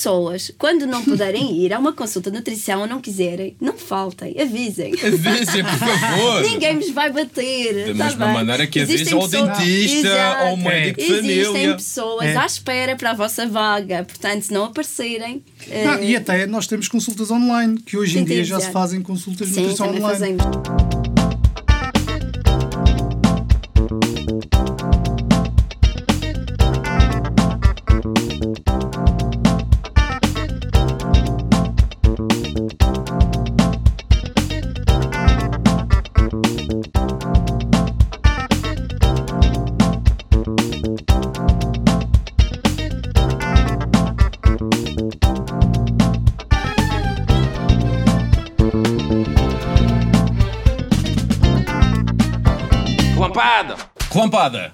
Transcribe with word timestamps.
pessoas, 0.00 0.50
quando 0.58 0.84
não 0.84 1.04
puderem 1.04 1.58
ir 1.64 1.72
a 1.72 1.78
uma 1.78 1.92
consulta 1.92 2.28
de 2.28 2.36
nutrição 2.36 2.80
ou 2.80 2.88
não 2.88 3.00
quiserem, 3.00 3.56
não 3.60 3.74
faltem, 3.78 4.34
avisem. 4.40 4.92
Avisem, 4.94 5.62
por 5.62 5.78
favor. 5.78 6.42
Ninguém 6.42 6.76
vos 6.80 6.90
vai 6.90 7.12
bater. 7.12 7.94
Da 7.94 7.98
tá 7.98 8.04
mesma 8.06 8.24
bem? 8.26 8.34
maneira 8.34 8.66
que 8.66 8.80
Existem 8.80 9.16
avisa 9.16 9.38
ao 9.38 9.46
dentista, 9.48 10.08
Exato. 10.08 10.44
ao 10.44 10.56
médico 10.56 11.00
de 11.00 11.06
Existem 11.12 11.44
família. 11.44 11.76
pessoas 11.76 12.26
É. 12.26 12.36
à 12.36 12.46
espera 12.46 12.96
para 12.96 13.12
a 13.12 13.14
vossa 13.14 13.46
vaga, 13.46 14.02
portanto, 14.02 14.42
se 14.42 14.52
não 14.52 14.64
aparecerem. 14.64 15.44
eh, 15.70 15.84
Não, 15.84 16.02
e 16.02 16.16
até 16.16 16.46
nós 16.46 16.66
temos 16.66 16.88
consultas 16.88 17.30
online, 17.30 17.80
que 17.80 17.96
hoje 17.96 18.18
em 18.18 18.24
dia 18.24 18.42
já 18.42 18.58
se 18.58 18.72
fazem 18.72 19.00
consultas 19.00 19.46
de 19.46 19.54
Sim, 19.54 19.60
nutrição 19.60 19.86
online. 19.86 20.02
fazemos. 20.04 20.95
Relampada! 54.46 54.72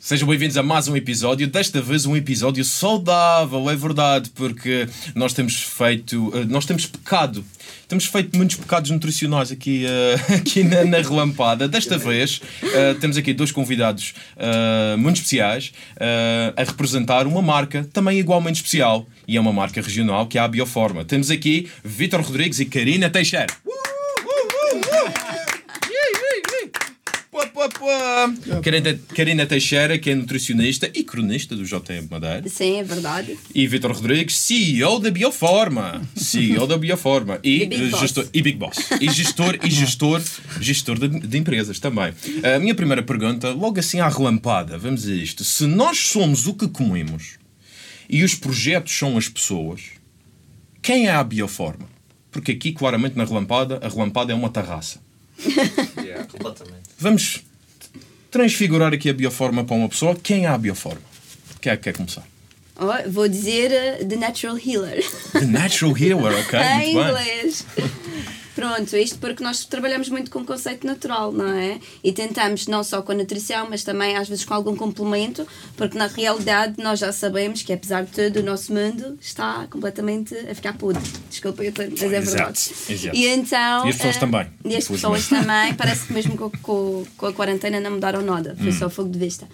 Sejam 0.00 0.26
bem-vindos 0.26 0.56
a 0.56 0.62
mais 0.62 0.88
um 0.88 0.96
episódio. 0.96 1.46
Desta 1.46 1.82
vez 1.82 2.06
um 2.06 2.16
episódio 2.16 2.64
saudável, 2.64 3.68
é 3.68 3.76
verdade, 3.76 4.30
porque 4.30 4.88
nós 5.14 5.34
temos 5.34 5.60
feito, 5.60 6.32
eh, 6.34 6.44
nós 6.46 6.64
temos 6.64 6.86
pecado. 6.86 7.44
Temos 7.86 8.06
feito 8.06 8.34
muitos 8.34 8.56
pecados 8.56 8.90
nutricionais 8.90 9.52
aqui, 9.52 9.84
eh, 9.84 10.14
aqui 10.36 10.64
na, 10.64 10.86
na 10.86 10.98
Relampada. 10.98 11.68
Desta 11.68 11.98
vez 11.98 12.40
eh, 12.62 12.94
temos 12.94 13.18
aqui 13.18 13.34
dois 13.34 13.52
convidados 13.52 14.14
muito 14.98 15.16
especiais 15.16 15.72
a 16.56 16.64
representar 16.64 17.26
uma 17.26 17.42
marca 17.42 17.86
também 17.92 18.18
igualmente 18.18 18.56
especial. 18.56 19.06
E 19.28 19.36
é 19.36 19.40
uma 19.40 19.52
marca 19.52 19.82
regional 19.82 20.26
que 20.26 20.38
é 20.38 20.40
a 20.40 20.48
Bioforma. 20.48 21.04
Temos 21.04 21.30
aqui 21.30 21.68
Vítor 21.84 22.22
Rodrigues 22.22 22.58
e 22.58 22.64
Karina 22.64 23.10
Teixeira. 23.10 23.46
Pá, 23.46 23.70
pá, 24.24 25.12
pá. 25.12 25.29
Karina, 28.62 29.00
Karina 29.14 29.46
Teixeira, 29.46 29.98
que 29.98 30.10
é 30.10 30.14
nutricionista 30.14 30.90
e 30.94 31.02
cronista 31.04 31.56
do 31.56 31.64
JM 31.64 32.08
Madeira. 32.10 32.48
Sim, 32.48 32.78
é 32.78 32.84
verdade. 32.84 33.38
E 33.54 33.66
Vitor 33.66 33.92
Rodrigues, 33.92 34.36
CEO 34.36 34.98
da 34.98 35.10
Bioforma. 35.10 36.02
CEO 36.16 36.66
da 36.66 36.76
Bioforma. 36.76 37.38
E, 37.42 37.62
E 37.62 37.66
Big 37.66 37.84
eh, 37.84 37.88
Boss. 37.88 38.00
gestor, 38.00 38.28
e 38.32 38.42
Big 38.42 38.58
Boss. 38.58 38.76
E 39.00 39.10
gestor, 39.10 39.58
e 39.64 39.70
gestor, 39.70 40.22
gestor 40.60 40.98
de, 40.98 41.20
de 41.20 41.38
empresas 41.38 41.78
também. 41.78 42.12
A 42.54 42.58
minha 42.58 42.74
primeira 42.74 43.02
pergunta, 43.02 43.50
logo 43.50 43.78
assim 43.78 44.00
à 44.00 44.08
relampada, 44.08 44.78
vamos 44.78 45.06
a 45.06 45.12
isto. 45.12 45.44
Se 45.44 45.66
nós 45.66 45.98
somos 45.98 46.46
o 46.46 46.54
que 46.54 46.68
comemos 46.68 47.38
e 48.08 48.22
os 48.24 48.34
projetos 48.34 48.92
são 48.96 49.16
as 49.16 49.28
pessoas, 49.28 49.82
quem 50.82 51.06
é 51.06 51.12
a 51.12 51.22
Bioforma? 51.22 51.86
Porque 52.30 52.52
aqui, 52.52 52.72
claramente, 52.72 53.16
na 53.16 53.24
relampada, 53.24 53.78
a 53.82 53.88
relampada 53.88 54.32
é 54.32 54.34
uma 54.34 54.48
terraça. 54.50 55.00
Yeah, 56.02 56.24
completamente. 56.26 56.90
Vamos 56.98 57.42
transfigurar 58.30 58.92
aqui 58.92 59.10
a 59.10 59.14
bioforma 59.14 59.64
para 59.64 59.76
uma 59.76 59.88
pessoa. 59.88 60.14
Quem 60.14 60.44
é 60.44 60.48
a 60.48 60.58
bioforma? 60.58 61.00
Quem 61.60 61.72
é 61.72 61.76
que 61.76 61.84
quer 61.84 61.92
começar? 61.96 62.26
Oh, 62.76 63.10
vou 63.10 63.28
dizer 63.28 63.70
eh, 63.72 64.04
The 64.04 64.16
Natural 64.16 64.56
Healer. 64.58 65.04
The 65.32 65.44
Natural 65.46 65.96
Healer, 65.98 66.38
ok? 66.46 66.58
em 66.58 66.94
Muito 66.94 67.14
bem. 67.14 67.38
inglês. 67.38 67.66
Pronto, 68.54 68.96
isto 68.96 69.18
porque 69.18 69.42
nós 69.42 69.64
trabalhamos 69.64 70.08
muito 70.08 70.30
com 70.30 70.44
conceito 70.44 70.86
natural, 70.86 71.32
não 71.32 71.48
é? 71.48 71.78
E 72.02 72.12
tentamos 72.12 72.66
não 72.66 72.82
só 72.82 73.00
com 73.00 73.12
a 73.12 73.14
nutrição, 73.14 73.68
mas 73.70 73.84
também 73.84 74.16
às 74.16 74.28
vezes 74.28 74.44
com 74.44 74.52
algum 74.54 74.74
complemento, 74.76 75.46
porque 75.76 75.96
na 75.96 76.06
realidade 76.08 76.82
nós 76.82 76.98
já 76.98 77.12
sabemos 77.12 77.62
que 77.62 77.72
apesar 77.72 78.04
de 78.04 78.10
tudo 78.10 78.40
o 78.40 78.42
nosso 78.42 78.72
mundo 78.74 79.16
está 79.20 79.66
completamente 79.70 80.34
a 80.36 80.54
ficar 80.54 80.72
podre. 80.74 81.02
Desculpa, 81.28 81.62
eu 81.62 81.72
mas 81.76 82.02
é 82.02 82.08
verdade. 82.08 82.58
Exato, 82.60 82.92
exato. 82.92 83.16
E 83.16 83.26
então. 83.28 83.86
E 83.86 83.90
as 83.90 83.96
pessoas 83.96 84.16
eh, 84.16 84.20
também, 84.20 84.46
E 84.64 84.76
as 84.76 84.88
pessoas 84.88 85.28
também, 85.28 85.74
parece 85.74 86.06
que 86.06 86.12
mesmo 86.12 86.36
com, 86.36 86.50
com, 86.50 87.04
com 87.16 87.26
a 87.26 87.32
quarentena 87.32 87.80
não 87.80 87.92
mudaram 87.92 88.22
nada, 88.22 88.56
Hum. 88.58 88.62
foi 88.64 88.72
só 88.72 88.90
fogo 88.90 89.08
de 89.10 89.18
vista. 89.18 89.48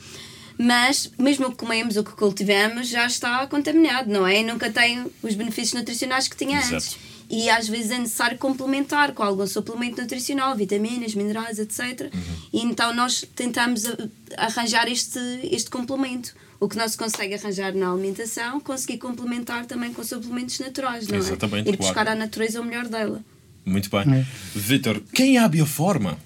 Mas, 0.58 1.10
mesmo 1.18 1.48
o 1.48 1.50
que 1.50 1.56
comemos, 1.58 1.96
o 1.96 2.02
que 2.04 2.12
cultivamos, 2.12 2.88
já 2.88 3.04
está 3.06 3.46
contaminado, 3.46 4.10
não 4.10 4.26
é? 4.26 4.40
E 4.40 4.42
nunca 4.42 4.70
tem 4.70 5.04
os 5.22 5.34
benefícios 5.34 5.74
nutricionais 5.74 6.28
que 6.28 6.36
tinha 6.36 6.58
Exato. 6.58 6.74
antes. 6.76 6.96
E 7.28 7.50
às 7.50 7.68
vezes 7.68 7.90
é 7.90 7.98
necessário 7.98 8.38
complementar 8.38 9.12
com 9.12 9.22
algum 9.22 9.46
suplemento 9.46 10.00
nutricional, 10.00 10.54
vitaminas, 10.54 11.14
minerais, 11.14 11.58
etc. 11.58 12.10
Uhum. 12.14 12.20
E 12.52 12.62
então 12.62 12.94
nós 12.94 13.24
tentamos 13.34 13.84
a- 13.86 13.96
arranjar 14.36 14.88
este, 14.88 15.18
este 15.50 15.68
complemento. 15.70 16.34
O 16.58 16.68
que 16.68 16.76
não 16.76 16.88
se 16.88 16.96
consegue 16.96 17.34
arranjar 17.34 17.74
na 17.74 17.90
alimentação, 17.92 18.60
conseguir 18.60 18.98
complementar 18.98 19.66
também 19.66 19.92
com 19.92 20.02
suplementos 20.02 20.58
naturais, 20.58 21.06
não 21.08 21.16
é? 21.16 21.18
Exatamente, 21.18 21.68
Ir 21.68 21.76
buscar 21.76 21.94
claro. 22.04 22.10
à 22.10 22.14
natureza 22.14 22.60
o 22.60 22.64
melhor 22.64 22.86
dela. 22.88 23.22
Muito 23.64 23.90
bem. 23.90 24.20
É. 24.20 24.26
Vitor, 24.54 25.02
quem 25.12 25.36
é 25.36 25.40
a 25.40 25.48
bioforma? 25.48 26.16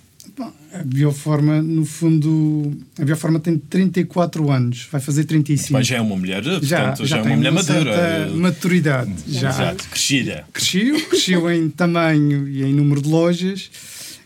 A 0.73 0.85
Bioforma, 0.85 1.61
no 1.61 1.85
fundo, 1.85 2.73
a 2.99 3.05
Bioforma 3.05 3.41
tem 3.41 3.59
34 3.59 4.51
anos, 4.51 4.87
vai 4.91 5.01
fazer 5.01 5.25
35. 5.25 5.73
Mas 5.73 5.87
já 5.87 5.97
é 5.97 6.01
uma 6.01 6.17
mulher, 6.17 6.43
portanto, 6.43 7.05
já, 7.05 7.19
é 7.19 7.23
uma 7.23 7.37
mulher 7.37 7.53
madura. 7.53 7.95
certa 7.95 8.37
maturidade. 8.37 9.13
Já 9.27 9.49
Exato, 9.51 9.89
crescida. 9.89 10.45
cresceu, 10.53 11.01
cresceu 11.09 11.51
em 11.51 11.69
tamanho 11.69 12.47
e 12.49 12.63
em 12.63 12.73
número 12.73 13.03
de 13.03 13.09
lojas 13.09 13.71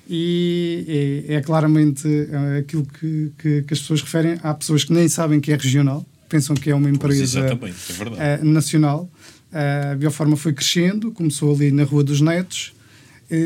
e 0.08 1.24
é, 1.28 1.34
é 1.36 1.40
claramente 1.40 2.06
eh, 2.06 2.58
aquilo 2.58 2.84
que, 2.84 3.32
que, 3.38 3.62
que 3.62 3.74
as 3.74 3.80
pessoas 3.80 4.02
referem. 4.02 4.38
Há 4.42 4.52
pessoas 4.52 4.84
que 4.84 4.92
nem 4.92 5.08
sabem 5.08 5.40
que 5.40 5.50
é 5.50 5.56
regional, 5.56 6.04
pensam 6.28 6.54
que 6.54 6.70
é 6.70 6.74
uma 6.74 6.90
empresa 6.90 7.22
exatamente, 7.22 7.76
é 8.18 8.34
eh, 8.34 8.44
nacional. 8.44 9.08
A 9.50 9.94
Bioforma 9.94 10.36
foi 10.36 10.52
crescendo, 10.52 11.10
começou 11.12 11.54
ali 11.54 11.70
na 11.70 11.84
Rua 11.84 12.04
dos 12.04 12.20
Netos, 12.20 12.73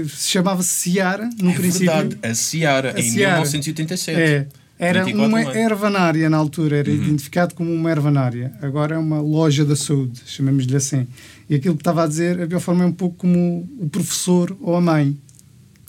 chamava-se 0.09 0.69
Ciara, 0.91 1.29
no 1.41 1.51
é 1.51 1.55
princípio. 1.55 1.87
verdade, 1.93 2.19
a 2.23 2.35
Ciara, 2.35 2.95
A 2.97 3.01
em 3.01 3.11
Ciara. 3.11 3.33
1987. 3.35 4.21
É. 4.21 4.47
Era 4.81 5.03
24 5.05 5.29
uma 5.29 5.41
anos. 5.41 5.57
ervanária 5.57 6.31
na 6.31 6.37
altura, 6.37 6.75
Uhum. 6.77 6.81
era 6.81 6.91
identificado 6.91 7.55
como 7.55 7.73
uma 7.73 7.91
ervanária. 7.91 8.53
Agora 8.63 8.95
é 8.95 8.99
uma 8.99 9.21
loja 9.21 9.65
da 9.65 9.75
saúde, 9.75 10.21
chamemos-lhe 10.25 10.77
assim. 10.77 11.05
E 11.51 11.57
aquilo 11.57 11.75
que 11.75 11.81
estava 11.81 12.05
a 12.05 12.07
dizer, 12.07 12.41
a 12.41 12.47
Bioforma 12.47 12.85
é 12.85 12.87
um 12.87 12.93
pouco 12.93 13.17
como 13.17 13.69
o 13.81 13.89
professor 13.89 14.57
ou 14.61 14.77
a 14.77 14.81
mãe, 14.81 15.17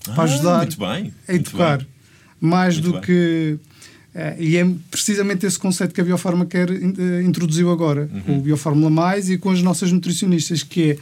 para 0.06 0.16
Ah, 0.16 0.24
ajudar 0.24 0.58
Muito 0.60 0.80
bem. 0.80 1.14
a 1.28 1.34
educar. 1.36 1.78
bem. 1.78 1.88
Mais 2.42 2.76
Muito 2.80 2.86
do 2.88 2.94
bem. 2.94 3.02
que. 3.02 3.58
eh, 4.16 4.36
e 4.40 4.58
é 4.58 4.68
precisamente 4.90 5.46
esse 5.46 5.60
conceito 5.60 5.94
que 5.94 6.02
a 6.02 6.04
Bioforma 6.04 6.46
quer, 6.48 6.68
eh, 6.72 7.22
introduziu 7.24 7.70
agora, 7.72 8.10
Uhum. 8.12 8.22
com 8.22 8.38
o 8.40 8.42
Biofórmula 8.42 8.90
Mais 8.90 9.30
e 9.30 9.38
com 9.38 9.52
as 9.52 9.62
nossas 9.62 9.92
nutricionistas, 9.92 10.64
que 10.64 10.92
é 10.94 10.98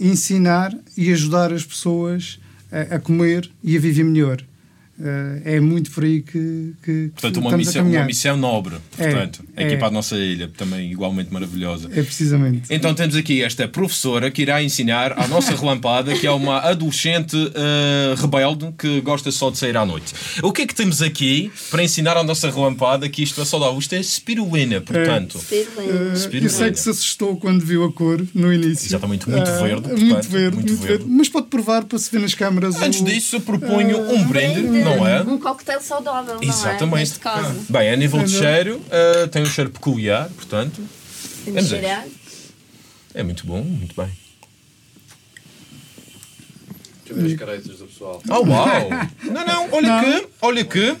ensinar 0.00 0.76
e 0.96 1.12
ajudar 1.12 1.52
as 1.52 1.64
pessoas 1.64 2.38
a, 2.70 2.96
a 2.96 2.98
comer 2.98 3.50
e 3.62 3.76
a 3.76 3.80
viver 3.80 4.04
melhor. 4.04 4.42
Eh, 5.00 5.56
é 5.56 5.60
muito 5.60 5.90
por 5.92 6.02
aí 6.04 6.22
que, 6.22 6.72
que 6.82 7.10
Portanto, 7.14 7.36
uma 7.40 7.56
missão, 7.56 7.86
uma 7.86 8.04
missão 8.04 8.36
nobre, 8.36 8.74
É, 8.98 9.10
portanto, 9.10 9.44
é. 9.56 9.64
aqui 9.66 9.76
para 9.76 9.86
a 9.86 9.90
nossa 9.92 10.16
ilha, 10.16 10.48
também 10.56 10.90
igualmente 10.90 11.32
maravilhosa. 11.32 11.88
É 11.92 12.02
precisamente. 12.02 12.62
Então 12.68 12.92
temos 12.94 13.14
aqui 13.14 13.42
esta 13.42 13.68
professora 13.68 14.30
que 14.30 14.42
irá 14.42 14.60
ensinar 14.62 15.12
à 15.16 15.28
nossa 15.28 15.54
relampada, 15.56 16.14
que 16.14 16.26
é 16.26 16.30
uma 16.32 16.58
adolescente 16.60 17.36
eh, 17.54 18.14
rebelde 18.16 18.72
que 18.76 19.00
gosta 19.00 19.30
só 19.30 19.50
de 19.50 19.58
sair 19.58 19.76
à 19.76 19.86
noite. 19.86 20.12
O 20.42 20.52
que 20.52 20.62
é 20.62 20.66
que 20.66 20.74
temos 20.74 21.00
aqui 21.00 21.50
para 21.70 21.82
ensinar 21.84 22.16
à 22.16 22.24
nossa 22.24 22.50
relampada 22.50 23.08
que 23.08 23.22
isto 23.22 23.40
é 23.40 23.44
saudável? 23.44 23.78
Isto 23.78 23.94
é 23.94 24.02
spirulina, 24.02 24.80
portanto. 24.80 25.38
Spirulina. 25.38 26.10
Eh, 26.12 26.16
Spirulina. 26.16 26.46
eu 26.46 26.50
sei 26.50 26.70
que 26.72 26.80
se 26.80 26.90
assustou 26.90 27.36
quando 27.36 27.64
viu 27.64 27.84
a 27.84 27.92
cor 27.92 28.24
no 28.34 28.52
início. 28.52 28.86
Exatamente, 28.88 29.28
muito 29.30 29.48
Ah, 29.48 29.62
verde, 29.62 29.88
muito 29.88 30.06
portanto, 30.08 30.28
verde, 30.30 30.56
muito 30.56 30.68
muito, 30.70 30.82
verde. 30.82 31.04
verde. 31.04 31.04
Mas 31.16 31.28
pode 31.28 31.46
provar 31.46 31.84
para 31.84 31.98
se 31.98 32.10
ver 32.10 32.20
nas 32.20 32.34
câmaras. 32.34 32.74
Antes 32.82 33.00
o- 33.00 33.04
disso, 33.04 33.36
eu 33.36 33.40
proponho 33.40 33.98
um 34.12 34.24
brinde, 34.26 34.60
não 34.96 35.06
é? 35.06 35.22
Um 35.22 35.38
coquetel 35.38 35.80
saudável, 35.80 36.34
não 36.34 36.42
é? 36.42 36.46
Exatamente. 36.46 36.98
Neste 36.98 37.18
caso. 37.20 37.66
Bem, 37.68 37.90
a 37.90 37.96
nível 37.96 38.22
de 38.22 38.30
cheiro, 38.30 38.80
eh, 38.90 39.26
tem 39.28 39.42
um 39.42 39.46
cheiro 39.46 39.70
peculiar, 39.70 40.28
portanto. 40.30 40.82
Ver. 41.44 41.64
cheirar. 41.64 42.06
É 43.14 43.22
muito 43.22 43.46
bom, 43.46 43.62
muito 43.62 43.94
bem. 43.96 44.10
Deixa 47.04 47.12
eu 47.12 47.16
ver 47.16 47.32
as 47.32 47.38
caretas 47.38 47.78
do 47.78 47.86
pessoal. 47.86 48.22
Oh, 48.28 48.46
uau! 48.46 48.90
Não, 49.24 49.46
não, 49.46 49.68
olha 49.72 50.00
que, 50.02 50.28
olha 50.42 50.64
que. 50.64 50.96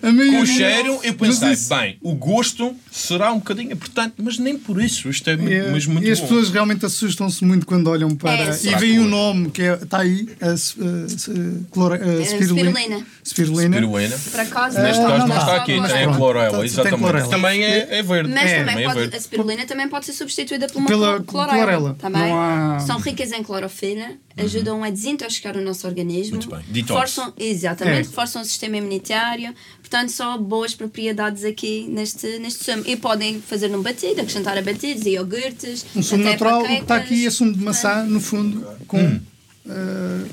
Com 0.00 0.40
o 0.42 0.46
cheiro, 0.46 1.00
eu 1.02 1.14
pensei, 1.14 1.52
isso- 1.52 1.68
bem, 1.74 1.98
o 2.02 2.14
gosto 2.14 2.74
será 2.90 3.32
um 3.32 3.38
bocadinho 3.38 3.72
importante, 3.72 4.14
mas 4.18 4.38
nem 4.38 4.56
por 4.58 4.80
isso. 4.82 5.08
Isto 5.08 5.30
é, 5.30 5.36
mu- 5.36 5.48
É, 5.48 5.70
mas 5.70 5.86
muito 5.86 6.06
e 6.06 6.10
as 6.10 6.20
bom. 6.20 6.26
pessoas 6.26 6.50
realmente 6.50 6.84
assustam-se 6.86 7.44
muito 7.44 7.66
quando 7.66 7.88
olham 7.88 8.14
para. 8.16 8.32
É, 8.54 8.58
e 8.62 8.74
veem 8.76 8.98
o 9.00 9.04
nome 9.08 9.50
que 9.50 9.62
está 9.62 9.98
aí, 10.00 10.28
a, 10.40 10.46
a, 10.46 10.50
a 10.50 10.52
a 10.52 12.24
spirulina. 12.24 12.70
spirulina. 12.70 13.06
Spirulina. 13.24 13.76
Piruena. 13.76 14.18
Por 14.30 14.40
acaso, 14.40 14.78
Neste 14.80 15.02
Ah, 15.02 15.08
caso 15.08 15.26
não, 15.26 15.36
está 15.38 15.56
aqui, 15.56 15.72
tem 15.72 16.04
a 16.04 16.14
clorela, 16.16 16.56
Tem 16.58 16.64
exatamente. 16.66 16.98
clorela. 17.00 17.28
Também 17.28 17.64
é, 17.64 17.98
é 17.98 18.02
verde. 18.02 18.32
Mas 18.32 18.50
É. 18.50 18.58
também 18.64 18.78
é 18.84 18.86
pode, 18.86 18.98
verde. 19.00 19.16
a 19.16 19.20
spirulina 19.20 19.66
também 19.66 19.88
pode 19.88 20.06
ser 20.06 20.12
substituída 20.12 20.66
por 20.68 20.78
uma 20.78 20.88
Pela 20.88 21.06
clor- 21.20 21.24
clorela. 21.24 21.56
clorela. 21.56 21.96
Também. 21.98 22.22
Não 22.22 22.40
há- 22.40 22.80
São 22.80 22.98
ricas 22.98 23.32
em 23.32 23.42
clorofila, 23.42 24.06
ajudam 24.36 24.82
a 24.84 24.90
desintoxicar 24.90 25.56
o 25.56 25.60
nosso 25.62 25.86
organismo. 25.86 26.36
Muito 26.36 26.48
bem. 26.50 26.60
Detox. 26.68 26.90
Reforçam, 27.00 27.32
exatamente, 27.38 27.94
É. 27.98 28.02
reforçam 28.02 28.42
o 28.42 28.44
sistema 28.44 28.76
imunitário. 28.76 29.54
Portanto, 29.88 30.10
só 30.12 30.36
boas 30.36 30.74
propriedades 30.74 31.44
aqui 31.44 31.86
neste, 31.88 32.38
neste 32.38 32.62
sumo. 32.62 32.82
E 32.86 32.94
podem 32.94 33.40
fazer 33.40 33.68
num 33.68 33.80
batido, 33.82 34.20
acrescentar 34.20 34.56
a 34.58 34.62
batidos 34.62 35.06
e 35.06 35.10
iogurtes. 35.10 35.86
Um 35.96 36.02
sumo 36.02 36.24
natural, 36.24 36.64
está 36.66 36.96
aqui 36.96 37.26
é 37.26 37.30
sumo 37.30 37.54
de 37.54 37.60
maçã, 37.64 38.04
no 38.04 38.20
fundo, 38.20 38.66
com, 38.86 38.98
Hum. 39.00 39.20
eh, 39.66 40.24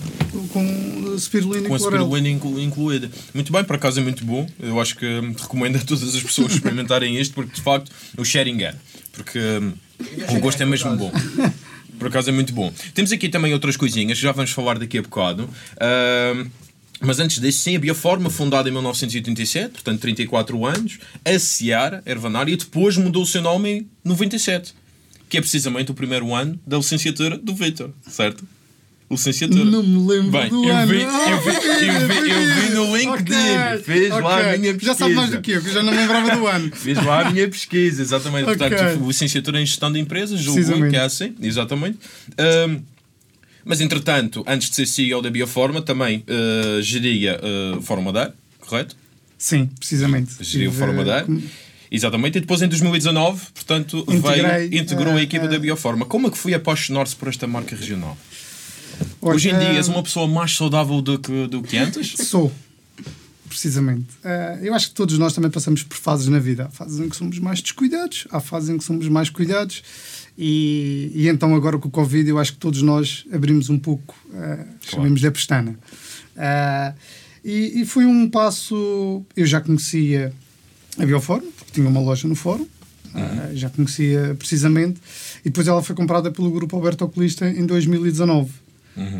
com 0.51 1.17
spirulina 1.17 1.69
Com 1.69 1.75
a 1.75 1.79
spirulina 1.79 2.27
inclu- 2.27 2.59
incluída. 2.59 3.09
Muito 3.33 3.49
bem, 3.53 3.63
por 3.63 3.77
acaso 3.77 3.99
é 4.01 4.03
muito 4.03 4.25
bom. 4.25 4.45
Eu 4.59 4.79
acho 4.81 4.97
que 4.97 5.05
hum, 5.05 5.33
recomendo 5.39 5.77
a 5.77 5.79
todas 5.79 6.13
as 6.15 6.21
pessoas 6.21 6.51
experimentarem 6.53 7.15
isto, 7.19 7.33
porque 7.33 7.55
de 7.55 7.61
facto 7.61 7.89
o 8.17 8.25
share 8.25 8.49
engana. 8.49 8.77
Porque 9.13 9.39
hum, 9.39 9.71
o 10.35 10.39
gosto 10.41 10.61
é 10.61 10.65
mesmo 10.65 10.95
bom. 10.97 11.11
Por 11.97 12.09
acaso 12.09 12.29
é 12.29 12.33
muito 12.33 12.51
bom. 12.51 12.73
Temos 12.93 13.13
aqui 13.13 13.29
também 13.29 13.53
outras 13.53 13.77
coisinhas, 13.77 14.17
já 14.17 14.33
vamos 14.33 14.51
falar 14.51 14.77
daqui 14.77 14.97
a 14.97 15.01
bocado. 15.01 15.49
Hum, 15.81 16.47
mas 17.01 17.19
antes 17.19 17.39
disso, 17.39 17.59
sim, 17.59 17.75
a 17.75 17.79
Bioforma, 17.79 18.29
fundada 18.29 18.69
em 18.69 18.71
1987, 18.71 19.71
portanto 19.71 19.99
34 19.99 20.65
anos, 20.65 20.99
a 21.23 21.37
Seara, 21.39 22.01
Ervanar, 22.05 22.47
e 22.49 22.55
depois 22.55 22.97
mudou 22.97 23.23
o 23.23 23.25
seu 23.25 23.41
nome 23.41 23.69
em 23.69 23.87
97, 24.03 24.73
que 25.29 25.37
é 25.37 25.41
precisamente 25.41 25.91
o 25.91 25.93
primeiro 25.93 26.33
ano 26.33 26.59
da 26.65 26.77
licenciatura 26.77 27.37
do 27.37 27.53
Vitor, 27.53 27.91
certo? 28.07 28.43
Licenciatura. 29.09 29.63
Não 29.65 29.83
me 29.83 30.07
lembro 30.07 30.31
Bem, 30.31 30.49
do 30.49 30.65
eu 30.65 30.75
ano. 30.75 30.87
vi, 30.87 31.01
eu 31.01 31.09
vi, 31.41 31.85
eu 31.85 32.07
vi, 32.07 32.29
eu 32.31 32.55
vi 32.55 32.69
no 32.73 32.97
LinkedIn, 32.97 33.35
Ok, 33.35 33.83
fez 33.83 34.09
lá 34.09 34.53
a 34.53 34.57
minha 34.57 34.73
pesquisa. 34.73 34.93
Já 34.93 34.95
sabe 34.95 35.13
mais 35.13 35.29
do 35.29 35.41
que 35.41 35.51
eu, 35.51 35.61
que 35.61 35.67
eu 35.69 35.73
já 35.73 35.83
não 35.83 35.91
me 35.91 35.99
lembrava 35.99 36.35
do 36.35 36.47
ano. 36.47 36.71
Fiz 36.75 37.03
lá 37.03 37.27
a 37.27 37.31
minha 37.31 37.47
pesquisa, 37.47 38.01
exatamente. 38.01 38.49
Ok. 38.49 38.67
Portanto, 38.67 39.07
licenciatura 39.07 39.61
em 39.61 39.65
gestão 39.65 39.91
de 39.91 39.99
empresas, 39.99 40.39
julgo 40.39 40.89
que 40.89 40.95
é 40.95 41.01
assim, 41.01 41.35
exatamente. 41.39 41.99
Ahm, 42.35 42.79
mas 43.65 43.81
entretanto, 43.81 44.43
antes 44.47 44.69
de 44.69 44.75
ser 44.75 44.85
CEO 44.85 45.21
da 45.21 45.29
Bioforma, 45.29 45.81
também 45.81 46.23
ah, 46.27 46.79
geria 46.81 47.39
uh, 47.41 47.81
Forma 47.81 48.13
Dar, 48.13 48.33
correto? 48.59 48.95
Sim, 49.37 49.69
precisamente. 49.77 50.33
Geria 50.39 50.69
o 50.69 50.71
Tive, 50.71 50.85
Forma 50.85 51.03
Dar. 51.03 51.23
eh, 51.29 51.65
Exatamente, 51.91 52.37
e 52.37 52.41
depois 52.41 52.61
em 52.61 52.67
2019, 52.67 53.41
portanto, 53.53 54.05
Integrei, 54.09 54.41
veio, 54.69 54.81
integrou 54.81 55.13
a 55.15 55.19
eh, 55.19 55.23
equipa 55.23 55.45
eh, 55.45 55.49
da 55.49 55.59
Bioforma. 55.59 56.05
Como 56.05 56.27
é 56.27 56.31
que 56.31 56.37
foi 56.37 56.53
apaixonar-se 56.53 57.15
por 57.15 57.27
esta 57.27 57.47
marca 57.47 57.75
regional? 57.75 58.17
Hoje 59.21 59.49
em 59.49 59.57
dia 59.59 59.69
eh, 59.69 59.77
és 59.77 59.87
uma 59.87 60.01
pessoa 60.01 60.27
mais 60.27 60.55
saudável 60.55 61.01
do 61.01 61.19
que, 61.19 61.47
do 61.47 61.61
que 61.61 61.77
antes? 61.77 62.15
Sou, 62.27 62.51
precisamente. 63.47 64.07
Eh, 64.23 64.59
eu 64.63 64.73
acho 64.73 64.89
que 64.89 64.95
todos 64.95 65.17
nós 65.17 65.33
também 65.33 65.51
passamos 65.51 65.83
por 65.83 65.97
fases 65.97 66.27
na 66.27 66.39
vida. 66.39 66.65
Há 66.65 66.69
fases 66.69 66.99
em 66.99 67.07
que 67.07 67.15
somos 67.15 67.37
mais 67.39 67.61
descuidados, 67.61 68.27
há 68.31 68.39
fases 68.39 68.69
em 68.69 68.77
que 68.77 68.83
somos 68.83 69.07
mais 69.07 69.29
cuidados. 69.29 69.83
E, 70.37 71.11
e 71.15 71.27
então, 71.29 71.55
agora 71.55 71.77
com 71.77 71.87
o 71.87 71.91
Covid, 71.91 72.29
eu 72.29 72.37
acho 72.37 72.53
que 72.53 72.59
todos 72.59 72.81
nós 72.81 73.25
abrimos 73.31 73.69
um 73.69 73.79
pouco, 73.79 74.15
uh, 74.29 74.65
chamemos-lhe 74.81 75.27
a 75.27 75.31
pestana. 75.31 75.77
Eh, 76.35 76.93
e, 77.43 77.81
e 77.81 77.85
foi 77.85 78.05
um 78.05 78.29
passo. 78.29 79.23
Eu 79.35 79.45
já 79.45 79.61
conhecia 79.61 80.33
a 80.97 81.05
Bioform, 81.05 81.45
porque 81.57 81.71
tinha 81.71 81.87
uma 81.87 82.01
loja 82.01 82.27
no 82.27 82.35
fórum. 82.35 82.67
eh, 83.15 83.55
já 83.55 83.69
conhecia 83.69 84.35
precisamente. 84.37 84.99
E 85.41 85.45
depois 85.45 85.67
ela 85.67 85.81
foi 85.81 85.95
comprada 85.95 86.31
pelo 86.31 86.51
grupo 86.51 86.75
Alberto 86.75 87.05
Oculista 87.05 87.47
em 87.47 87.65
2019. 87.65 88.51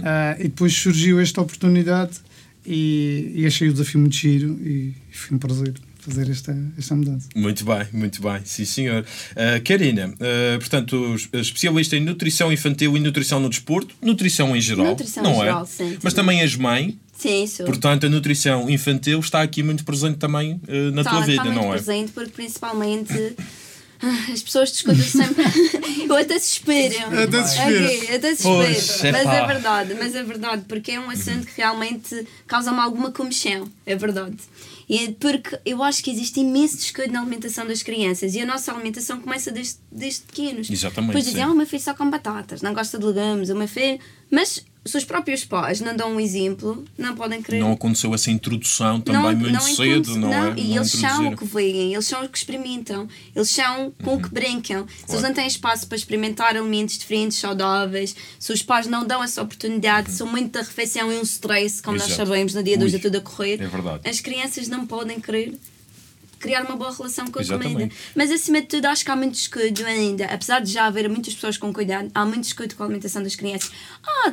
Ah, 0.04 0.36
e 0.40 0.44
depois 0.44 0.74
surgiu 0.74 1.20
esta 1.20 1.42
oportunidade 1.42 2.22
e, 2.66 3.34
e 3.36 3.46
achei 3.46 3.68
o 3.68 3.74
desafio 3.74 4.00
muito 4.00 4.16
giro 4.16 4.58
e, 4.64 4.94
foi 5.12 5.36
um 5.36 5.40
prazer 5.40 5.74
fazer 6.06 6.30
esta, 6.30 6.56
esta 6.78 6.96
mudança. 6.96 7.28
Muito 7.36 7.66
bem, 7.66 7.88
muito 7.92 8.22
bem, 8.22 8.42
sim 8.46 8.64
senhor. 8.66 9.04
Uh, 9.32 9.64
Karina, 9.64 10.08
uh, 10.10 10.60
portanto, 10.60 11.16
especialista 11.34 11.96
em 11.98 12.00
nutrição 12.02 12.52
infantil 12.52 12.96
e 12.96 13.00
nutrição 13.00 13.40
no 13.40 13.50
desporto, 13.50 13.96
nutrição 14.02 14.56
em 14.56 14.62
geral, 14.62 14.86
Nutrição 14.88 15.24
não 15.24 15.32
em 15.32 15.36
é? 15.36 15.40
geral, 15.40 15.66
sim, 15.66 15.98
Mas 16.04 16.14
também 16.14 16.42
és 16.42 16.56
mãe, 16.56 16.98
Sim, 17.18 17.48
sou. 17.48 17.66
portanto 17.66 18.06
a 18.06 18.10
nutrição 18.10 18.70
infantil 18.70 19.20
está 19.20 19.42
aqui 19.42 19.64
muito 19.64 19.84
presente 19.84 20.18
também 20.18 20.54
uh, 20.68 20.92
na 20.94 21.04
Tá- 21.04 21.10
tua 21.12 21.22
vida, 21.22 21.44
não 21.46 21.74
é? 21.74 21.78
presente 21.78 22.12
porque 22.12 22.32
principalmente 22.32 23.36
ah, 24.02 24.32
as 24.34 24.44
pessoas 24.44 24.72
discutem 24.72 25.02
sempre. 25.02 25.44
Eu 26.08 26.16
até 26.18 26.38
suspiro. 26.38 26.94
Ok, 26.96 28.16
até 28.16 28.36
Pois, 28.36 28.78
suspiro. 28.78 29.08
é 29.08 29.12
Mas 29.12 29.28
é 29.28 29.46
verdade, 29.48 29.96
mas 30.00 30.16
é 30.16 30.24
verdade, 30.24 30.64
porque 30.68 30.92
é 30.92 31.00
um 31.00 31.10
assunto 31.10 31.48
que 31.48 31.54
realmente 31.58 32.28
causa-me 32.46 32.78
alguma 32.80 33.12
comichão. 33.12 33.68
É 33.86 33.96
verdade. 33.96 34.36
Porque 35.20 35.60
eu 35.66 35.82
acho 35.84 36.04
que 36.04 36.12
existe 36.12 36.40
imenso 36.40 36.78
descuido 36.78 37.14
na 37.14 37.22
alimentação 37.22 37.66
das 37.66 37.82
crianças 37.82 38.36
e 38.36 38.42
a 38.42 38.46
nossa 38.46 38.72
alimentação 38.72 39.20
começa 39.20 39.52
desde, 39.52 39.78
desde 39.92 40.22
pequenos. 40.22 40.70
Exatamente, 40.70 41.08
Depois 41.08 41.26
dizem, 41.26 41.44
ah, 41.44 41.52
o 41.52 41.56
meu 41.56 41.66
filho 41.66 41.82
só 41.82 41.94
come 41.94 42.12
batatas, 42.12 42.62
não 42.62 42.74
gosta 42.74 43.00
de 43.00 43.06
legumes, 43.06 43.50
o 43.50 43.56
meu 43.56 43.68
filho. 43.68 44.00
Mas 44.30 44.64
os 44.94 45.04
próprios 45.04 45.44
pais 45.44 45.82
não 45.82 45.96
dão 45.96 46.14
um 46.14 46.20
exemplo, 46.20 46.86
não 46.98 47.16
podem 47.16 47.42
querer 47.42 47.60
Não 47.60 47.72
aconteceu 47.74 48.14
essa 48.14 48.30
introdução 48.30 49.02
também 49.02 49.36
muito 49.36 49.64
cedo, 49.64 50.12
introdu- 50.12 50.20
não, 50.20 50.34
é? 50.34 50.54
E 50.58 50.68
Não 50.70 50.76
eles 50.78 50.92
são 50.92 51.28
o 51.30 51.36
que 51.38 51.46
veem, 51.46 51.94
eles 51.94 52.06
são 52.06 52.24
o 52.24 52.30
que 52.30 52.38
experimentam, 52.38 53.08
eles 53.36 53.50
são 53.50 53.92
com 54.04 54.12
Uhum. 54.12 54.18
o 54.18 54.22
que 54.22 54.30
brincam. 54.30 54.86
Se 55.08 55.14
eles 55.14 55.24
não 55.24 55.34
têm 55.34 55.48
espaço 55.48 55.88
para 55.88 55.96
experimentar 55.98 56.56
alimentos 56.56 56.98
diferentes, 56.98 57.38
saudáveis, 57.40 58.16
se 58.40 58.54
os 58.54 58.62
pais 58.62 58.86
não 58.86 59.06
dão 59.06 59.24
essa 59.24 59.42
oportunidade, 59.42 60.12
são 60.12 60.28
muito 60.28 60.52
da 60.52 60.60
refeição 60.62 61.12
e 61.12 61.18
um 61.18 61.24
stress, 61.24 61.82
como 61.82 61.98
nós 61.98 62.06
Uhum. 62.08 62.14
Exato. 62.14 62.28
sabemos, 62.30 62.54
no 62.54 62.62
dia 62.62 62.78
de 62.78 62.84
hoje 62.86 62.98
é 62.98 63.00
tudo 63.00 63.18
a 63.18 63.22
correr, 63.22 63.54
é 63.62 63.68
verdade. 63.68 64.08
as 64.08 64.20
crianças 64.20 64.68
não 64.68 64.86
podem 64.86 65.20
querer 65.20 65.56
criar 66.46 66.64
uma 66.64 66.76
boa 66.76 66.94
relação 66.96 67.28
com 67.28 67.40
a 67.40 67.42
Exatamente. 67.42 67.74
comida. 67.74 67.96
Mas 68.16 68.32
acima 68.32 68.62
de 68.62 68.68
tudo, 68.68 68.86
acho 68.86 69.04
que 69.04 69.12
há 69.12 69.16
muito 69.16 69.34
descuido 69.34 69.86
ainda. 69.86 70.26
Apesar 70.26 70.60
de 70.60 70.72
já 70.72 70.86
haver 70.86 71.10
muitas 71.10 71.34
pessoas 71.34 71.58
com 71.58 71.74
cuidado, 71.74 72.10
há 72.14 72.26
muito 72.26 72.42
descuido 72.42 72.76
com 72.76 72.84
a 72.84 72.86
alimentação 72.86 73.24
das 73.24 73.36
crianças. 73.36 73.72
Ah, 74.06 74.32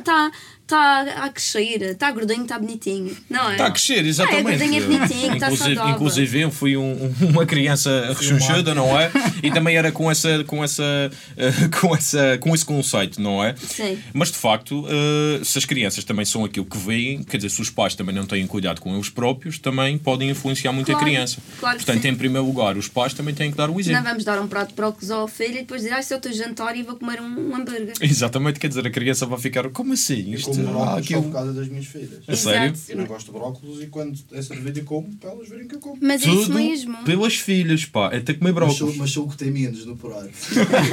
está 0.63 1.05
tá 1.05 1.23
a 1.25 1.29
crescer, 1.29 1.81
está 1.81 2.11
gordinho, 2.11 2.43
está 2.43 2.57
bonitinho. 2.57 3.15
Não 3.29 3.49
é? 3.49 3.51
Está 3.53 3.67
a 3.67 3.71
crescer, 3.71 4.05
exatamente. 4.05 4.47
Ah, 4.47 4.53
é 4.53 4.57
gordinho, 4.57 4.83
é 4.83 4.87
bonitinho, 4.97 5.33
está 5.33 5.51
inclusive, 5.51 5.81
inclusive 5.89 6.39
eu 6.41 6.51
fui 6.51 6.77
um- 6.77 7.13
um- 7.21 7.27
uma 7.27 7.45
criança 7.45 8.13
rechonchuda, 8.17 8.73
não 8.73 8.99
é? 8.99 9.11
E 9.43 9.51
também 9.51 9.75
era 9.75 9.91
com 9.91 10.09
essa, 10.09 10.43
com 10.45 10.63
essa, 10.63 10.83
eh, 11.37 11.51
com 11.79 11.95
essa, 11.95 12.37
com 12.39 12.55
esse 12.55 12.65
conceito, 12.65 13.21
não 13.21 13.43
é? 13.43 13.55
Sim. 13.55 13.97
Mas 14.13 14.31
de 14.31 14.37
facto, 14.37 14.85
eh, 14.87 15.43
se 15.43 15.57
as 15.57 15.65
crianças 15.65 16.03
também 16.03 16.25
são 16.25 16.43
aquilo 16.45 16.65
que 16.65 16.77
veem, 16.77 17.23
quer 17.23 17.37
dizer, 17.37 17.49
se 17.49 17.61
os 17.61 17.69
pais 17.69 17.93
também 17.95 18.15
não 18.15 18.25
têm 18.25 18.45
cuidado 18.47 18.79
com 18.81 18.93
eles 18.93 19.09
próprios, 19.09 19.59
também 19.59 19.97
podem 19.97 20.29
influenciar 20.29 20.71
muito 20.71 20.87
Claro, 20.87 21.01
a 21.01 21.03
criança. 21.05 21.37
claro 21.59 21.77
que 21.77 21.85
Portanto, 21.85 22.01
sim. 22.03 22.09
em 22.09 22.15
primeiro 22.15 22.45
lugar, 22.47 22.77
os 22.77 22.87
pais 22.87 23.13
também 23.13 23.33
têm 23.35 23.51
que 23.51 23.57
dar 23.57 23.69
o 23.69 23.73
Não 23.73 23.79
exemplo. 23.79 24.03
vamos 24.03 24.23
dar 24.23 24.39
um 24.41 24.47
prato 24.47 24.69
de 24.69 24.75
brócolis 24.75 25.11
ao 25.11 25.27
filho 25.27 25.55
e 25.55 25.59
depois 25.59 25.81
dizer, 25.81 25.93
ah, 25.93 25.99
esse 25.99 26.13
é 26.13 26.17
o 26.17 26.19
teu 26.19 26.31
jantar 26.33 26.75
e 26.77 26.83
vou 26.83 26.95
comer 26.95 27.19
um, 27.21 27.55
hambúrguer. 27.55 27.93
Exatamente, 28.01 28.59
quer 28.59 28.67
dizer, 28.69 28.85
a 28.87 28.89
criança 28.89 29.25
vai 29.25 29.39
ficar, 29.39 29.69
como 29.69 29.93
assim? 29.93 30.31
Isto, 30.31 30.52
como 30.55 30.67
brócolis 30.73 31.07
só 31.07 31.21
por 31.21 31.31
causa 31.31 31.53
das 31.53 31.67
minhas 31.67 31.85
filhas. 31.85 32.09
A 32.27 32.35
sério? 32.35 32.73
Eu 32.89 32.97
não 32.97 33.05
gosto 33.05 33.25
de 33.27 33.31
brócolis 33.31 33.83
e 33.83 33.87
quando 33.87 34.19
é 34.31 34.41
cerveja 34.41 34.79
eu 34.79 34.85
como, 34.85 35.13
para 35.15 35.31
elas 35.31 35.49
verem 35.49 35.67
que 35.67 35.75
eu 35.75 35.79
como. 35.79 35.97
Mas 36.01 36.23
é 36.23 36.29
isso 36.29 36.43
Tudo 36.43 36.55
mesmo. 36.55 36.97
pelas 37.03 37.35
filhas, 37.35 37.85
pá, 37.85 38.09
é 38.13 38.19
ter 38.19 38.33
que 38.33 38.39
comer 38.39 38.53
Mas 38.53 38.63
sou, 38.73 38.87
brócolis. 38.87 38.97
mas 38.97 39.11
sou 39.11 39.25
o 39.25 39.29
que 39.29 39.37
tem 39.37 39.51
menos 39.51 39.85
no 39.85 39.97
horário. 40.01 40.31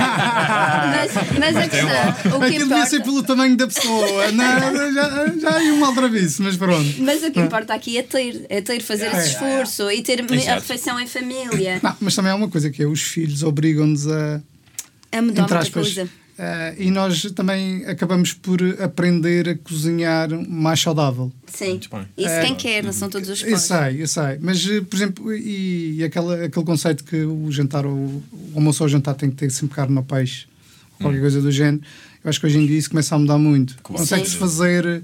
Mas, 0.00 1.38
mas 1.38 1.56
a 1.56 1.68
questão, 1.68 2.36
o 2.36 2.40
que 2.40 2.46
Aquilo 2.46 2.68
devia 2.68 2.86
ser 2.86 2.96
importa, 2.96 3.04
pelo 3.04 3.22
tamanho 3.22 3.56
da 3.56 3.66
pessoa. 3.66 4.32
Não, 4.32 4.92
já, 4.94 5.34
já 5.38 5.58
há 5.58 5.62
um 5.74 5.84
aldrabice, 5.84 6.42
mas 6.42 6.56
pronto. 6.56 6.88
mas 7.00 7.22
o 7.22 7.30
que 7.30 7.40
importa 7.40 7.74
aqui 7.74 7.98
é 7.98 8.02
ter, 8.02 8.46
é 8.48 8.60
ter, 8.60 8.82
fazer 8.82 9.06
esse 9.14 9.30
esforço 9.30 9.90
e 9.90 10.02
ter 10.02 10.20
a 10.20 10.34
Exato. 10.34 10.60
refeição 10.60 10.98
em 11.00 11.06
família. 11.06 11.80
Não, 11.82 11.96
mas 12.00 12.14
também 12.14 12.30
há 12.32 12.34
uma 12.34 12.48
coisa 12.48 12.70
que 12.70 12.82
é 12.82 12.86
os 12.86 13.00
filhos 13.02 13.42
obrigam-nos 13.42 14.06
a. 14.06 14.40
A 15.12 15.22
mudar 15.22 15.48
muita 15.48 15.70
coisa. 15.70 16.08
Eh, 16.42 16.74
e 16.78 16.90
nós 16.90 17.22
também 17.32 17.84
acabamos 17.84 18.32
por 18.32 18.58
aprender 18.80 19.46
a 19.46 19.54
cozinhar 19.58 20.28
mais 20.48 20.80
saudável. 20.80 21.30
Sim. 21.46 21.70
Muito 21.70 21.90
bem. 21.90 22.06
Isso 22.16 22.28
É. 22.28 22.44
quem 22.46 22.54
quer, 22.54 22.82
não 22.82 22.92
são 22.92 23.10
todos 23.10 23.28
os 23.28 23.42
Eu 23.42 23.50
pais. 23.50 23.62
sei, 23.62 24.02
eu 24.02 24.06
sei. 24.08 24.38
Mas, 24.40 24.66
eh, 24.66 24.80
por 24.80 24.96
exemplo, 24.96 25.34
e, 25.34 25.96
e 25.98 26.04
aquela, 26.04 26.44
aquele 26.44 26.64
conceito 26.64 27.04
que 27.04 27.16
o 27.24 27.52
jantar, 27.52 27.84
o, 27.84 27.90
o 27.90 28.22
almoço 28.54 28.82
ou 28.82 28.86
o 28.86 28.88
jantar 28.90 29.14
tem 29.14 29.28
que 29.28 29.36
ter 29.36 29.50
sempre 29.50 29.74
carne 29.76 29.94
ou 29.96 30.02
peixe, 30.02 30.46
ou 30.94 31.04
qualquer 31.04 31.20
coisa 31.20 31.42
do 31.42 31.52
género, 31.52 31.82
eu 32.24 32.30
acho 32.30 32.40
que 32.40 32.46
hoje 32.46 32.58
em 32.58 32.66
dia 32.66 32.78
isso 32.78 32.88
começa 32.90 33.14
a 33.14 33.18
mudar 33.18 33.36
muito. 33.38 33.76
Consegue-se 33.82 34.36
fazer. 34.36 35.02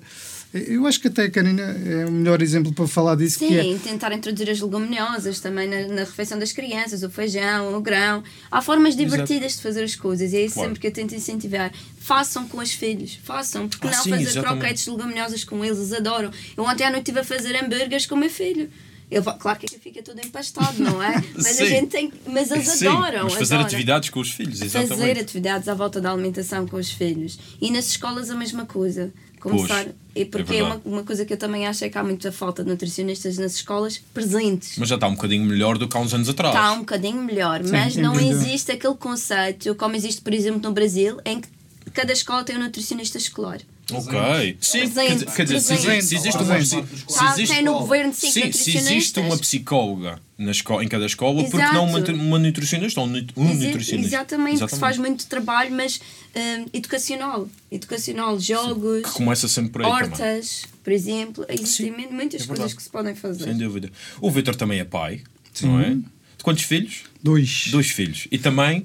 Eu 0.55 0.87
acho 0.87 1.01
que 1.01 1.09
até 1.09 1.25
a 1.25 1.31
Karina 1.31 1.63
é 1.63 2.07
o 2.07 2.11
melhor 2.11 2.41
exemplo 2.41 2.73
para 2.73 2.87
falar 2.87 3.15
disso, 3.17 3.39
que 3.39 3.59
é 3.59 3.63
Sim, 3.63 3.79
tentar 3.79 4.13
introduzir 4.13 4.49
as 4.49 4.61
leguminosas 4.61 5.39
também 5.41 5.69
na, 5.69 5.87
na 5.89 6.01
refeição 6.01 6.39
das 6.39 6.51
crianças, 6.53 7.03
o 7.03 7.11
feijão, 7.11 7.77
o 7.77 7.81
grão. 7.81 8.23
Há 8.51 8.63
formas 8.63 8.97
divertidas 8.97 9.57
de 9.57 9.63
fazer 9.63 9.83
as 9.85 9.95
coisas 9.95 10.33
e 10.33 10.37
é 10.37 10.45
isso 10.47 10.55
Claro. 10.55 10.69
sempre 10.71 10.81
que 10.81 10.87
eu 10.87 10.93
tento 10.93 11.15
incentivar. 11.15 11.71
Façam 11.99 12.49
com 12.49 12.59
os 12.59 12.73
filhos, 12.73 13.19
façam, 13.23 13.69
porque 13.69 13.87
Ah, 13.89 13.91
não 13.91 14.03
sim, 14.03 14.11
fazer 14.11 14.23
exatamente. 14.23 14.59
croquetes 14.61 14.85
de 14.85 14.91
leguminosas 14.91 15.45
com 15.45 15.65
eles, 15.65 15.79
eles 15.79 15.93
adoram. 15.93 16.31
Eu 16.57 16.65
ontem 16.65 16.85
à 16.85 16.91
noite 16.91 17.03
estive 17.11 17.21
a 17.21 17.25
fazer 17.25 17.55
hambúrgueres 17.63 18.07
com 18.07 18.15
o 18.15 18.19
meu 18.19 18.31
filho. 18.31 18.71
Eu, 19.09 19.23
vou- 19.23 19.35
claro 19.35 19.59
que 19.61 19.69
fica 19.79 20.03
tudo 20.03 20.19
empastado, 20.25 20.83
não 20.83 21.01
é? 21.01 21.23
Mas 21.37 21.47
a 21.47 21.53
Sim. 21.53 21.67
gente 21.67 21.87
tem. 21.89 22.13
Mas 22.27 22.51
eles 22.51 22.67
Sim, 22.69 22.89
adoram. 22.89 23.25
mas 23.25 23.35
fazer 23.35 23.55
adoram. 23.55 23.67
atividades 23.69 24.09
com 24.11 24.19
os 24.21 24.31
filhos, 24.33 24.61
exatamente. 24.61 24.89
Fazer 24.89 25.19
atividades 25.21 25.69
à 25.69 25.75
volta 25.75 26.01
da 26.01 26.11
alimentação 26.13 26.67
com 26.67 26.77
os 26.77 26.91
filhos. 26.91 27.39
E 27.61 27.71
nas 27.71 27.87
escolas 27.89 28.31
a 28.31 28.35
mesma 28.35 28.65
coisa. 28.67 29.13
Começar. 29.51 29.85
Pois, 29.85 29.95
e 30.15 30.25
porque 30.25 30.55
é 30.55 30.59
é 30.59 30.63
uma, 30.65 30.81
uma 30.85 31.03
coisa 31.05 31.25
que 31.25 31.33
eu 31.33 31.37
também 31.37 31.67
acho 31.67 31.85
é 31.85 31.89
que 31.89 31.97
há 31.97 32.03
muita 32.03 32.33
falta 32.33 32.65
de 32.65 32.71
nutricionistas 32.71 33.39
nas 33.39 33.55
escolas 33.55 33.99
presentes. 34.13 34.77
Mas 34.79 34.89
já 34.89 34.97
está 34.97 35.07
um 35.07 35.15
bocadinho 35.15 35.45
melhor 35.45 35.79
do 35.79 35.87
que 35.87 35.97
há 35.97 36.01
uns 36.01 36.13
anos 36.13 36.29
atrás. 36.29 36.55
Está 36.55 36.73
um 36.73 36.81
bocadinho 36.81 37.23
melhor, 37.23 37.63
mas 37.63 37.95
sem 37.95 38.03
não 38.03 38.19
existe 38.19 38.73
aquele 38.73 38.95
conceito, 38.95 39.75
como 39.77 39.95
existe, 39.95 40.21
por 40.21 40.35
exemplo, 40.35 40.61
no 40.63 40.73
Brasil, 40.73 41.19
em 41.25 41.41
que 41.41 41.49
cada 41.93 42.13
escola 42.13 42.43
tem 42.43 42.57
um 42.57 42.61
nutricionista 42.61 43.19
escolar. 43.19 43.61
Ok. 43.93 44.57
Sim, 44.61 44.81
quer 44.81 44.87
dizer, 45.15 45.27
quer 45.27 45.45
dizer, 45.45 45.61
se 45.61 45.67
presente. 45.69 45.97
existe, 45.97 46.09
se 46.09 46.15
existe 46.17 46.43
uma 46.43 46.61
se 46.65 47.19
Tá, 47.19 47.33
existe- 47.35 47.63
no 47.63 47.79
governo 47.79 48.13
Sim, 48.13 48.31
se 48.53 48.77
existe 48.77 49.21
uma 49.21 49.39
psicóloga 49.39 50.21
na 50.37 50.51
escola, 50.51 50.85
em 50.85 50.89
cada 50.89 51.07
escola, 51.07 51.45
porque 51.45 51.57
não 51.67 51.85
uma, 51.85 51.99
Exato. 51.99 52.13
uma 52.15 52.39
nutricionista 52.39 53.01
ou 53.01 53.07
um 53.07 53.11
um 53.37 53.55
nutricionista? 53.55 54.17
Exatamente, 54.17 54.65
que 54.65 54.71
se 54.75 54.81
faz 54.81 54.99
muito 54.99 55.27
trabalho, 55.29 55.73
mas 55.73 56.01
hum, 56.35 56.67
educacional. 56.73 57.49
Educacional, 57.71 58.41
jogos, 58.41 59.03
Que 59.05 59.11
começa 59.13 59.47
sempre 59.47 59.71
por 59.71 59.83
aí 59.85 59.91
também. 59.91 60.05
hortas, 60.11 60.65
por 60.83 60.93
exemplo. 60.93 61.47
Existem 61.49 61.93
muitas 62.11 62.43
é 62.43 62.47
coisas 62.47 62.75
que 62.75 62.83
se 62.83 62.91
podem 62.91 63.15
fazer. 63.15 63.45
Sem 63.45 63.57
dúvida. 63.57 63.91
O 64.21 64.31
Vitor 64.33 64.57
também 64.57 64.81
é 64.81 64.85
pai, 64.85 65.23
não 65.63 65.81
é? 65.81 65.91
De 65.95 66.43
quantos 66.43 66.65
filhos? 66.65 67.05
Dois. 67.23 67.69
Dois 67.71 67.89
filhos. 67.91 68.27
E 68.33 68.37
também 68.39 68.85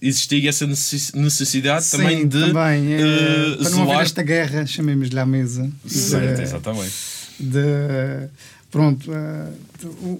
existia 0.00 0.48
essa 0.48 0.66
necess- 0.66 1.12
necessidade 1.14 1.84
Sim, 1.84 1.96
também 1.96 2.26
de 2.28 2.40
também, 2.40 2.92
é, 2.94 3.00
eh, 3.00 3.56
para 3.60 3.70
não 3.70 3.78
haver 3.82 3.86
zelar- 3.88 4.02
esta 4.02 4.22
guerra, 4.22 4.66
chamemos-lhe 4.66 5.18
à 5.18 5.26
mesa. 5.26 5.70
Certo, 5.86 6.36
de- 6.36 6.42
exatamente. 6.42 6.92
de 7.38 8.28
pronto 8.70 9.10
eh, 9.12 9.48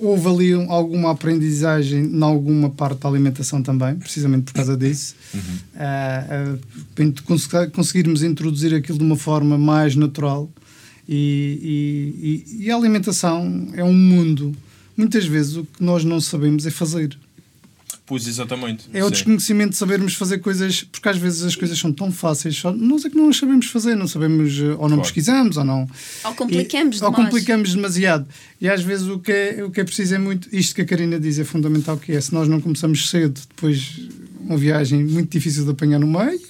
houve 0.01 0.29
ali 0.29 0.55
um- 0.57 0.71
alguma 0.71 1.11
aprendizagem 1.11 2.05
em 2.05 2.23
alguma 2.23 2.71
parte 2.71 3.01
da 3.01 3.09
alimentação 3.09 3.63
também 3.63 3.97
precisamente 3.97 4.45
por 4.45 4.55
causa 4.55 4.77
disso 4.77 5.15
Uhum. 5.35 6.59
Cons- 7.25 7.49
conseguirmos 7.73 8.23
introduzir 8.23 8.75
aquilo 8.75 8.99
de 8.99 9.05
uma 9.05 9.17
forma 9.17 9.59
mais 9.59 9.95
natural 9.97 10.49
e, 11.09 12.45
e- 12.57 12.63
e- 12.63 12.65
e 12.67 12.71
a 12.71 12.77
alimentação 12.77 13.69
é 13.75 13.85
um 13.85 13.93
mundo 13.93 14.55
muitas 14.97 15.27
vezes 15.27 15.57
o 15.57 15.65
que 15.65 15.83
nós 15.83 16.05
não 16.05 16.21
sabemos 16.21 16.67
é 16.67 16.71
fazer 16.71 17.17
Pois, 18.07 18.27
exatamente. 18.29 18.85
é 18.95 19.05
o 19.05 19.11
desconhecimento 19.11 19.71
de 19.71 19.77
sabermos 19.77 20.15
fazer 20.15 20.39
coisas, 20.39 20.85
porque 20.85 21.09
às 21.09 21.17
vezes 21.19 21.43
as 21.43 21.57
coisas 21.57 21.77
são 21.79 21.93
tão 21.93 22.13
fáceis, 22.13 22.57
só 22.57 22.73
nós 22.73 23.05
é 23.05 23.11
que 23.11 23.17
não 23.17 23.29
as 23.29 23.37
sabemos 23.37 23.67
fazer, 23.67 23.97
não 23.97 24.07
sabemos, 24.07 24.57
eh, 24.61 24.63
ou 24.65 24.77
não 24.83 24.89
Claro. 24.89 25.03
pesquisamos, 25.03 25.57
ou 25.57 25.65
não. 25.65 25.89
Ou 26.25 26.35
complicamos 26.35 27.01
E- 27.01 27.05
Ou 27.05 27.13
complicamos 27.13 27.75
demasiado. 27.75 28.27
E 28.61 28.69
às 28.69 28.81
vezes 28.83 29.09
o 29.09 29.19
que, 29.19 29.33
é, 29.33 29.65
o 29.65 29.71
que 29.71 29.81
é 29.81 29.85
preciso 29.85 30.15
é 30.15 30.19
muito, 30.19 30.49
isto 30.55 30.75
que 30.75 30.83
a 30.83 30.85
Karina 30.85 31.19
diz 31.19 31.39
é 31.39 31.45
fundamental, 31.45 31.97
que 31.99 32.13
é, 32.13 32.21
se 32.21 32.33
nós 32.33 32.47
não 32.49 32.61
começamos 32.61 33.11
cedo, 33.11 33.41
depois 33.49 34.01
uma 34.41 34.57
viagem 34.57 35.03
muito 35.05 35.31
difícil 35.33 35.65
de 35.65 35.71
apanhar 35.73 35.99
no 35.99 36.07
meio, 36.07 36.41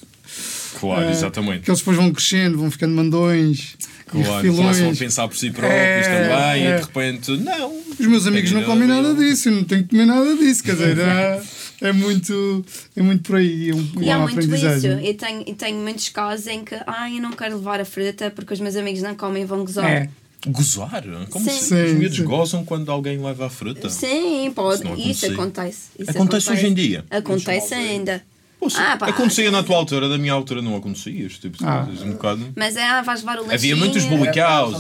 Claro, 0.79 1.05
eh, 1.07 1.11
exatamente. 1.13 1.63
que 1.65 1.71
eles 1.71 1.81
depois 1.81 1.97
vão 1.97 2.13
crescendo, 2.13 2.59
vão 2.59 2.71
ficando 2.71 2.95
mandões, 2.95 3.77
e 4.15 4.23
Claro, 4.23 4.55
começam 4.55 4.91
a 4.91 4.95
pensar 4.95 5.27
por 5.29 5.37
si 5.37 5.51
próprios 5.51 5.73
É, 5.81 6.03
também 6.03 6.67
é. 6.67 6.71
e 6.71 6.77
de 6.79 6.83
repente, 6.85 7.31
não. 7.39 7.73
Os 7.99 8.07
meus 8.07 8.27
amigos 8.27 8.53
não 8.53 8.63
comem 8.65 8.87
nada 8.87 9.15
disso, 9.15 9.49
eu 9.49 9.53
não 9.55 9.65
tenho 9.65 9.83
que 9.85 9.89
comer 9.91 10.05
nada 10.07 10.37
disso, 10.37 10.63
quer 10.63 10.73
dizer, 10.73 10.99
é, 10.99 11.43
é 11.81 11.93
muito, 11.93 12.65
é 12.95 13.03
muito 13.03 13.23
por 13.23 13.37
aí, 13.37 13.71
é, 13.71 13.75
um, 13.75 13.89
E 14.01 14.09
é 14.09 14.13
há 14.13 14.17
uma 14.19 14.25
muito 14.29 14.39
isso. 14.41 14.55
aprendizagem. 14.55 15.09
E 15.09 15.15
tenho, 15.15 15.45
e 15.47 15.55
tenho 15.55 15.79
muitos 15.79 16.09
casos 16.11 16.47
em 16.47 16.63
que 16.65 16.77
ai, 16.87 17.17
eu 17.17 17.23
não 17.23 17.33
quero 17.33 17.57
levar 17.57 17.81
a 17.81 17.85
fruta 17.85 18.31
porque 18.31 18.53
os 18.55 18.61
meus 18.61 18.77
amigos 18.77 19.01
não 19.03 19.15
comem 19.15 19.43
e 19.43 19.47
vão 19.47 19.65
gozar. 19.65 19.91
É. 19.91 20.09
Gozar? 20.47 21.03
Como 21.31 21.45
Sim. 21.45 21.51
se 21.59 21.75
os 21.75 21.91
Sim, 21.91 21.95
miúdos 21.97 22.21
gozam 22.21 22.65
quando 22.65 22.93
alguém 22.93 23.19
leva 23.19 23.47
a 23.47 23.51
fruta? 23.51 23.91
Sim, 23.91 24.53
pode. 24.55 24.83
Isso 24.83 24.85
não 24.85 24.97
Isso 24.97 25.27
acontece. 25.27 25.79
Isso 25.99 26.11
Acontece 26.11 26.53
hoje 26.53 26.67
em 26.67 26.75
dia? 26.75 27.05
Acontece 27.11 27.75
ainda. 27.75 28.23
Poxa, 28.59 28.79
Ah, 28.93 28.97
pá. 28.97 29.07
acontecia 29.09 29.51
na 29.51 29.63
tua 29.63 29.77
altura, 29.77 30.09
da 30.09 30.17
minha 30.17 30.33
altura 30.33 30.63
não 30.63 30.75
acontecia 30.77 31.27
este 31.27 31.41
tipo 31.43 31.59
de 31.59 31.65
Ah. 31.67 31.85
coisas, 31.85 32.03
um 32.03 32.13
bocado. 32.13 32.53
Mas 32.57 32.75
é, 32.77 32.83
ah, 32.85 33.03
vais 33.03 33.21
levar 33.21 33.35
o 33.37 33.41
lanchinho. 33.43 33.55
Havia 33.55 33.77
muitos 33.77 34.03
sabe 34.03 34.15
o 34.15 34.19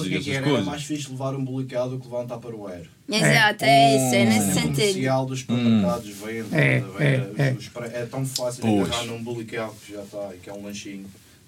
e 0.08 0.14
é 0.14 0.16
essas 0.18 0.28
era? 0.28 0.42
coisas. 0.42 0.60
Era 0.62 0.70
mais 0.70 0.82
fixe 0.84 1.10
levar 1.10 1.34
um 1.34 1.44
bulicado 1.44 1.90
do 1.90 1.98
que 1.98 2.06
levar 2.06 2.20
um 2.22 2.26
tupperware. 2.26 2.88
Exato, 3.08 3.64
é 3.64 3.96
isso, 3.96 4.14
é 4.14 4.22
Hum. 4.22 4.28
nesse 4.28 4.50
O 4.50 4.54
sentido. 4.54 4.74
comercial 4.76 5.26
dos 5.26 5.40
supermercados 5.40 6.08
vende. 6.08 6.54
É, 6.54 6.76
estás 6.78 6.94
a 6.94 6.98
ver? 6.98 7.32
é, 7.38 7.42
é. 7.48 7.52
Os 7.52 7.70
é 7.92 8.06
tão 8.06 8.26
fácil 8.26 8.62
Pois. 8.62 8.88
agarrar 8.88 9.04
num 9.04 9.22
bulicado 9.22 9.72
que 9.86 9.92
já 9.92 10.02
está 10.02 10.30
e 10.34 10.38
que 10.38 10.50
é 10.50 10.52
um 10.54 10.64
lanchinho 10.64 11.04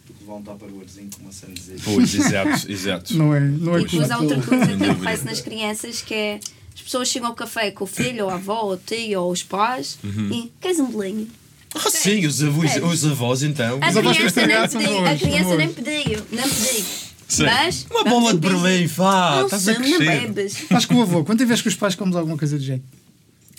do 0.07 0.13
que 0.13 0.21
levar 0.23 0.35
um 0.37 0.43
tupperwarezinho 0.43 1.11
com 1.17 1.23
uma 1.23 1.33
sandezinha. 1.33 1.79
Pois, 1.83 2.15
exato, 2.15 2.67
exato. 2.71 3.17
Não 3.17 3.35
é, 3.35 3.41
não 3.41 3.77
é 3.77 3.81
E 3.81 3.85
depois 3.85 4.11
há 4.11 4.19
outra 4.19 4.41
coisa 4.43 4.67
que 4.77 4.85
acontece 4.85 5.25
nas 5.25 5.41
crianças 5.41 6.03
que 6.03 6.15
é 6.15 6.41
as 6.75 6.83
pessoas 6.83 7.09
chegam 7.09 7.29
ao 7.29 7.35
café 7.35 7.71
com 7.73 7.85
o 7.85 7.87
filho, 7.87 8.27
ou 8.27 8.31
a 8.31 8.35
avó, 8.35 8.61
ou 8.65 8.73
o 8.75 8.77
tio, 8.77 9.21
ou 9.23 9.33
os 9.33 9.43
pais 9.43 9.99
Uhum. 10.05 10.31
e 10.33 10.53
queres 10.61 10.79
um 10.79 10.87
bolinho? 10.91 11.27
Ah, 11.75 11.91
sim, 11.91 12.27
os 12.27 12.43
avós, 12.43 12.77
É. 12.77 12.81
os 12.81 13.05
avós 13.05 13.43
então. 13.43 13.79
A 13.83 13.91
Os 13.91 13.97
avós 13.97 14.17
criança, 14.17 14.41
que 14.41 14.47
nem 14.47 14.65
estragaram 14.65 14.69
pediu, 14.69 15.07
a 15.07 15.17
criança 15.17 15.57
nem 15.57 15.69
pediu, 15.73 16.27
não 16.33 16.43
pediu. 16.49 16.85
Sim. 17.29 17.43
Mas 17.45 17.87
Uma 17.91 18.05
bola 18.05 18.33
de 18.33 18.39
Berlim, 18.41 18.87
vá, 18.87 19.37
Não, 19.37 19.45
estás 19.45 19.69
a 19.69 19.75
são, 19.75 19.83
não 19.83 19.99
crescer. 19.99 20.21
bebes. 20.29 20.63
Estás 20.63 20.87
com 20.87 20.95
o 20.95 21.03
avô. 21.03 21.25
Quantas 21.25 21.47
vezes 21.47 21.63
com 21.63 21.69
os 21.69 21.75
pais 21.75 21.95
comes 21.95 22.17
alguma 22.17 22.39
coisa 22.39 22.59
de 22.59 22.65
jeito? 22.65 22.85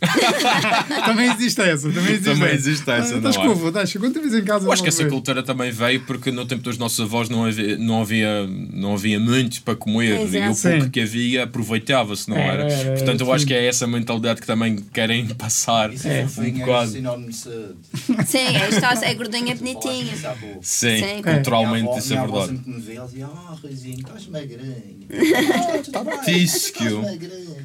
também 1.06 1.32
existe 1.32 1.62
essa. 1.62 1.90
Também 1.92 2.14
existe, 2.14 2.24
Também 2.24 2.44
essa. 2.48 2.56
existe 2.56 2.90
essa, 2.90 3.14
Ah, 3.16 3.18
Estás 3.18 3.36
é? 3.36 3.42
avô, 3.42 3.68
estás. 3.68 3.94
Quantas 3.94 4.24
vezes 4.24 4.40
em 4.40 4.44
casa? 4.44 4.66
Eu 4.68 4.72
acho 4.72 4.82
que 4.84 4.90
essa 4.90 5.06
cultura 5.06 5.44
também 5.44 5.72
veio 5.72 6.02
porque 6.02 6.32
no 6.32 6.46
tempo 6.46 6.62
dos 6.64 6.78
nossos 6.78 7.00
avós 7.00 7.30
não 7.30 7.46
havia, 7.46 7.78
não 7.78 8.02
havia, 8.02 8.48
não 8.74 8.94
havia 8.94 9.20
muito 9.20 9.62
para 9.64 9.76
comer 9.76 10.22
e 10.22 10.38
o 10.50 10.56
pouco 10.56 10.90
que 10.90 11.02
havia 11.02 11.44
aproveitava-se, 11.44 12.30
não 12.30 12.38
Era, 12.38 12.64
era? 12.64 12.72
era, 12.74 12.92
Portanto, 12.98 13.22
eu 13.22 13.26
sim. 13.28 13.32
acho 13.34 13.46
que 13.46 13.54
é 13.54 13.66
essa 13.68 13.86
mentalidade 13.88 14.42
que 14.42 14.48
também 14.48 14.78
querem 14.94 15.28
passar. 15.28 15.94
Isso 15.94 16.08
é, 16.08 16.24
um 16.24 16.30
fofinho, 16.30 16.62
é 16.64 16.66
bocado. 16.66 16.92
sinónimo 16.92 17.30
de. 17.32 17.40
Sim, 18.26 18.38
é, 18.38 18.70
está, 18.70 18.94
é 19.06 19.14
gordinha 19.14 19.56
bonitinha. 19.56 20.14
Sim, 20.62 20.98
Sim. 21.00 21.22
culturalmente 21.24 21.88
avó- 21.88 21.98
isso 21.98 22.14
é 22.14 22.18
verdade. 22.20 22.48
sempre 22.48 22.72
me 22.72 22.80
vê, 22.82 22.96
ela 22.96 23.06
dizia: 23.08 23.26
Ah, 23.28 23.56
estás 23.64 24.28
magrinho. 24.28 25.00
Tá 25.92 26.06
tisco. 26.24 26.84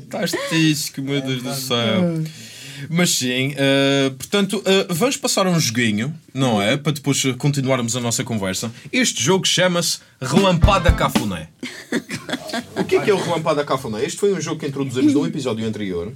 Estás 0.04 0.32
tisco, 0.48 1.02
meu 1.02 1.20
Deus 1.20 1.42
do 1.42 1.54
céu. 1.54 2.23
Mas 2.88 3.10
sim, 3.10 3.54
eh, 3.56 4.10
portanto, 4.16 4.62
eh, 4.64 4.86
vamos 4.90 5.16
passar 5.16 5.46
a 5.46 5.50
um 5.50 5.58
joguinho, 5.58 6.14
não 6.32 6.60
é? 6.60 6.76
Para 6.76 6.92
depois 6.92 7.24
eh, 7.24 7.32
continuarmos 7.34 7.96
a 7.96 8.00
nossa 8.00 8.24
conversa. 8.24 8.70
Este 8.92 9.22
jogo 9.22 9.46
chama-se 9.46 9.98
Relampada 10.20 10.92
Cafuné. 10.92 11.48
o 12.76 12.84
que 12.84 12.96
é 12.96 13.00
que 13.02 13.10
é 13.10 13.14
o 13.14 13.22
Relampada 13.22 13.64
Cafuné? 13.64 14.04
Este 14.04 14.18
foi 14.18 14.32
um 14.32 14.40
jogo 14.40 14.60
que 14.60 14.66
introduzimos 14.66 15.14
no 15.14 15.26
episódio 15.26 15.66
anterior. 15.66 16.12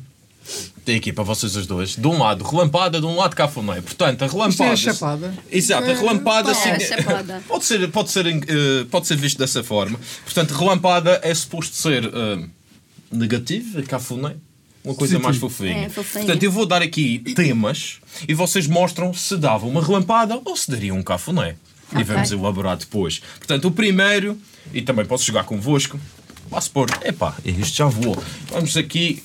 Tem 0.84 0.96
aqui 0.96 1.12
para 1.12 1.24
vocês 1.24 1.54
as 1.56 1.66
duas. 1.66 1.94
De 1.94 2.06
um 2.06 2.18
lado, 2.18 2.42
relampada, 2.42 2.98
de 2.98 3.06
um 3.06 3.16
lado, 3.16 3.36
cafuné. 3.36 3.82
Portanto, 3.82 4.22
a 4.22 4.26
Isto 4.26 4.36
é 4.36 4.40
relampada. 4.40 4.72
a 4.72 4.76
chapada. 4.76 5.34
Exato, 5.52 5.90
a 5.90 5.94
relampada. 5.94 6.50
É, 6.50 6.54
sim, 6.54 6.70
a 6.70 6.80
chapada. 6.80 7.42
Pode 7.46 7.64
ser, 7.66 7.90
pode, 7.90 8.10
ser, 8.10 8.24
pode 8.90 9.06
ser 9.06 9.16
visto 9.16 9.36
dessa 9.36 9.62
forma. 9.62 10.00
Portanto, 10.24 10.52
relampada 10.52 11.20
é 11.22 11.34
suposto 11.34 11.76
ser 11.76 12.10
negativo, 13.12 13.82
cafuné. 13.82 14.36
Uma 14.84 14.94
coisa 14.94 15.18
Positivo. 15.18 15.22
mais 15.24 15.36
fofinha. 15.36 15.86
É, 15.86 15.88
fofinha. 15.88 16.24
Portanto, 16.24 16.42
eu 16.42 16.50
vou 16.52 16.64
dar 16.64 16.80
aqui 16.82 17.18
temas 17.34 17.98
e 18.26 18.32
vocês 18.34 18.66
mostram 18.66 19.12
se 19.12 19.36
dava 19.36 19.66
uma 19.66 19.84
relampada 19.84 20.40
ou 20.44 20.56
se 20.56 20.70
daria 20.70 20.94
um 20.94 21.02
cafuné. 21.02 21.56
E 21.92 21.96
Ok. 21.96 22.04
vamos 22.04 22.30
elaborar 22.32 22.76
depois. 22.76 23.18
Portanto, 23.38 23.66
o 23.68 23.70
primeiro, 23.70 24.38
e 24.72 24.80
também 24.82 25.04
posso 25.04 25.24
jogar 25.24 25.44
convosco, 25.44 25.98
posso 26.50 26.70
pôr, 26.70 26.88
epá, 27.04 27.34
este 27.44 27.78
já 27.78 27.86
voou. 27.86 28.22
Vamos 28.50 28.76
aqui 28.76 29.22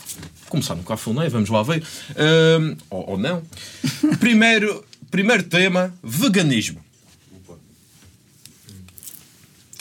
começar 0.49 0.75
no 0.75 0.83
cafuné, 0.83 1.29
vamos 1.29 1.49
lá 1.49 1.61
ver. 1.63 1.83
Ahm, 2.15 2.75
ou, 2.89 3.11
ou 3.11 3.17
não. 3.17 3.41
primeiro, 4.19 4.83
primeiro 5.11 5.43
tema, 5.43 5.93
veganismo. 6.03 6.79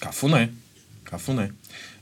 Cafuné. 0.00 0.50
Cafuné. 1.04 1.50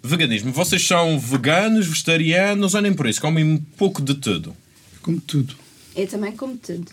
Veganismo. 0.02 0.50
Vocês 0.52 0.86
são 0.86 1.18
veganos, 1.18 1.86
vegetarianos 1.86 2.74
ou 2.74 2.80
nem 2.80 2.92
por 2.92 3.06
isso? 3.06 3.20
Comem 3.20 3.44
um 3.44 3.58
pouco 3.58 4.00
de 4.00 4.14
tudo. 4.14 4.56
Como 5.02 5.20
tudo. 5.20 5.54
Eu 5.94 6.06
também 6.06 6.32
como 6.32 6.56
tudo. 6.56 6.90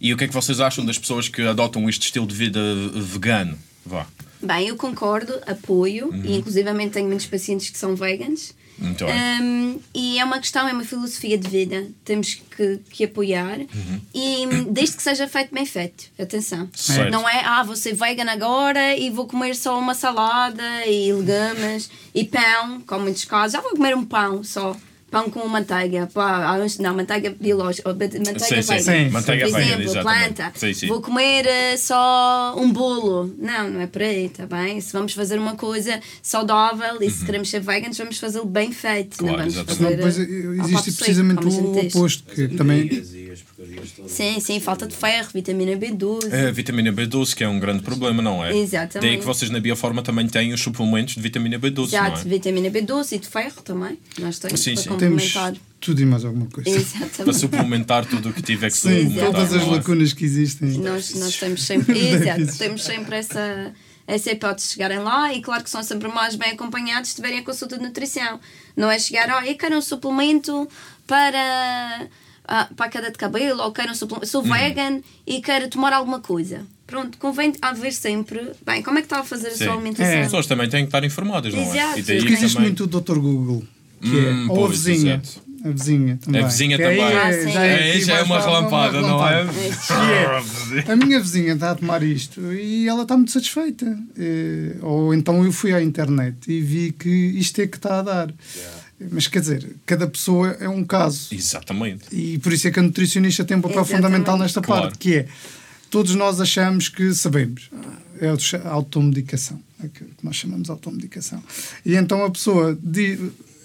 E 0.00 0.12
o 0.12 0.16
que 0.16 0.24
é 0.24 0.28
que 0.28 0.34
vocês 0.34 0.60
acham 0.60 0.84
das 0.84 0.98
pessoas 0.98 1.28
que 1.28 1.42
adotam 1.42 1.88
este 1.88 2.02
estilo 2.06 2.26
de 2.26 2.34
vida 2.34 2.60
vegano? 2.94 3.56
Vá. 3.86 4.06
Bem, 4.42 4.66
eu 4.68 4.76
concordo, 4.76 5.32
apoio, 5.46 6.08
Uhum. 6.08 6.24
e 6.24 6.36
inclusivamente 6.36 6.92
tenho 6.94 7.06
muitos 7.06 7.26
pacientes 7.26 7.70
que 7.70 7.78
são 7.78 7.94
veganos. 7.94 8.52
Muito 8.78 9.04
bem. 9.06 9.14
Um, 9.42 9.80
e 9.94 10.18
é 10.18 10.24
uma 10.24 10.38
questão, 10.40 10.66
é 10.66 10.72
uma 10.72 10.84
filosofia 10.84 11.38
de 11.38 11.48
vida. 11.48 11.86
Temos 12.04 12.34
que, 12.56 12.78
que 12.90 13.04
apoiar 13.04 13.58
Uhum. 13.58 14.00
e 14.14 14.46
desde 14.70 14.96
que 14.96 15.02
seja 15.02 15.28
feito 15.28 15.54
bem 15.54 15.64
feito. 15.66 16.04
Atenção. 16.18 16.68
Certo. 16.74 17.10
Não 17.10 17.28
é, 17.28 17.44
ah, 17.44 17.62
vou 17.62 17.76
ser 17.76 17.94
vegan 17.94 18.30
agora 18.30 18.96
e 18.96 19.08
vou 19.10 19.26
comer 19.26 19.54
só 19.54 19.78
uma 19.78 19.94
salada 19.94 20.62
e 20.86 21.12
legumes 21.12 21.90
e 22.14 22.24
pão, 22.24 22.80
como 22.86 23.04
muitos 23.04 23.24
casos. 23.24 23.54
Ah, 23.54 23.60
vou 23.60 23.72
comer 23.72 23.94
um 23.96 24.04
pão 24.04 24.42
só. 24.42 24.76
Pão 25.12 25.28
com 25.28 25.46
manteiga, 25.46 26.08
pá, 26.12 26.58
não, 26.80 26.94
manteiga 26.94 27.36
biológica, 27.38 27.90
manteiga 27.90 28.38
Sim, 28.40 28.62
sim, 28.62 28.72
vegan. 28.72 28.82
Sim, 28.82 29.10
Manteiga 29.10 29.48
Por 29.48 29.60
exemplo, 29.60 30.02
planta. 30.02 30.52
Sim, 30.54 30.72
sim. 30.72 30.86
Vou 30.88 31.02
comer 31.02 31.46
eh, 31.46 31.76
só 31.76 32.54
um 32.56 32.72
bolo. 32.72 33.30
Não, 33.38 33.70
não 33.70 33.80
é 33.82 33.86
por 33.86 34.00
aí, 34.00 34.24
está 34.24 34.46
bem? 34.46 34.80
Se 34.80 34.90
vamos 34.90 35.12
fazer 35.12 35.38
uma 35.38 35.54
coisa 35.54 36.00
saudável 36.22 36.96
e 37.02 37.10
se 37.10 37.26
queremos 37.26 37.50
ser 37.50 37.60
veganos, 37.60 37.98
vamos 37.98 38.18
fazê-lo 38.18 38.46
bem 38.46 38.72
feito. 38.72 39.20
Uhum. 39.22 39.28
Claro, 39.28 39.44
não 39.44 39.50
vamos 39.50 39.70
exatamente. 39.70 40.02
Fazer. 40.02 40.26
depois 40.26 40.56
eh, 40.58 40.60
ao 40.60 40.68
existe 40.80 40.92
precisamente 40.92 41.46
o 41.46 41.78
oposto, 41.78 42.34
que 42.34 42.48
também 42.48 42.88
porcarias 43.62 43.92
todas. 43.92 44.10
Sim, 44.10 44.40
sim, 44.40 44.60
falta 44.60 44.86
de 44.86 44.94
ferro, 44.94 45.28
vitamina 45.32 45.72
B12. 45.72 46.48
A 46.48 46.50
vitamina 46.50 46.92
B12, 46.92 47.34
que 47.34 47.44
é 47.44 47.48
um 47.48 47.58
grande 47.58 47.82
problema, 47.82 48.20
não 48.22 48.44
é? 48.44 48.56
Exatamente. 48.56 49.08
Daí 49.08 49.18
que 49.18 49.24
vocês 49.24 49.50
na 49.50 49.60
Bioforma 49.60 50.02
também 50.02 50.26
têm 50.26 50.52
os 50.52 50.60
suplementos 50.60 51.14
de 51.14 51.20
vitamina 51.20 51.58
B12, 51.58 51.86
Exato, 51.86 52.10
não 52.10 52.18
é? 52.18 52.24
vitamina 52.24 52.70
B12 52.70 53.12
e 53.12 53.18
de 53.18 53.28
ferro 53.28 53.62
também. 53.62 53.98
Nós 54.18 54.38
temos 54.38 54.60
Sim, 54.60 54.74
para 54.74 54.82
sim. 54.82 54.88
temos 54.96 55.32
complementar. 55.32 55.54
tudo 55.80 56.00
e 56.00 56.04
mais 56.04 56.24
alguma 56.24 56.46
coisa. 56.46 56.70
Para 56.70 56.80
Exatamente. 56.80 57.38
suplementar 57.38 58.06
tudo 58.06 58.28
o 58.30 58.32
que 58.32 58.42
tiver 58.42 58.70
que 58.70 58.76
Sim, 58.76 58.88
suplementar. 59.04 59.32
todas 59.32 59.52
as 59.54 59.62
é? 59.62 59.66
lacunas 59.66 60.12
que 60.12 60.24
existem. 60.24 60.70
Nós, 60.78 61.14
nós 61.14 61.36
temos 61.36 61.62
sempre, 61.62 61.98
exato, 62.10 62.58
temos 62.58 62.82
sempre 62.82 63.16
essa, 63.16 63.72
essa 64.06 64.30
hipótese 64.30 64.68
de 64.68 64.74
chegarem 64.74 64.98
lá 64.98 65.32
e 65.32 65.40
claro 65.40 65.62
que 65.62 65.70
são 65.70 65.82
sempre 65.82 66.08
mais 66.08 66.34
bem 66.34 66.50
acompanhados 66.52 67.10
se 67.10 67.16
tiverem 67.16 67.38
a 67.38 67.42
consulta 67.42 67.78
de 67.78 67.84
nutrição. 67.84 68.40
Não 68.76 68.90
é 68.90 68.98
chegar, 68.98 69.28
ó, 69.30 69.42
eu 69.44 69.54
quero 69.54 69.76
um 69.76 69.82
suplemento 69.82 70.68
para, 71.06 72.08
ah, 72.46 72.68
para 72.76 72.86
a 72.86 72.88
queda 72.88 73.10
de 73.10 73.18
cabelo 73.18 73.62
ou 73.62 73.72
quero 73.72 73.94
suplemento, 73.94 74.26
sou 74.28 74.42
vegan 74.42 75.00
e 75.26 75.40
quero 75.40 75.68
tomar 75.68 75.92
alguma 75.92 76.20
coisa. 76.20 76.62
Pronto, 76.86 77.16
convém 77.18 77.54
haver 77.62 77.92
sempre, 77.92 78.50
bem, 78.66 78.82
como 78.82 78.98
é 78.98 79.00
que 79.02 79.06
está 79.06 79.20
a 79.20 79.24
fazer 79.24 79.48
a 79.48 79.50
Sim. 79.52 79.64
sua 79.64 79.72
alimentação? 79.74 80.12
É. 80.12 80.18
As 80.20 80.26
pessoas 80.26 80.46
também 80.46 80.68
têm 80.68 80.82
que 80.82 80.88
estar 80.88 81.02
informadas, 81.04 81.54
não 81.54 81.60
é? 81.60 81.64
Exato. 81.68 81.98
E 81.98 82.02
daí 82.02 82.18
Porque 82.18 82.32
existe 82.34 82.54
também... 82.54 82.68
muito 82.70 82.84
o 82.84 82.86
Dr. 83.00 83.18
Google, 83.18 83.62
que 84.00 84.08
Hum, 84.08 84.46
é, 84.48 84.52
ou 84.52 84.66
a 84.66 84.68
vizinha. 84.68 85.22
exato. 85.24 85.52
A 85.64 85.70
vizinha 85.70 86.18
também. 86.20 86.42
A 86.42 86.46
vizinha 86.48 86.76
Que 86.76 86.82
aí 86.82 86.96
também. 86.98 87.16
Ah, 87.16 87.32
sim. 87.32 87.56
É, 87.56 88.00
já 88.00 88.14
é 88.14 88.24
mais 88.24 88.44
uma 88.44 88.50
relampada, 88.50 89.00
não 89.00 89.24
é? 89.28 89.46
A 90.92 90.96
minha 90.96 91.20
vizinha 91.20 91.52
está 91.54 91.70
a 91.70 91.74
tomar 91.76 92.02
isto 92.02 92.52
e 92.52 92.88
ela 92.88 93.02
está 93.02 93.16
muito 93.16 93.30
satisfeita. 93.30 93.96
Eh, 94.18 94.74
Ou 94.82 95.14
então 95.14 95.44
eu 95.44 95.52
fui 95.52 95.72
à 95.72 95.80
internet 95.80 96.50
e 96.50 96.60
vi 96.60 96.90
que 96.92 97.08
isto 97.08 97.60
é 97.60 97.66
que 97.68 97.76
está 97.76 98.00
a 98.00 98.02
dar. 98.02 98.34
Mas 99.10 99.26
quer 99.26 99.40
dizer, 99.40 99.76
cada 99.86 100.06
pessoa 100.06 100.56
é 100.60 100.68
um 100.68 100.84
caso. 100.84 101.34
Exatamente. 101.34 102.04
E 102.12 102.38
por 102.38 102.52
isso 102.52 102.68
é 102.68 102.70
que 102.70 102.78
a 102.78 102.82
nutricionista 102.82 103.44
tem 103.44 103.56
um 103.56 103.60
papel 103.60 103.78
Exatamente. 103.82 104.02
fundamental 104.04 104.38
nesta 104.38 104.60
Claro. 104.60 104.82
parte, 104.82 104.98
que 104.98 105.14
é 105.16 105.28
todos 105.90 106.14
nós 106.14 106.40
achamos 106.40 106.88
que 106.88 107.12
sabemos. 107.14 107.70
É 108.20 108.28
a 108.64 108.70
automedicação, 108.70 109.60
é 109.82 109.88
que 109.88 110.04
nós 110.22 110.36
chamamos 110.36 110.64
de 110.64 110.70
automedicação. 110.70 111.42
E 111.84 111.94
então 111.96 112.24
a 112.24 112.30
pessoa 112.30 112.78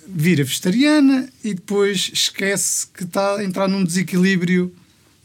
vira 0.08 0.44
vegetariana 0.44 1.30
e 1.44 1.54
depois 1.54 2.10
esquece 2.14 2.88
que 2.88 3.04
está 3.04 3.36
a 3.36 3.44
entrar 3.44 3.68
num 3.68 3.84
desequilíbrio 3.84 4.74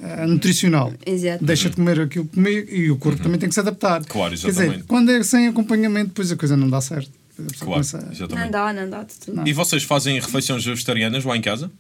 ah, 0.01 0.27
nutricional. 0.27 0.93
Exato. 1.07 1.45
Deixa 1.45 1.71
de 1.71 1.77
comer 1.77 2.01
aquilo 2.01 2.27
que 2.27 2.35
comia 2.35 2.67
e 2.69 2.91
o 2.91 2.97
corpo 2.97 3.23
também 3.23 3.39
tem 3.39 3.49
que 3.49 3.55
se 3.55 3.61
adaptar. 3.61 4.01
Uhum. 4.01 4.07
Claro, 4.09 4.31
Quer 4.31 4.37
dizer, 4.37 4.49
exatamente. 4.49 4.85
quando 4.85 5.11
é 5.11 5.23
sem 5.23 5.47
acompanhamento, 5.47 6.09
depois 6.09 6.31
a 6.33 6.37
coisa 6.37 6.57
não 6.57 6.69
dá 6.69 6.81
certo. 6.81 7.11
Claro, 7.59 7.83
a- 7.95 8.01
Não 8.03 8.13
exatamente. 8.13 8.51
dá, 8.51 8.73
não 8.73 8.91
dá 8.91 9.03
de 9.05 9.15
tudo. 9.15 9.49
E 9.49 9.53
vocês 9.53 9.83
fazem 9.83 10.19
refeições 10.21 10.65
vegetarianas 10.65 11.25
lá 11.25 11.37
em 11.37 11.41
casa? 11.43 11.71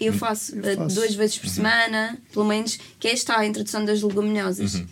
Eu 0.00 0.12
faço, 0.12 0.56
Eu 0.56 0.64
eh, 0.64 0.76
faço. 0.76 0.94
duas 0.94 1.14
vezes 1.14 1.38
por 1.38 1.48
semana, 1.48 2.18
pelo 2.32 2.44
menos, 2.44 2.78
que 2.98 3.08
é 3.08 3.12
esta 3.12 3.38
a 3.38 3.46
introdução 3.46 3.84
das 3.84 4.02
leguminosas. 4.02 4.82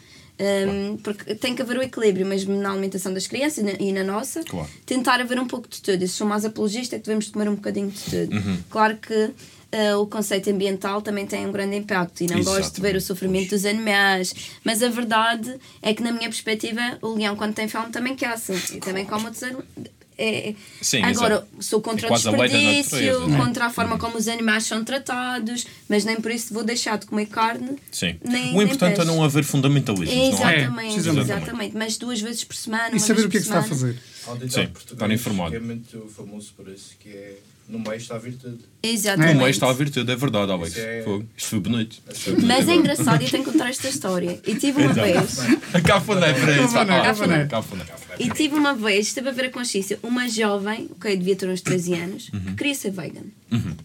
Um, 0.42 0.96
porque 0.96 1.34
tem 1.34 1.54
que 1.54 1.60
haver 1.60 1.76
o 1.76 1.82
equilíbrio 1.82 2.24
mesmo 2.24 2.56
na 2.56 2.70
alimentação 2.72 3.12
das 3.12 3.26
crianças 3.26 3.58
e 3.58 3.62
na, 3.62 3.72
e 3.72 3.92
na 3.92 4.02
nossa. 4.02 4.42
Claro. 4.42 4.68
Tentar 4.86 5.20
haver 5.20 5.38
um 5.38 5.46
pouco 5.46 5.68
de 5.68 5.82
tudo. 5.82 6.00
Eu 6.02 6.08
sou 6.08 6.26
mais 6.26 6.44
apologista 6.46 6.96
que 6.98 7.04
devemos 7.04 7.28
comer 7.28 7.48
um 7.48 7.56
bocadinho 7.56 7.90
de 7.90 8.00
tudo. 8.02 8.42
Claro 8.70 8.96
que 8.96 9.30
eh, 9.70 9.94
o 9.96 10.06
conceito 10.06 10.48
ambiental 10.48 11.02
também 11.02 11.26
tem 11.26 11.46
um 11.46 11.52
grande 11.52 11.76
impacto 11.76 12.22
e 12.22 12.26
não 12.26 12.42
gosto 12.42 12.76
de 12.76 12.80
ver 12.80 12.94
o 12.94 12.96
Exatamente. 12.96 13.02
sofrimento 13.04 13.50
dos 13.50 13.66
animais. 13.66 14.34
Mas 14.64 14.82
a 14.82 14.88
verdade 14.88 15.56
é 15.82 15.92
que, 15.92 16.02
na 16.02 16.10
minha 16.10 16.28
perspectiva, 16.30 16.80
o 17.02 17.08
leão, 17.14 17.36
quando 17.36 17.52
tem 17.54 17.68
fome, 17.68 17.90
também 17.90 18.16
caça 18.16 18.54
e 18.72 18.78
também 18.80 19.04
come 19.04 19.24
outros 19.26 19.42
animais. 19.42 19.66
É, 20.22 20.54
Sim, 20.82 21.02
Agora, 21.02 21.36
exato. 21.36 21.48
sou 21.60 21.80
contra 21.80 22.06
É 22.06 22.10
o 22.10 22.14
a 22.14 22.16
desperdício, 22.18 22.96
natureza, 22.98 23.34
é? 23.34 23.36
contra 23.38 23.66
a 23.66 23.70
forma 23.70 23.98
como 23.98 24.18
os 24.18 24.28
animais 24.28 24.64
são 24.64 24.84
tratados, 24.84 25.66
mas 25.88 26.04
nem 26.04 26.16
por 26.20 26.30
isso 26.30 26.52
vou 26.52 26.62
deixar 26.62 26.98
de 26.98 27.06
comer 27.06 27.26
carne. 27.26 27.76
Sim. 27.90 28.16
Nem, 28.22 28.54
o 28.54 28.60
importante 28.60 28.98
nem 28.98 29.08
é 29.08 29.10
não 29.10 29.24
haver 29.24 29.44
fundamentalismos, 29.44 30.14
não 30.14 30.48
é? 30.48 30.56
Exatamente, 30.58 31.08
exatamente. 31.20 31.76
Mas 31.76 31.96
duas 31.96 32.20
vezes 32.20 32.44
por 32.44 32.54
semana. 32.54 32.94
E 32.94 33.00
saber 33.00 33.24
o 33.24 33.30
que 33.30 33.38
é 33.38 33.40
que 33.40 33.46
se 33.46 33.52
está 33.52 33.60
a 33.60 33.62
fazer. 33.62 33.98
Um 34.28 34.48
Sim, 34.48 34.68
estar 34.92 35.10
informado. 35.10 35.56
É 35.56 35.58
muito 35.60 36.06
famoso 36.14 36.52
por 36.54 36.68
isso, 36.68 36.94
que 37.00 37.08
é 37.08 37.38
no 37.70 37.78
meio 37.78 37.94
está 37.96 38.16
a 38.16 38.18
virtude. 38.18 38.58
Exatamente. 38.82 39.32
No 39.34 39.38
meio 39.40 39.50
está 39.50 39.68
a 39.68 39.72
virtude, 39.72 40.10
é 40.10 40.16
verdade, 40.16 40.50
Alex. 40.52 40.70
Isso 40.72 40.80
é- 40.80 41.02
Fogo. 41.02 41.26
Isto 41.36 41.48
foi 41.50 41.60
bonito. 41.60 41.96
Isto 42.10 42.20
foi 42.24 42.32
bonito 42.34 42.46
Mas 42.48 42.68
é 42.68 42.74
engraçado 42.74 43.20
e 43.22 43.24
eu 43.26 43.30
tenho 43.30 43.44
que 43.44 43.52
contar 43.52 43.68
esta 43.68 43.88
história. 43.88 44.40
E 44.46 44.54
tive 44.56 44.82
uma 44.82 44.90
Então. 44.90 45.04
vez, 45.04 45.36
Cafuné 45.84 46.32
para 46.32 46.52
isso. 46.54 46.76
E 48.18 48.28
tive 48.30 48.54
uma 48.54 48.74
vez, 48.74 49.06
esteve 49.08 49.28
a 49.28 49.32
ver 49.32 49.46
a 49.46 49.50
consciência, 49.50 49.98
uma 50.02 50.28
jovem, 50.28 50.88
ok, 50.92 51.16
devia 51.16 51.36
ter 51.36 51.48
uns 51.48 51.60
13 51.60 51.94
anos, 51.94 52.30
Uhum. 52.32 52.40
que 52.40 52.54
queria 52.56 52.74
ser 52.74 52.90
vegan. 52.90 53.22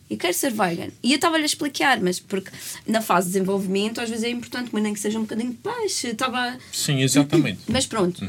E 0.10 0.18
quer 0.18 0.34
ser 0.34 0.52
vegan. 0.52 0.90
E 1.04 1.12
eu 1.12 1.16
estava-lhe 1.16 1.44
a 1.44 1.46
explicar, 1.46 2.00
mas 2.02 2.20
porque 2.20 2.52
na 2.88 3.02
fase 3.02 3.28
de 3.28 3.34
desenvolvimento 3.34 4.00
às 4.02 4.10
vezes 4.10 4.24
é 4.26 4.30
importante, 4.30 4.70
mas 4.72 4.84
nem 4.84 4.94
que 4.94 5.00
seja 5.00 5.18
um 5.18 5.22
bocadinho 5.24 5.52
de 5.52 5.58
peixe. 5.58 6.08
Estava 6.10 6.58
Sim, 6.72 7.02
exatamente. 7.02 7.60
Mas 7.68 7.86
pronto. 7.86 8.24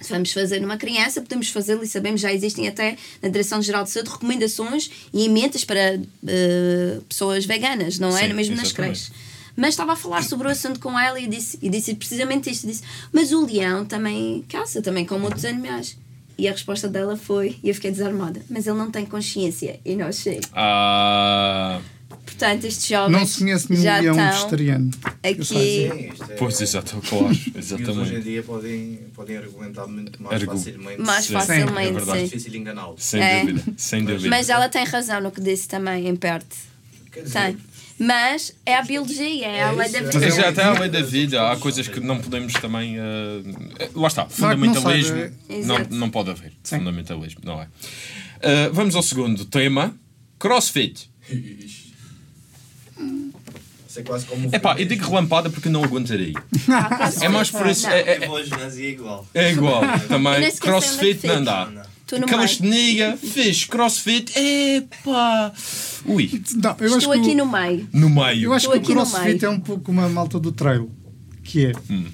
Se 0.00 0.10
vamos 0.12 0.32
fazer 0.32 0.60
numa 0.60 0.76
criança, 0.76 1.20
podemos 1.20 1.48
fazê-lo 1.50 1.82
e 1.82 1.86
sabemos, 1.86 2.20
já 2.20 2.32
existem 2.32 2.68
até 2.68 2.96
na 3.22 3.28
Direção-Geral 3.28 3.84
de 3.84 3.90
Saúde 3.90 4.10
recomendações 4.10 4.90
e 5.12 5.24
emendas 5.24 5.64
para 5.64 6.00
eh, 6.26 6.98
pessoas 7.08 7.44
veganas, 7.44 7.98
não 7.98 8.16
é? 8.16 8.28
Sim, 8.28 8.32
Mesmo 8.34 8.56
nas 8.56 8.66
exatamente. 8.66 8.74
creches. 8.74 9.12
Mas 9.56 9.70
estava 9.70 9.94
a 9.94 9.96
falar 9.96 10.22
sobre 10.22 10.46
o 10.46 10.50
assunto 10.50 10.78
com 10.78 10.96
ela 10.96 11.18
e 11.18 11.26
disse, 11.26 11.58
e 11.60 11.68
disse 11.68 11.92
precisamente 11.96 12.48
isto: 12.48 12.64
disse, 12.66 12.82
Mas 13.12 13.32
o 13.32 13.44
leão 13.44 13.84
também 13.84 14.44
caça, 14.48 14.80
também 14.80 15.04
como 15.04 15.24
outros 15.24 15.44
animais. 15.44 15.96
E 16.38 16.46
a 16.46 16.52
resposta 16.52 16.88
dela 16.88 17.16
foi, 17.16 17.58
e 17.64 17.68
eu 17.68 17.74
fiquei 17.74 17.90
desarmada, 17.90 18.40
mas 18.48 18.68
ele 18.68 18.78
não 18.78 18.92
tem 18.92 19.04
consciência 19.04 19.80
e 19.84 19.96
nós 19.96 20.14
sei. 20.14 20.38
Ah, 20.52 21.80
Portanto, 22.28 22.64
estes 22.64 22.86
jovens 22.86 23.12
Não 23.18 23.26
se 23.26 23.38
conhece 23.38 23.70
nenhum 23.70 23.82
já 23.82 23.98
leão 24.00 24.14
vegetariano. 24.14 24.90
aqui. 25.22 25.44
Sim, 25.44 26.08
isto 26.12 26.22
é... 26.30 26.34
pois, 26.36 26.60
exato, 26.60 27.00
claro. 27.08 27.26
E 27.26 27.28
eles 27.28 27.46
hoje 27.46 27.56
em 27.56 27.58
Exatamente. 27.82 28.20
dia 28.22 28.42
podem, 28.42 29.00
podem 29.14 29.36
argumentar 29.38 29.86
muito 29.86 30.22
mais 30.22 30.40
Argu- 30.42 30.56
facilmente. 30.56 31.00
Mais 31.02 31.24
Sim, 31.24 31.32
facilmente, 31.32 31.88
é 31.88 31.92
verdade. 31.92 32.18
Sim. 32.20 32.24
difícil 32.26 32.54
enganá-los. 32.54 33.02
Sem 33.02 33.20
É. 33.22 33.40
dúvida, 33.44 33.64
sem 33.76 34.04
dúvida. 34.04 34.28
Mas 34.28 34.48
ela 34.48 34.68
tem 34.68 34.84
razão 34.84 35.20
no 35.20 35.30
que 35.32 35.40
disse 35.40 35.66
também, 35.66 36.06
em 36.06 36.14
parte. 36.16 36.46
Quer 37.12 37.22
dizer, 37.22 37.40
Tem. 37.40 37.56
Mas 38.00 38.54
é 38.64 38.76
a 38.76 38.82
biologia, 38.82 39.44
é 39.48 39.64
a 39.64 39.68
É 39.68 39.72
lei 39.72 39.88
da 39.88 39.98
vida. 40.02 40.20
Mas 40.20 40.38
é 40.38 40.46
até 40.46 40.62
à 40.62 40.78
lei 40.78 40.88
da 40.88 41.02
vida, 41.02 41.50
há 41.50 41.56
coisas 41.56 41.88
que 41.88 41.98
não 41.98 42.20
podemos 42.20 42.52
também. 42.52 42.96
eh, 42.96 43.88
lá 43.92 44.06
está, 44.06 44.22
não 44.22 44.30
fundamentalismo 44.30 45.16
não, 45.48 45.56
Exato. 45.56 45.94
não 45.96 46.08
pode 46.08 46.30
haver. 46.30 46.52
Sim. 46.62 46.78
Fundamentalismo, 46.78 47.40
não 47.44 47.60
é? 47.60 47.66
Eh, 48.40 48.68
vamos 48.72 48.94
ao 48.94 49.02
segundo 49.02 49.44
tema: 49.46 49.92
crossfit. 50.38 51.10
Isso 53.88 54.00
é 54.00 54.02
quase 54.02 54.26
como. 54.26 54.48
o 54.48 54.54
Epá, 54.54 54.76
eu 54.78 54.84
digo 54.86 55.06
relampada 55.06 55.48
porque 55.48 55.68
não 55.68 55.82
aguentarei. 55.82 56.34
Ah, 56.68 57.10
É 57.22 57.28
mais 57.28 57.50
por 57.50 57.66
isso. 57.66 57.86
É, 57.88 58.00
é- 58.00 58.18
e 58.76 58.86
é 58.86 58.90
igual. 58.90 59.26
é 59.34 59.52
igual. 59.52 59.82
Também. 60.08 60.42
sei 60.50 60.60
Crossfit 60.60 61.10
é 61.10 61.14
que 61.14 61.26
não 61.28 61.44
dá. 61.44 61.66
no 61.66 62.18
meio. 62.18 62.26
Calistenia, 62.26 63.16
fiz 63.16 63.64
crossfit, 63.64 64.32
epá! 64.38 65.52
Ui, 66.06 66.42
Não, 66.62 66.76
eu 66.80 66.86
acho 66.86 66.96
Estou 66.98 67.12
que 67.14 67.18
aqui 67.20 67.30
o- 67.30 67.36
no 67.36 67.46
meio. 67.52 67.88
no 67.92 68.08
meio. 68.10 68.44
Eu 68.44 68.52
acho 68.52 68.66
Estou 68.66 68.80
que 68.80 68.92
o 68.92 68.94
crossfit 68.94 69.44
é 69.44 69.48
um 69.50 69.60
pouco 69.60 69.90
uma 69.90 70.08
malta 70.08 70.38
do 70.40 70.50
trail, 70.52 70.90
que 71.44 71.66
é 71.66 71.72
Hum. 71.90 72.06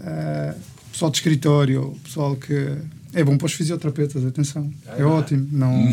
ah, 0.00 0.54
pessoal 0.92 1.10
de 1.10 1.18
escritório, 1.18 1.96
pessoal 2.04 2.36
que 2.36 2.76
é 3.14 3.24
bom 3.24 3.36
para 3.38 3.46
os 3.46 3.52
fisioterapeutas, 3.54 4.24
atenção, 4.24 4.70
é 4.96 5.02
ótimo, 5.04 5.48
não, 5.52 5.92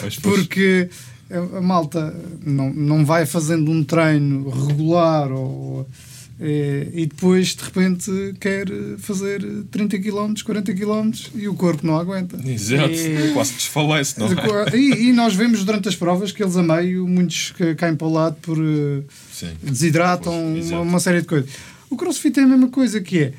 Pois, 0.00 0.16
pois. 0.18 0.18
porque 0.18 0.88
a, 1.30 1.58
a 1.58 1.60
malta 1.60 2.14
não, 2.44 2.72
não 2.72 3.04
vai 3.04 3.26
fazendo 3.26 3.70
um 3.70 3.82
treino 3.84 4.48
regular 4.50 5.30
ou, 5.32 5.86
eh, 6.40 6.88
e 6.92 7.06
depois 7.06 7.54
de 7.54 7.62
repente 7.64 8.10
quer 8.40 8.66
fazer 8.98 9.42
30 9.70 9.98
km, 9.98 10.34
40 10.44 10.72
km 10.74 11.10
e 11.34 11.48
o 11.48 11.54
corpo 11.54 11.86
não 11.86 11.98
aguenta. 11.98 12.36
Exato, 12.44 12.90
E- 12.92 13.32
quase 13.32 13.52
desfalece, 13.54 14.18
não 14.18 14.26
é? 14.28 14.76
e, 14.76 15.08
e 15.08 15.12
nós 15.12 15.34
vemos 15.34 15.64
durante 15.64 15.88
as 15.88 15.96
provas 15.96 16.32
que 16.32 16.42
eles 16.42 16.56
a 16.56 16.62
meio, 16.62 17.06
muitos 17.06 17.52
caem 17.76 17.94
para 17.94 18.06
o 18.06 18.12
lado 18.12 18.36
por 18.42 18.58
eh, 18.58 19.02
Sim. 19.32 19.50
desidratam, 19.62 20.32
Pois, 20.54 20.70
uma, 20.70 20.80
uma 20.80 21.00
série 21.00 21.20
de 21.20 21.26
coisas. 21.26 21.50
O 21.90 21.96
crossfit 21.96 22.38
é 22.38 22.42
a 22.44 22.46
mesma 22.46 22.68
coisa 22.68 23.00
que 23.00 23.18
é. 23.18 23.32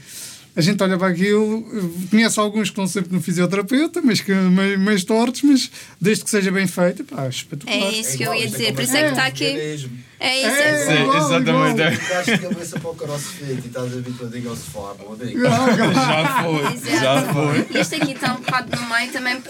A 0.56 0.60
gente 0.60 0.84
olha 0.84 0.98
para 0.98 1.08
aquilo, 1.08 1.64
conhece 2.10 2.38
alguns 2.38 2.64
que 2.64 2.74
estão 2.74 2.86
sempre 2.86 3.14
no 3.14 3.22
fisioterapeuta, 3.22 4.02
mas 4.04 4.20
que 4.20 4.34
meio, 4.34 4.78
meio 4.78 5.06
tortos, 5.06 5.44
mas 5.44 5.72
desde 6.00 6.26
que 6.26 6.30
seja 6.30 6.52
bem 6.52 6.68
feito, 6.68 7.06
pá, 7.06 7.28
espetacular. 7.28 7.88
É 7.88 7.92
isso 7.92 8.18
que 8.18 8.24
eu 8.24 8.34
igual, 8.34 8.38
ia 8.38 8.46
isto 8.46 8.58
dizer, 8.58 8.74
por 8.74 8.84
isso 8.84 8.98
é 8.98 9.04
que 9.04 9.10
está 9.10 9.26
aqui. 9.28 9.46
É 9.46 9.76
isso. 9.76 9.90
É, 10.20 10.42
É, 10.92 11.02
igual, 11.02 11.18
exatamente. 11.18 11.82
Estás 11.82 12.26
de 12.26 12.38
cabeça 12.38 12.80
para 12.80 12.90
o 12.90 12.96
crossfit 12.96 13.52
e 13.52 13.68
estás 13.68 13.98
habituadinho 13.98 14.50
ao 14.50 14.56
sofá, 14.56 14.94
Já 15.32 16.44
foi, 16.44 17.00
já 17.00 17.34
foi. 17.34 17.80
Isto 17.82 17.96
aqui 17.96 18.12
está 18.12 18.34
um 18.34 18.42
bocado 18.42 18.76
no 18.76 18.90
meio 18.90 19.12
também, 19.12 19.42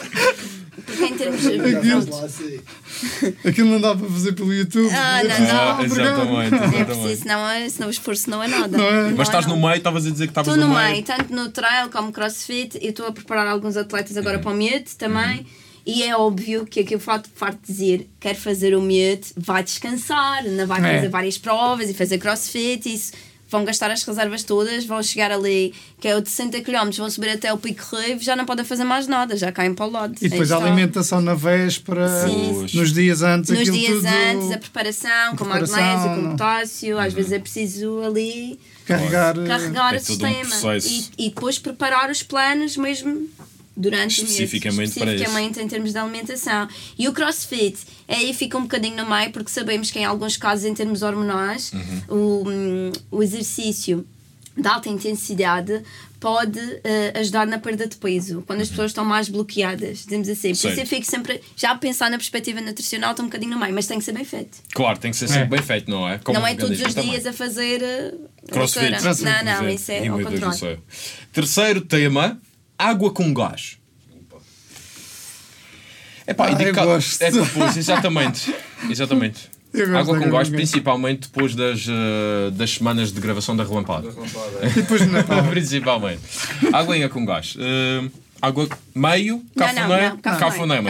porque 0.91 1.07
que 1.07 1.13
em 1.13 1.17
termos. 1.17 1.45
Aquilo-. 1.45 2.21
Lá, 2.21 2.29
sim. 2.29 2.59
Aquilo 3.45 3.69
não 3.69 3.81
dá 3.81 3.95
para 3.95 4.07
fazer 4.09 4.33
pelo 4.33 4.53
YouTube. 4.53 4.89
Ah, 4.93 5.23
não, 5.23 5.31
É 5.31 5.39
não. 5.39 5.69
Ah, 5.69 5.75
preciso- 5.75 6.01
exatamente, 6.01 6.41
É 6.53 6.57
exatamente. 6.57 6.85
preciso, 6.85 7.21
senão, 7.21 7.49
é- 7.49 7.69
senão 7.69 7.87
o 7.87 7.91
esforço 7.91 8.29
não 8.29 8.43
é 8.43 8.47
nada. 8.47 8.77
Não 8.77 8.85
é? 8.85 9.11
Mas 9.11 9.27
estás 9.27 9.45
é 9.45 9.49
no 9.49 9.57
meio, 9.57 9.75
estavas 9.75 10.05
a 10.05 10.11
dizer 10.11 10.25
que 10.27 10.31
estavas 10.31 10.53
Estou 10.53 10.67
no 10.67 10.73
no 10.73 10.79
meio. 10.79 10.91
meio, 10.91 11.03
tanto 11.03 11.33
no 11.33 11.49
trail 11.49 11.89
como 11.89 12.11
crossfit. 12.11 12.77
Eu 12.81 12.89
estou 12.91 13.07
a 13.07 13.11
preparar 13.11 13.47
alguns 13.47 13.77
atletas 13.77 14.15
agora 14.17 14.37
Uhum. 14.37 14.43
para 14.43 14.51
o 14.51 14.55
Mute 14.55 14.95
também. 14.97 15.45
E 15.83 16.03
é 16.03 16.15
óbvio 16.15 16.63
que 16.65 16.79
aquilo 16.81 16.99
farto, 17.01 17.27
farto 17.33 17.59
de 17.65 17.71
dizer, 17.73 18.09
quer 18.19 18.35
fazer 18.35 18.75
o 18.75 18.81
Mute, 18.81 19.33
vai 19.35 19.63
descansar, 19.63 20.43
não 20.45 20.67
vai 20.67 20.79
É. 20.79 20.95
fazer 20.97 21.09
várias 21.09 21.39
provas 21.39 21.89
e 21.89 21.93
fazer 21.95 22.19
crossfit. 22.19 22.87
Isso. 22.93 23.13
Vão 23.51 23.65
gastar 23.65 23.91
as 23.91 24.01
reservas 24.03 24.43
todas, 24.43 24.85
vão 24.85 25.03
chegar 25.03 25.29
ali, 25.29 25.73
que 25.99 26.07
é 26.07 26.15
o 26.15 26.21
de 26.21 26.29
60 26.29 26.61
km, 26.61 26.89
vão 26.97 27.09
subir 27.09 27.29
até 27.31 27.51
o 27.51 27.57
Pico 27.57 27.83
Rave, 27.95 28.23
já 28.23 28.33
não 28.35 28.45
podem 28.45 28.63
fazer 28.63 28.85
mais 28.85 29.07
nada, 29.07 29.35
já 29.35 29.51
caem 29.51 29.73
para 29.73 29.85
o 29.85 29.91
lado. 29.91 30.15
E 30.21 30.29
depois 30.29 30.51
a 30.53 30.57
alimentação 30.57 31.19
na 31.19 31.33
véspera, 31.35 32.07
Sim. 32.27 32.65
nos 32.73 32.93
dias 32.93 33.21
antes, 33.21 33.49
Nos 33.51 33.69
dias 33.69 33.95
tudo 33.97 34.07
antes, 34.07 34.51
a 34.51 34.57
preparação, 34.57 35.35
com 35.35 35.43
preparação, 35.45 35.75
magnésio, 35.81 36.09
com 36.15 36.21
não. 36.21 36.31
potássio, 36.31 36.97
às 36.97 37.13
vezes 37.13 37.31
é 37.33 37.39
preciso 37.39 38.01
ali 38.01 38.57
carregar. 38.85 39.35
carregar 39.45 39.93
É 39.93 39.97
o 39.97 39.99
um 40.01 40.03
sistema 40.03 40.45
processo. 40.45 41.11
e, 41.17 41.25
e 41.25 41.29
depois 41.29 41.59
preparar 41.59 42.09
os 42.09 42.23
planos 42.23 42.77
mesmo 42.77 43.27
durante 43.75 44.21
Especificamente 44.23 44.75
para 44.99 45.13
isso. 45.13 45.23
especificamente 45.23 45.59
em 45.61 45.67
termos 45.67 45.91
de 45.93 45.97
alimentação. 45.97 46.67
E 46.99 47.07
o 47.07 47.13
crossfit 47.13 47.77
aí 48.07 48.33
fica 48.33 48.57
um 48.57 48.63
bocadinho 48.63 48.97
no 48.97 49.09
meio 49.09 49.31
porque 49.31 49.49
sabemos 49.49 49.89
que 49.89 49.99
em 49.99 50.05
alguns 50.05 50.35
casos 50.37 50.65
em 50.65 50.73
termos 50.73 51.01
hormonais 51.01 51.71
Uhum. 51.73 52.01
o, 52.09 52.49
hum, 52.49 52.91
o 53.09 53.23
exercício 53.23 54.05
de 54.57 54.67
alta 54.67 54.89
intensidade 54.89 55.81
pode 56.19 56.59
eh, 56.83 57.13
ajudar 57.15 57.47
na 57.47 57.57
perda 57.57 57.87
de 57.87 57.95
peso 57.95 58.43
quando 58.45 58.61
as 58.61 58.69
pessoas 58.69 58.91
estão 58.91 59.03
mais 59.03 59.27
bloqueadas, 59.29 59.99
dizemos 60.03 60.29
assim. 60.29 60.49
Por 60.53 60.69
isso 60.69 60.79
eu 60.81 60.85
fico 60.85 61.05
sempre, 61.05 61.41
já 61.55 61.71
a 61.71 61.75
pensar 61.75 62.11
na 62.11 62.17
perspectiva 62.17 62.61
nutricional, 62.61 63.11
estou 63.11 63.25
um 63.25 63.29
bocadinho 63.29 63.51
no 63.53 63.59
meio, 63.59 63.73
mas 63.73 63.87
tem 63.87 63.97
que 63.97 64.03
ser 64.03 64.11
bem 64.11 64.25
feito. 64.25 64.59
Claro, 64.73 64.99
tem 64.99 65.09
que 65.09 65.17
ser 65.17 65.27
sempre 65.29 65.43
É. 65.43 65.47
bem 65.47 65.61
feito, 65.63 65.89
não 65.89 66.07
é? 66.07 66.19
Como 66.19 66.37
não 66.37 66.45
é 66.45 66.53
todos 66.53 66.71
os 66.71 66.77
veganismo 66.77 67.11
dias 67.11 67.25
a 67.25 67.33
fazer 67.33 67.81
eh, 67.81 68.13
Crossfit. 68.51 68.91
Não, 68.91 69.43
não, 69.43 69.57
também. 69.57 69.75
isso 69.75 69.91
é 69.91 70.07
ao 70.09 70.19
contrário. 70.19 70.79
Terceiro 71.33 71.81
tema: 71.81 72.39
água 72.89 73.11
com 73.11 73.33
gás. 73.33 73.77
Ah, 76.27 76.51
e 76.61 76.63
eu 76.63 76.73
cá- 76.73 76.85
gosto. 76.85 77.21
É, 77.21 77.31
pois, 77.31 77.77
exatamente. 77.77 78.55
Exatamente. 78.89 79.49
Água 79.97 80.19
com 80.19 80.29
gás, 80.29 80.49
principalmente 80.49 81.29
depois 81.29 81.55
das, 81.55 81.85
eh, 81.87 82.51
das 82.51 82.71
semanas 82.71 83.11
de 83.11 83.21
gravação 83.21 83.55
da 83.55 83.63
relampada. 83.63 84.11
Da 84.11 84.13
relampada. 84.13 84.67
E 84.67 84.69
depois 84.81 85.01
do 85.01 85.11
Natal. 85.11 85.43
principalmente. 85.49 86.21
Água 86.73 87.09
com 87.09 87.25
gás. 87.25 87.55
Eh, 87.57 88.09
água 88.41 88.67
meio, 88.93 89.43
Não, 89.55 89.65
cafuné, 89.65 90.81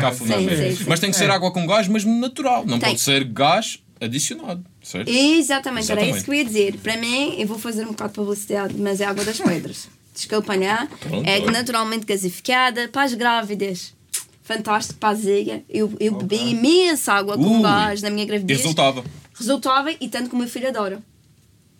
cafuné. 0.00 0.38
Mas 0.86 1.00
tem 1.00 1.10
que 1.10 1.16
ser 1.16 1.24
É. 1.30 1.32
água 1.32 1.50
com 1.50 1.66
gás 1.66 1.88
mesmo 1.88 2.14
natural. 2.20 2.64
Não 2.64 2.78
Tem. 2.78 2.90
pode 2.90 3.00
ser 3.00 3.24
gás 3.24 3.80
adicionado. 4.00 4.64
Certo? 4.82 5.08
Exatamente, 5.10 5.90
era 5.90 6.00
Exatamente. 6.00 6.16
isso 6.16 6.24
que 6.24 6.30
eu 6.30 6.34
ia 6.34 6.44
dizer. 6.44 6.76
Para 6.78 6.96
mim, 6.96 7.34
eu 7.40 7.46
vou 7.48 7.58
fazer 7.58 7.82
um 7.84 7.88
bocado 7.88 8.10
de 8.10 8.14
publicidade, 8.14 8.74
mas 8.78 9.00
é 9.00 9.04
água 9.04 9.24
das 9.24 9.38
pedras. 9.40 9.88
Não? 10.26 10.86
Pronto, 10.98 11.28
é 11.28 11.40
naturalmente 11.50 12.06
gasificada 12.06 12.88
para 12.88 13.02
as 13.02 13.14
grávidas. 13.14 13.94
Fantástico 14.42 14.98
para 14.98 15.10
a 15.10 15.14
zeia. 15.14 15.64
Eu, 15.68 15.92
eu 16.00 16.14
bebi 16.14 16.50
imensa 16.50 17.12
água 17.12 17.36
com 17.36 17.56
Ui. 17.56 17.62
gás 17.62 18.00
na 18.00 18.08
minha 18.08 18.24
gravidez. 18.24 18.60
resultava. 18.60 19.04
Resultava 19.34 19.92
e 19.92 20.08
tanto 20.08 20.30
que 20.30 20.34
o 20.34 20.38
meu 20.38 20.48
filho 20.48 20.68
adora. 20.68 21.02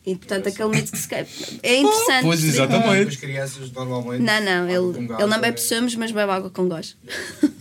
E 0.06 0.16
portanto, 0.16 0.48
aquele 0.48 0.68
mito 0.70 0.90
que 0.92 0.98
se 0.98 1.06
quer. 1.08 1.26
É 1.62 1.76
interessante. 1.80 2.22
pois, 2.22 2.42
exatamente. 2.42 3.08
As 3.08 3.16
crianças 3.16 3.70
normalmente. 3.72 4.22
Não, 4.22 4.40
não, 4.40 4.64
ele, 4.68 4.98
ele 5.18 5.26
não 5.26 5.36
é- 5.36 5.40
bebe 5.40 5.60
sumos, 5.60 5.94
mas 5.96 6.10
bebe 6.10 6.30
água 6.30 6.48
com 6.50 6.66
gás. 6.68 6.96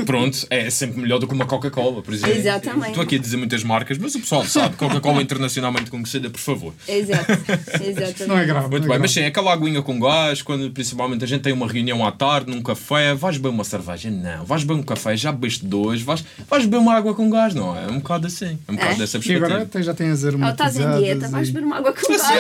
Pronto, 0.06 0.48
é 0.50 0.70
sempre 0.70 1.02
melhor 1.02 1.20
do 1.20 1.28
que 1.28 1.34
uma 1.34 1.46
Coca-Cola, 1.46 2.02
por 2.02 2.14
exemplo. 2.14 2.36
Exatamente. 2.38 2.90
Estou 2.90 3.04
aqui 3.04 3.16
a 3.16 3.20
dizer 3.20 3.36
muitas 3.38 3.64
marcas, 3.64 3.98
mas 3.98 4.16
o 4.16 4.20
pessoal 4.20 4.46
sabe. 4.46 4.78
Coca-Cola 4.78 5.22
internacionalmente 5.22 5.92
conhecida, 5.92 6.30
por 6.30 6.40
favor. 6.40 6.74
Exato. 6.88 7.26
Exatamente. 7.84 8.26
Não 8.26 8.38
é 8.38 8.46
grave. 8.46 8.70
Muito 8.70 8.88
não 8.88 8.94
é 8.94 8.98
bem, 8.98 9.00
mas 9.02 9.12
grave. 9.14 9.26
sim, 9.26 9.26
aquela 9.26 9.52
aguinha 9.52 9.82
com 9.82 10.00
gás, 10.00 10.42
quando 10.42 10.70
principalmente 10.72 11.24
a 11.26 11.28
gente 11.28 11.42
tem 11.42 11.52
uma 11.52 11.68
reunião 11.68 12.06
à 12.06 12.12
tarde, 12.12 12.50
num 12.50 12.62
café, 12.62 13.14
vais 13.14 13.36
beber 13.38 13.50
uma 13.50 13.64
cerveja? 13.64 14.10
Não. 14.10 14.46
Vais 14.46 14.64
beber 14.64 14.80
um 14.80 14.84
café, 14.84 15.18
já 15.18 15.32
bebeste 15.32 15.66
dois, 15.66 16.02
vais, 16.02 16.24
vais 16.50 16.64
beber 16.66 16.78
uma 16.78 16.94
água 16.96 17.14
com 17.14 17.30
gás, 17.30 17.54
não 17.54 17.76
é? 17.76 17.86
É 17.86 17.88
um 17.88 17.98
bocado 18.00 18.28
assim. 18.28 18.58
É 18.68 18.72
um 18.72 18.76
bocado 18.76 18.94
É. 18.94 18.96
dessa 18.98 19.18
E 19.18 19.20
perspectiva. 19.20 19.46
agora 19.48 19.64
até 19.64 19.82
já 19.82 19.94
tem 19.94 20.10
as 20.12 20.24
Ou 20.24 20.30
estás 20.32 20.78
em 20.78 20.98
dieta, 21.00 21.28
vais 21.28 21.50
beber 21.50 21.66
uma 21.66 21.78
água 21.78 21.92
com 21.94 22.08
gás. 22.08 22.37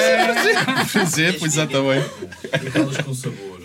Por 0.92 1.02
exemplo, 1.02 1.46
exatamente. 1.46 2.10
Aquelas 2.52 2.98
com 2.98 3.14
sabor. 3.14 3.58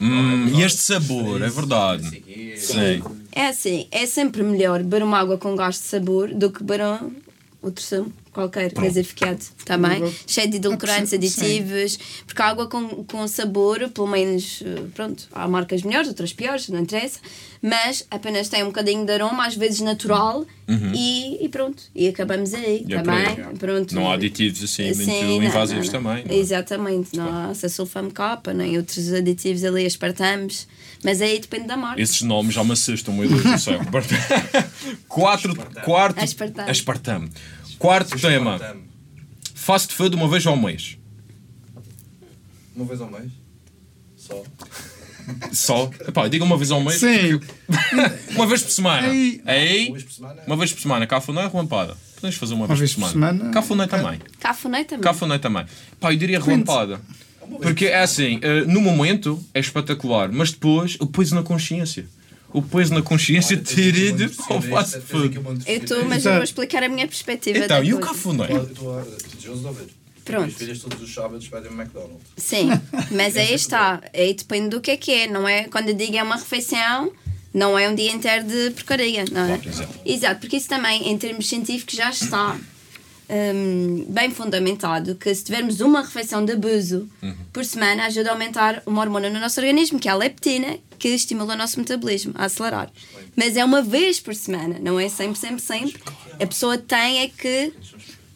Hum, 0.00 0.48
e 0.54 0.62
este 0.62 0.78
sabor, 0.78 1.42
é 1.42 1.48
verdade. 1.48 2.22
Sim. 2.56 3.02
É 3.32 3.48
assim, 3.48 3.86
é 3.90 4.06
sempre 4.06 4.42
melhor 4.42 4.78
beber 4.82 5.02
uma 5.02 5.18
água 5.18 5.38
com 5.38 5.56
gás 5.56 5.76
de 5.76 5.82
sabor 5.82 6.32
do 6.32 6.50
que 6.50 6.62
beber 6.62 6.82
outro 7.60 7.82
sumo 7.82 8.12
qualquer, 8.32 8.72
gasificado, 8.72 9.40
também, 9.64 9.98
Pronto. 9.98 10.14
cheio 10.26 10.48
de 10.48 10.56
edulcorantes, 10.58 11.10
Sim. 11.10 11.16
aditivos, 11.16 11.98
porque 12.24 12.40
a 12.40 12.46
água 12.46 12.68
com, 12.68 13.02
com 13.04 13.26
sabor, 13.26 13.88
pelo 13.88 14.06
menos, 14.06 14.62
eh, 14.64 14.82
pronto, 14.94 15.26
há 15.32 15.48
marcas 15.48 15.82
melhores, 15.82 16.06
outras 16.08 16.32
piores, 16.32 16.68
não 16.68 16.78
interessa, 16.78 17.18
mas 17.60 18.06
apenas 18.08 18.48
tem 18.48 18.62
um 18.62 18.66
bocadinho 18.66 19.04
de 19.04 19.12
aroma, 19.12 19.44
às 19.44 19.56
vezes 19.56 19.80
natural, 19.80 20.46
e, 20.94 21.44
e 21.44 21.48
pronto, 21.48 21.82
e 21.94 22.06
acabamos 22.06 22.54
aí, 22.54 22.82
Uhum. 22.82 22.86
E 22.88 22.94
é 22.94 23.02
também, 23.02 23.26
aí. 23.26 23.56
pronto. 23.58 23.94
Não 23.94 24.08
há 24.08 24.14
aditivos 24.14 24.62
assim 24.62 24.84
muito 24.84 25.04
Sim, 25.04 25.38
não, 25.38 25.42
invasivos 25.44 25.88
não, 25.92 26.00
não. 26.00 26.10
também. 26.10 26.24
não 26.26 26.34
é? 26.34 26.38
Exatamente, 26.38 27.16
não 27.16 27.50
há 27.50 27.54
sulfame 27.54 28.12
capa, 28.12 28.52
nem 28.54 28.76
outros 28.76 29.12
aditivos 29.12 29.64
ali, 29.64 29.84
aspartamos, 29.84 30.68
mas 31.04 31.20
aí 31.20 31.38
depende 31.38 31.66
da 31.66 31.76
marca. 31.76 32.00
Esses 32.00 32.22
nomes 32.22 32.54
já 32.54 32.62
me 32.64 32.72
assustam, 32.72 33.14
meu 33.14 33.28
Deus 33.28 33.42
do 33.42 33.58
céu. 33.58 33.80
Quatro, 35.08 35.54
quarto, 35.84 36.18
Aspartame. 36.20 36.70
aspartame. 36.70 37.30
Quarto 37.78 38.18
tema: 38.18 38.58
fast 39.54 39.94
food 39.94 40.14
uma 40.16 40.28
vez 40.28 40.46
ao 40.46 40.56
mês. 40.56 40.98
Uma 42.74 42.84
vez 42.84 43.00
ao 43.00 43.10
mês? 43.10 43.30
Só. 44.16 44.42
Só? 45.52 45.90
Epá, 46.06 46.26
diga 46.28 46.44
uma 46.44 46.56
vez 46.56 46.70
ao 46.70 46.80
mês. 46.80 47.00
Sim, 47.00 47.38
Uma 48.34 48.46
vez 48.46 48.62
por 48.62 48.70
semana. 48.70 49.08
Ei. 49.08 49.42
Ei, 49.46 49.86
Uma 49.88 49.94
vez 49.94 50.04
por 50.04 50.12
semana? 50.12 50.42
uma 50.46 50.56
vez 50.56 50.72
por 50.72 50.80
semana. 50.80 51.06
Cafuné 51.06 51.44
ou 51.44 51.50
relampada? 51.50 51.96
Podemos 52.14 52.36
fazer 52.36 52.54
uma, 52.54 52.62
Uma 52.62 52.68
vez, 52.68 52.80
vez 52.80 52.94
por 52.94 53.02
por 53.02 53.10
semana. 53.10 53.32
semana. 53.36 53.52
Cafuné 53.52 53.86
também. 53.86 54.20
Cafuné 54.40 54.84
também. 54.84 55.02
Cafuné 55.02 55.38
também. 55.38 55.66
Pá, 56.00 56.12
eu 56.12 56.16
diria 56.16 56.40
relampada. 56.40 57.00
Porque 57.60 57.86
é 57.86 58.00
assim, 58.00 58.38
eh, 58.42 58.62
no 58.62 58.80
momento 58.80 59.42
é 59.54 59.60
espetacular, 59.60 60.30
mas 60.30 60.52
depois 60.52 60.96
o 61.00 61.06
peso 61.06 61.34
na 61.34 61.42
consciência. 61.42 62.06
O 62.52 62.62
peso 62.62 62.94
na 62.94 63.02
consciência 63.02 63.56
de 63.56 63.74
ter 63.74 63.94
ido 63.94 64.30
ao 64.48 64.62
fast 64.62 65.00
food. 65.02 65.38
Eu 65.66 65.76
estou, 65.76 66.04
mas 66.06 66.24
eu 66.24 66.34
vou 66.34 66.42
explicar 66.42 66.82
a 66.82 66.88
minha 66.88 67.06
perspectiva. 67.06 67.58
Então, 67.58 67.84
e 67.84 67.92
o 67.92 68.00
cafuné? 68.00 68.48
Pronto. 70.24 70.44
Minhas 70.44 70.54
filhas 70.58 70.78
todos 70.80 71.00
os 71.02 71.12
sábados 71.12 71.48
pedem 71.48 71.72
McDonald's. 71.72 72.20
Sim, 72.36 72.68
mas 73.10 73.36
aí 73.36 73.54
está. 73.54 74.02
Aí 74.14 74.34
depende 74.34 74.68
do 74.68 74.80
que 74.80 74.90
é 74.90 74.96
que 74.96 75.10
é. 75.10 75.26
Não 75.26 75.48
é 75.48 75.64
quando 75.64 75.88
eu 75.88 75.94
digo 75.94 76.16
é 76.16 76.22
uma 76.22 76.36
refeição, 76.36 77.10
não 77.52 77.78
é 77.78 77.88
um 77.88 77.94
dia 77.94 78.12
inteiro 78.12 78.44
de 78.44 78.70
porcaria, 78.70 79.24
não 79.32 79.44
é? 79.44 79.56
Claro, 79.56 79.68
exato. 79.68 80.00
Exato, 80.04 80.40
porque 80.40 80.56
isso 80.56 80.68
também, 80.68 81.10
em 81.10 81.16
termos 81.16 81.48
científicos, 81.48 81.94
já 81.94 82.10
está 82.10 82.58
hum, 83.28 84.06
bem 84.08 84.30
fundamentado 84.30 85.14
que 85.14 85.34
se 85.34 85.44
tivermos 85.44 85.80
uma 85.80 86.02
refeição 86.02 86.44
de 86.44 86.52
abuso 86.52 87.08
Uhum. 87.22 87.34
por 87.52 87.64
semana, 87.64 88.06
ajuda 88.06 88.30
a 88.30 88.32
aumentar 88.32 88.82
uma 88.86 89.00
hormona 89.02 89.28
no 89.30 89.38
nosso 89.40 89.60
organismo, 89.60 89.98
que 89.98 90.08
é 90.08 90.12
a 90.12 90.14
leptina, 90.16 90.78
que 90.98 91.08
estimula 91.08 91.54
o 91.54 91.56
nosso 91.56 91.78
metabolismo 91.78 92.32
a 92.36 92.44
acelerar. 92.46 92.90
Mas 93.36 93.56
é 93.56 93.64
uma 93.64 93.82
vez 93.82 94.18
por 94.20 94.34
semana, 94.34 94.78
não 94.80 94.98
é 94.98 95.08
sempre, 95.08 95.38
sempre, 95.38 95.60
sempre. 95.60 96.00
A 96.40 96.46
pessoa 96.46 96.76
tem 96.78 97.20
é 97.20 97.28
que 97.28 97.72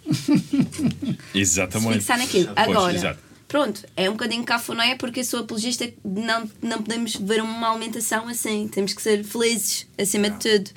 se 0.12 1.18
Exatamente. 1.34 1.94
fixar 1.98 2.18
naquilo. 2.18 2.52
Pois, 2.54 2.68
Agora, 2.68 2.94
exato. 2.94 3.18
pronto, 3.48 3.84
é 3.96 4.08
um 4.08 4.12
bocadinho 4.12 4.44
cafuné 4.44 4.96
porque 4.96 5.20
eu 5.20 5.24
sou 5.24 5.40
apologista 5.40 5.88
não, 6.04 6.48
não 6.62 6.82
podemos 6.82 7.16
ver 7.16 7.42
uma 7.42 7.70
alimentação 7.70 8.28
assim. 8.28 8.68
Temos 8.68 8.92
que 8.94 9.02
ser 9.02 9.24
felizes, 9.24 9.86
acima 9.98 10.30
de 10.30 10.38
tudo. 10.38 10.70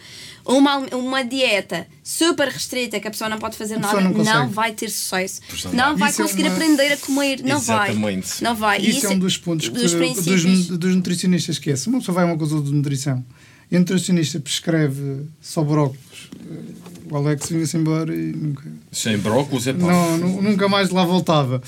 Uma, 0.46 0.78
uma 0.96 1.24
dieta 1.24 1.88
super 2.04 2.48
restrita 2.50 3.00
que 3.00 3.08
a 3.08 3.12
pessoa 3.12 3.28
não 3.30 3.40
pode 3.40 3.58
fazer 3.58 3.78
nada 3.80 4.00
não 4.00 4.12
não, 4.24 4.48
vai 4.50 4.74
ter 4.74 4.90
sucesso. 4.90 5.42
Não 5.74 5.90
Não 5.92 5.98
vai. 5.98 6.12
Isso 6.12 6.22
é 6.22 6.26
conseguir 6.26 6.44
uma- 6.44 6.52
aprender 6.54 6.94
a 6.94 6.98
comer. 6.98 7.42
Não 7.44 7.58
Exatamente. 7.58 8.28
vai. 8.28 8.42
Não 8.42 8.56
vai. 8.56 8.80
E 8.82 8.90
Isso 8.92 9.08
é 9.08 9.10
um 9.10 9.18
dos 9.20 9.38
pontos 9.38 9.68
que 9.70 9.74
dos 9.74 9.92
tu- 9.94 9.98
dos, 10.24 10.68
dos 10.68 10.96
nutricionistas 10.96 11.58
que 11.58 11.72
é. 11.72 11.76
Se 11.76 11.88
uma 11.88 11.98
pessoa 12.00 12.14
vai 12.16 12.24
a 12.26 12.28
uma 12.28 12.38
consulta 12.38 12.68
de 12.70 12.74
nutrição 12.76 13.26
e 13.72 13.76
o 13.76 13.80
nutricionista 13.80 14.40
prescreve 14.40 15.24
só 15.42 15.64
brócolis, 15.64 16.30
eh, 16.48 17.10
o 17.10 17.16
Alex 17.18 17.50
vinha-se 17.50 17.76
embora 17.78 18.16
e 18.16 18.32
nunca, 18.32 18.64
Sem 18.92 19.18
brócolis 19.18 19.66
é 19.66 19.74
pá. 19.74 19.80
não, 19.80 20.18
nu- 20.20 20.42
nunca 20.44 20.70
mais 20.70 20.92
lá 20.92 21.04
voltava. 21.04 21.62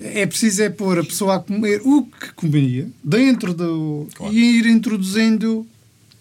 É 0.00 0.24
preciso 0.26 0.62
é 0.62 0.68
pôr 0.70 0.98
a 1.00 1.04
pessoa 1.04 1.36
a 1.36 1.38
comer 1.40 1.80
o 1.84 2.02
que 2.04 2.32
comia 2.34 2.88
dentro 3.02 3.52
do. 3.54 4.06
Claro. 4.14 4.32
e 4.32 4.58
ir 4.58 4.66
introduzindo 4.66 5.66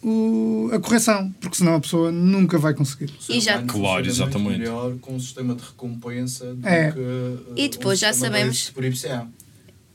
o- 0.04 0.70
a 0.74 0.80
correção, 0.80 1.34
porque 1.39 1.58
senão 1.58 1.76
a 1.76 1.80
pessoa 1.80 2.12
nunca 2.12 2.58
vai 2.58 2.74
conseguir. 2.74 3.10
E 3.30 3.39
já- 3.39 3.62
Claro, 3.63 4.06
exatamente. 4.06 4.60
melhor 4.60 4.96
com 5.02 5.16
um 5.16 5.20
sistema 5.20 5.56
de 5.56 5.63
recompensa 5.63 6.54
do 6.54 6.68
É. 6.68 6.92
que. 6.92 7.00
uh, 7.00 7.39
E 7.56 7.70
depois 7.70 8.00
um 8.00 8.02
já 8.02 8.13
sabemos- 8.13 8.70
Por 8.72 8.84
IPCA. 8.84 9.28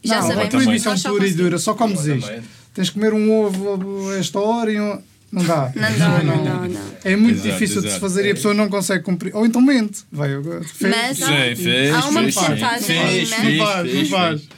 Já 0.03 0.21
não, 0.21 0.29
sabemos 0.29 0.45
a 0.47 0.49
proibição 0.59 0.99
pura 1.01 1.27
e 1.27 1.35
dura, 1.35 1.59
só 1.59 1.75
comes 1.75 2.05
isto. 2.07 2.31
Tens 2.75 2.89
que 2.91 2.95
comer 2.95 3.13
um 3.13 3.33
ovo 3.33 4.11
a 4.11 4.17
esta 4.19 4.39
hora 4.39 4.73
e 4.73 4.81
um. 4.81 4.99
Não 5.31 5.45
dá. 5.45 5.71
Não 5.75 5.99
dá, 5.99 6.23
não 6.23 6.43
dá, 6.45 6.55
não. 6.69 6.81
É 7.05 7.15
muito 7.15 7.35
Exato, 7.41 7.51
difícil 7.53 7.77
de 7.83 7.83
se 7.83 7.87
exato. 7.89 8.01
fazer 8.01 8.25
e 8.27 8.31
a 8.31 8.35
pessoa 8.35 8.55
não 8.55 8.67
consegue 8.71 9.05
cumprir. 9.05 9.37
Ou 9.37 9.45
então 9.45 9.61
mente. 9.61 10.01
Vai, 10.11 10.31
fez. 10.63 10.91
Mas 10.97 11.23
há, 11.23 11.27
Sim, 11.27 11.63
fez, 11.63 11.95
há 11.95 12.09
uma 12.09 12.23
fez, 12.23 12.35
porcentagem 12.35 12.81
fez, 12.83 13.29
fez, 13.35 13.59
Não 13.59 13.67
faz, 13.67 13.77
não 13.87 13.93
fez, 13.93 14.09
faz. 14.09 14.49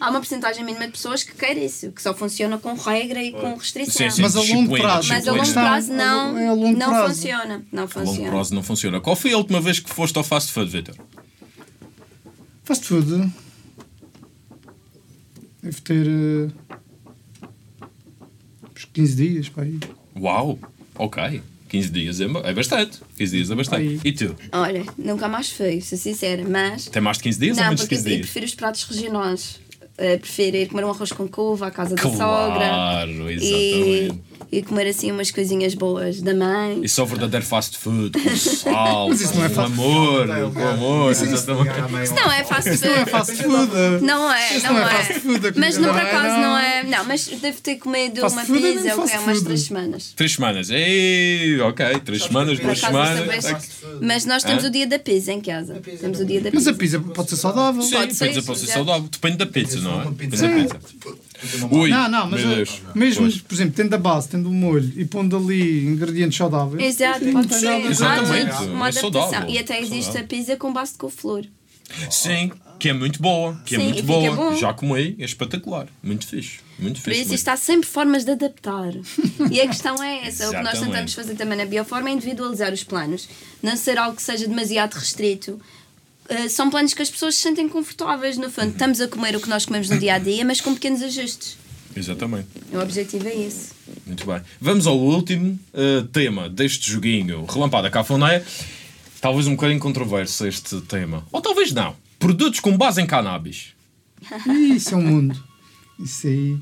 Há 0.00 0.10
uma 0.10 0.20
porcentagem 0.20 0.64
mínima 0.64 0.86
de 0.86 0.92
pessoas 0.92 1.22
que 1.22 1.32
quer 1.34 1.56
isso, 1.56 1.92
que 1.92 2.00
só 2.02 2.14
funciona 2.14 2.56
com 2.58 2.74
regra 2.74 3.22
e 3.22 3.32
com 3.32 3.54
restrição. 3.56 3.92
Sim, 3.92 4.10
sim. 4.10 4.22
Mas 4.22 4.34
a 4.36 4.40
longo 4.40 4.76
prazo. 4.76 5.08
Mas 5.08 5.28
a 5.28 5.32
longo 5.32 5.52
prazo 5.52 5.92
não, 5.92 6.38
É 6.38 6.46
a 6.48 6.52
longo 6.52 6.78
não 6.78 6.88
prazo. 6.88 7.14
funciona. 7.14 7.64
Não 7.70 7.82
A 7.82 7.86
longo 7.86 7.92
funciona. 8.06 8.30
prazo 8.30 8.54
não 8.54 8.62
funciona. 8.62 9.00
Qual 9.00 9.14
foi 9.16 9.32
a 9.32 9.36
última 9.36 9.60
vez 9.60 9.78
que 9.78 9.90
foste 9.90 10.16
ao 10.16 10.24
fast 10.24 10.50
food, 10.52 10.70
Vitor? 10.70 10.94
Fast 12.64 12.84
food. 12.84 13.30
Deve 15.62 15.80
ter. 15.82 16.06
eh, 16.06 16.48
uns 18.74 18.84
15 18.92 19.14
dias 19.16 19.48
para 19.48 19.64
aí. 19.64 19.78
Uau! 20.18 20.58
Ok. 20.94 21.42
15 21.70 21.88
dias 21.90 22.20
é, 22.20 22.24
é 22.24 22.52
bastante. 22.52 22.98
15 23.16 23.36
dias 23.36 23.50
é 23.50 23.54
bastante. 23.54 23.82
Aí. 23.82 24.00
E 24.04 24.12
tu? 24.12 24.34
Olha, 24.52 24.84
nunca 24.98 25.28
mais 25.28 25.50
fui, 25.50 25.80
sou 25.80 25.96
sincera, 25.96 26.44
mas. 26.46 26.86
Tem 26.86 27.00
mais 27.00 27.16
de 27.18 27.22
15 27.24 27.38
dias 27.40 27.56
ou 27.56 27.62
Não, 27.62 27.70
menos 27.70 27.80
de 27.80 27.86
porque 27.86 27.96
15 27.96 28.08
eu 28.08 28.14
dias? 28.16 28.26
prefiro 28.26 28.46
os 28.46 28.54
pratos 28.54 28.84
regionais. 28.84 29.60
Uh, 29.98 30.18
prefiro 30.18 30.56
ir 30.56 30.68
comer 30.68 30.84
um 30.84 30.90
arroz 30.90 31.12
com 31.12 31.28
couve 31.28 31.62
à 31.64 31.70
casa 31.70 31.94
da 31.94 32.02
sogra. 32.02 32.16
Claro, 32.16 33.30
exatamente. 33.30 33.44
e 33.44 34.12
comer 34.66 34.88
assim 34.88 35.12
umas 35.12 35.30
coisinhas 35.30 35.74
boas 35.74 36.20
da 36.20 36.34
mãe. 36.34 36.80
Isso 36.82 37.00
é 37.00 37.04
o 37.04 37.06
verdadeiro 37.06 37.44
fast 37.46 37.78
food, 37.78 38.10
com 38.20 38.30
sal, 38.36 39.08
Mas 39.08 39.20
isso 39.20 39.34
não 39.36 39.44
é 39.44 39.48
com 39.48 39.54
fast 39.54 39.72
amor, 39.72 40.26
com 40.52 40.68
amor, 40.68 41.12
Isso 41.12 41.24
exatamente. 41.24 42.12
não 42.12 42.32
é 42.32 42.44
fast 42.44 42.70
Isso 42.70 42.84
não 42.86 42.92
é 42.92 42.98
food. 42.98 43.10
fast 43.10 43.36
food. 43.36 44.04
Não 44.04 44.32
é, 44.32 44.56
Isso 44.56 44.66
não, 44.66 44.72
não 44.74 44.80
é 44.80 44.84
é. 44.84 44.88
fast 45.04 45.20
food, 45.20 45.52
Mas 45.56 45.76
não, 45.78 45.86
não 45.88 45.94
por 45.94 46.02
é, 46.02 46.08
acaso 46.08 46.28
não. 46.34 46.40
não 46.42 46.58
é. 46.58 46.82
Não, 46.82 47.04
mas 47.04 47.26
devo 47.26 47.60
ter 47.60 47.76
comido 47.76 48.20
Fast 48.22 48.36
uma 48.38 48.44
food 48.44 48.58
é 48.66 48.72
pizza 48.72 48.84
mesmo 48.84 49.02
o 49.02 49.06
que 49.06 49.10
é 49.10 49.14
fast 49.14 49.26
umas 49.28 49.36
food. 49.36 49.44
três 49.46 49.60
semanas. 49.62 50.12
Três 50.16 50.32
semanas. 50.32 50.70
Ei, 50.70 51.60
ok, 51.60 51.86
três 52.04 52.22
semanas, 52.24 52.58
Por 52.58 52.64
duas 52.66 52.78
semanas. 52.80 53.44
Mas 54.00 54.24
nós 54.24 54.42
temos 54.42 54.64
o 54.64 54.70
dia 54.70 54.86
da 54.86 54.98
pizza 54.98 55.32
em 55.32 55.40
casa. 55.40 55.74
Temos 56.00 56.18
o 56.20 56.24
dia 56.24 56.40
da 56.40 56.50
Mas 56.52 56.64
pizza. 56.64 56.70
a 56.70 56.74
pizza 56.74 57.00
pode 57.00 57.30
ser 57.30 57.36
saudável. 57.36 57.82
Sim, 57.82 57.90
Pode 57.96 58.14
ser, 58.14 58.42
pode 58.42 58.58
ser 58.58 58.66
saudável. 58.66 59.08
Depende 59.08 59.36
da 59.36 59.46
pizza, 59.46 59.78
não 59.80 60.00
é? 60.02 60.04
Depende 60.06 60.36
da 60.36 60.48
pizza. 60.48 60.76
Ui, 61.70 61.88
Não, 61.90 62.08
não, 62.08 62.30
mas 62.30 62.44
mesmo, 62.44 63.24
Pois. 63.24 63.38
por 63.40 63.54
exemplo, 63.54 63.72
tendo 63.74 63.94
a 63.94 63.98
base, 63.98 64.28
tendo 64.28 64.48
o 64.48 64.52
molho 64.52 64.92
e 64.96 65.04
pondo 65.04 65.36
ali 65.36 65.86
ingredientes 65.86 66.36
saudáveis. 66.36 66.82
Exato, 66.82 67.24
pode 67.32 67.54
ser. 67.54 67.86
exatamente, 67.86 68.50
Uma, 68.52 68.64
é 68.64 68.66
uma 68.70 68.86
adaptação. 68.88 69.12
saudável, 69.30 69.50
E 69.50 69.58
até 69.58 69.78
existe 69.80 70.04
saudável. 70.04 70.24
a 70.24 70.28
pizza 70.28 70.56
com 70.56 70.72
base 70.72 70.92
de 70.92 70.98
couve-flor. 70.98 71.44
Sim, 72.10 72.52
que 72.78 72.88
é 72.88 72.92
muito 72.92 73.20
boa. 73.20 73.60
Que 73.64 73.74
é 73.74 73.78
Sim, 73.78 73.84
muito 73.84 73.98
e 73.98 74.02
fica 74.02 74.12
boa. 74.12 74.36
bom. 74.36 74.56
Já 74.56 74.72
comi, 74.72 75.16
é 75.18 75.24
espetacular. 75.24 75.86
Muito 76.02 76.26
fixe. 76.26 76.60
Muito 76.78 77.00
Por 77.02 77.12
fixe. 77.12 77.34
isso, 77.34 77.50
há 77.50 77.56
sempre 77.56 77.86
formas 77.88 78.24
de 78.24 78.30
adaptar. 78.32 78.92
E 79.50 79.60
a 79.60 79.66
questão 79.66 80.02
é 80.02 80.26
essa. 80.28 80.48
O 80.48 80.50
que 80.52 80.62
nós 80.62 80.78
tentamos 80.78 81.12
fazer 81.12 81.34
também 81.34 81.58
na 81.58 81.66
Bioforma 81.66 82.08
é 82.08 82.12
individualizar 82.12 82.72
os 82.72 82.84
planos. 82.84 83.28
Não 83.62 83.76
ser 83.76 83.98
algo 83.98 84.16
que 84.16 84.22
seja 84.22 84.46
demasiado 84.46 84.94
restrito. 84.94 85.60
Uh, 86.30 86.48
são 86.48 86.70
planos 86.70 86.94
que 86.94 87.02
as 87.02 87.10
pessoas 87.10 87.34
se 87.34 87.42
sentem 87.42 87.68
confortáveis, 87.68 88.38
no 88.38 88.50
fundo. 88.50 88.70
Estamos 88.70 89.00
a 89.00 89.08
comer 89.08 89.34
o 89.34 89.40
que 89.40 89.48
nós 89.48 89.66
comemos 89.66 89.90
no 89.90 89.98
dia 89.98 90.14
a 90.14 90.18
dia, 90.18 90.44
mas 90.44 90.60
com 90.60 90.72
pequenos 90.74 91.02
ajustes. 91.02 91.58
Exatamente. 91.96 92.46
O 92.72 92.78
objetivo 92.78 93.26
é 93.26 93.34
esse. 93.34 93.72
Muito 94.06 94.24
bem. 94.24 94.40
Vamos 94.60 94.86
ao 94.86 94.96
último 94.96 95.58
eh, 95.74 96.04
tema 96.12 96.48
deste 96.48 96.90
joguinho 96.90 97.44
Relampada 97.46 97.90
Cafuné. 97.90 98.44
Talvez 99.20 99.46
um 99.46 99.56
bocadinho 99.56 99.80
controverso 99.80 100.46
este 100.46 100.80
tema. 100.82 101.26
Ou 101.32 101.40
talvez 101.40 101.72
não. 101.72 101.96
Produtos 102.18 102.60
com 102.60 102.76
base 102.76 103.02
em 103.02 103.06
cannabis. 103.06 103.74
Isso 104.74 104.94
é 104.94 104.96
um 104.96 105.02
mundo. 105.02 105.44
Isso 105.98 106.26
aí. 106.28 106.58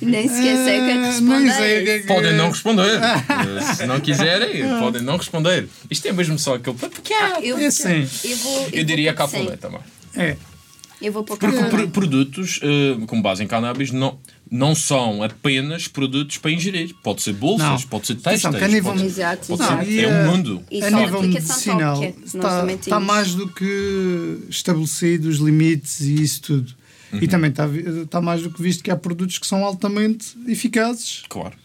Nem 0.00 0.28
sequer 0.28 0.56
sei 0.64 0.80
o 0.80 0.84
que 0.84 0.90
é 0.90 0.92
que 0.92 0.98
Ah, 0.98 1.06
responder. 1.06 1.88
é 1.88 1.98
Podem 2.06 2.32
não 2.34 2.48
responder. 2.50 3.00
Eh, 3.28 3.74
Se 3.74 3.86
não 3.86 4.00
quiserem, 4.00 4.62
podem 4.80 5.02
não 5.02 5.16
responder. 5.16 5.68
Isto 5.90 6.08
é 6.08 6.12
mesmo 6.12 6.38
só 6.38 6.54
aquele. 6.54 6.76
Ah, 7.20 7.40
eu, 7.42 7.58
É 7.58 7.70
sim. 7.70 8.08
eu, 8.24 8.36
vou, 8.38 8.62
eu, 8.64 8.68
Eu 8.72 8.84
diria 8.84 9.12
sim. 9.52 9.56
também. 9.56 9.80
É. 10.14 10.36
Eu 11.00 11.12
vou 11.12 11.22
pôr 11.22 11.36
Porque 11.38 11.56
pro- 11.64 11.88
produtos 11.90 12.58
eh, 12.60 12.96
com 13.06 13.22
base 13.22 13.42
em 13.44 13.46
cannabis 13.46 13.92
não, 13.92 14.18
não 14.50 14.74
são 14.74 15.22
apenas 15.22 15.86
produtos 15.86 16.38
para 16.38 16.50
ingerir. 16.50 16.92
Pode 17.04 17.22
ser 17.22 17.34
bolsas, 17.34 17.82
Não. 17.82 17.88
pode 17.88 18.08
ser 18.08 18.16
textos. 18.16 18.52
nível- 18.68 18.92
pode, 18.92 19.04
Exato, 19.06 19.46
pode 19.46 19.62
exato. 19.62 19.84
ser, 19.84 19.90
E, 19.92 20.00
é 20.00 20.02
eh, 20.02 20.08
um 20.08 20.30
mundo. 20.30 20.62
E 20.70 20.82
a 20.82 20.90
nível 20.90 21.18
aplicação 21.20 21.76
medicinal 21.76 22.04
está, 22.24 22.66
está 22.72 23.00
mais 23.00 23.34
do 23.34 23.46
que 23.48 24.38
estabelecido 24.50 25.28
os 25.28 25.38
limites 25.38 26.00
e 26.00 26.20
isso 26.20 26.42
tudo. 26.42 26.77
Uhum. 27.12 27.20
E 27.22 27.28
também 27.28 27.50
está, 27.50 27.66
está 27.66 28.20
mais 28.20 28.42
do 28.42 28.50
que 28.50 28.60
visto 28.62 28.82
que 28.84 28.90
há 28.90 28.96
produtos 28.96 29.38
que 29.38 29.46
são 29.46 29.64
altamente 29.64 30.36
eficazes 30.46 31.22
Claro. 31.28 31.56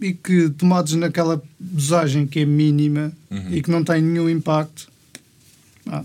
e 0.00 0.12
que 0.12 0.50
tomados 0.50 0.92
naquela 0.94 1.42
dosagem 1.58 2.26
que 2.26 2.40
é 2.40 2.44
mínima 2.44 3.12
Uhum. 3.30 3.54
e 3.54 3.62
que 3.62 3.70
não 3.70 3.82
tem 3.82 4.02
nenhum 4.02 4.28
impacto. 4.28 4.90
Ah, 5.86 6.04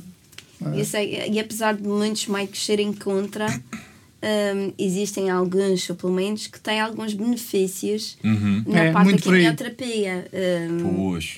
sei, 0.85 1.29
e 1.29 1.39
apesar 1.39 1.75
de 1.75 1.83
muitos 1.87 2.25
médicos 2.27 2.65
serem 2.65 2.91
contra, 2.93 3.45
hum, 3.47 4.73
existem 4.77 5.29
alguns 5.29 5.83
suplementos 5.83 6.47
que 6.47 6.59
têm 6.59 6.79
alguns 6.79 7.13
benefícios 7.13 8.17
Uhum. 8.23 8.63
na 8.65 8.79
É, 8.85 8.91
parte 8.91 9.11
da 9.11 9.17
quimioterapia. 9.17 10.27
hum, 10.71 10.95
Pois. 10.95 11.37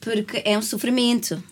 porque 0.00 0.42
é 0.44 0.58
um 0.58 0.62
sofrimento. 0.62 1.42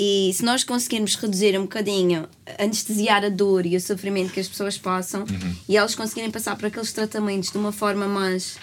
E 0.00 0.30
se 0.32 0.44
nós 0.44 0.62
conseguirmos 0.62 1.16
reduzir 1.16 1.58
um 1.58 1.62
bocadinho, 1.62 2.28
anestesiar 2.56 3.24
a 3.24 3.28
dor 3.28 3.66
e 3.66 3.74
o 3.76 3.80
sofrimento 3.80 4.32
que 4.32 4.38
as 4.38 4.46
pessoas 4.46 4.78
passam 4.78 5.22
Uhum. 5.22 5.56
e 5.68 5.76
elas 5.76 5.96
conseguirem 5.96 6.30
passar 6.30 6.54
por 6.54 6.66
aqueles 6.66 6.92
tratamentos 6.92 7.50
de 7.50 7.58
uma 7.58 7.72
forma 7.72 8.06
mais. 8.06 8.56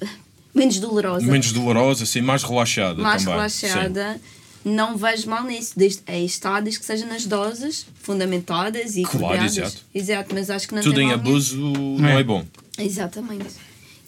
eh, 0.00 0.06
menos 0.52 0.80
dolorosa, 0.80 1.24
Menos 1.24 1.52
dolorosa, 1.52 2.02
assim, 2.02 2.20
mais 2.20 2.42
relaxada 2.42 3.00
mais 3.00 3.22
também. 3.22 3.34
relaxada, 3.36 4.20
não 4.64 4.96
vejo 4.96 5.28
mal 5.30 5.44
nisso. 5.44 5.74
Desde, 5.76 6.02
aí 6.08 6.24
está, 6.24 6.58
desde 6.58 6.80
que 6.80 6.86
seja 6.86 7.06
nas 7.06 7.24
doses 7.24 7.86
fundamentadas 8.02 8.96
e 8.96 9.02
Claro, 9.04 9.44
exato. 9.44 9.76
Exato, 9.94 10.34
mas 10.34 10.50
acho 10.50 10.66
que 10.66 10.74
não 10.74 10.82
Sim. 10.82 10.88
Tudo 10.88 11.00
em 11.00 11.12
abuso 11.12 11.56
não 12.00 12.08
é 12.18 12.24
bom. 12.24 12.44
Exatamente. 12.76 13.46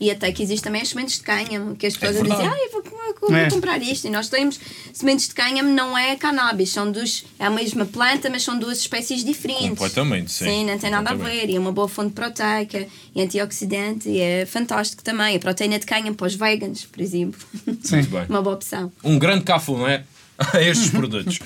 E 0.00 0.10
até 0.10 0.30
que 0.32 0.42
existe 0.42 0.64
também 0.64 0.82
as 0.82 0.88
sementes 0.88 1.14
de 1.18 1.22
cânhamo, 1.22 1.76
que 1.76 1.86
as 1.86 1.96
pessoas 1.96 2.16
É 2.16 2.22
dizem, 2.22 2.46
ah, 2.48 2.56
eu 2.58 2.72
vou, 2.72 2.95
eu 3.26 3.36
vou 3.36 3.38
É. 3.46 3.50
comprar 3.50 3.82
isto. 3.82 4.06
E 4.06 4.10
nós 4.10 4.28
temos 4.28 4.58
sementes 4.92 5.28
de 5.28 5.34
cânhamo, 5.34 5.68
não 5.68 5.96
é 5.96 6.16
cannabis, 6.16 6.70
são 6.70 6.90
dos, 6.90 7.24
é 7.38 7.46
a 7.46 7.50
mesma 7.50 7.84
planta, 7.84 8.28
mas 8.30 8.42
são 8.42 8.58
duas 8.58 8.78
espécies 8.78 9.24
diferentes. 9.24 9.68
Completamente, 9.70 10.32
sim. 10.32 10.44
Sim, 10.44 10.64
não 10.66 10.78
tem 10.78 10.90
nada 10.90 11.10
a 11.10 11.14
ver. 11.14 11.48
E 11.50 11.56
é 11.56 11.58
uma 11.58 11.72
boa 11.72 11.88
fonte 11.88 12.12
proteica 12.12 12.86
e 13.14 13.22
antioxidante 13.22 14.08
e 14.08 14.18
é 14.20 14.46
fantástico 14.46 15.02
também. 15.02 15.36
A 15.36 15.38
proteína 15.40 15.78
de 15.78 15.86
cânhamo 15.86 16.14
para 16.14 16.26
os 16.26 16.34
vegans, 16.34 16.84
por 16.84 17.00
exemplo. 17.00 17.40
sim. 17.82 17.96
Muito 17.96 18.10
bem. 18.10 18.26
uma 18.28 18.42
boa 18.42 18.56
opção. 18.56 18.92
Um 19.04 19.18
grande 19.18 19.44
cafuné 19.44 20.04
a 20.38 20.60
estes 20.62 20.90
produtos. 20.90 21.38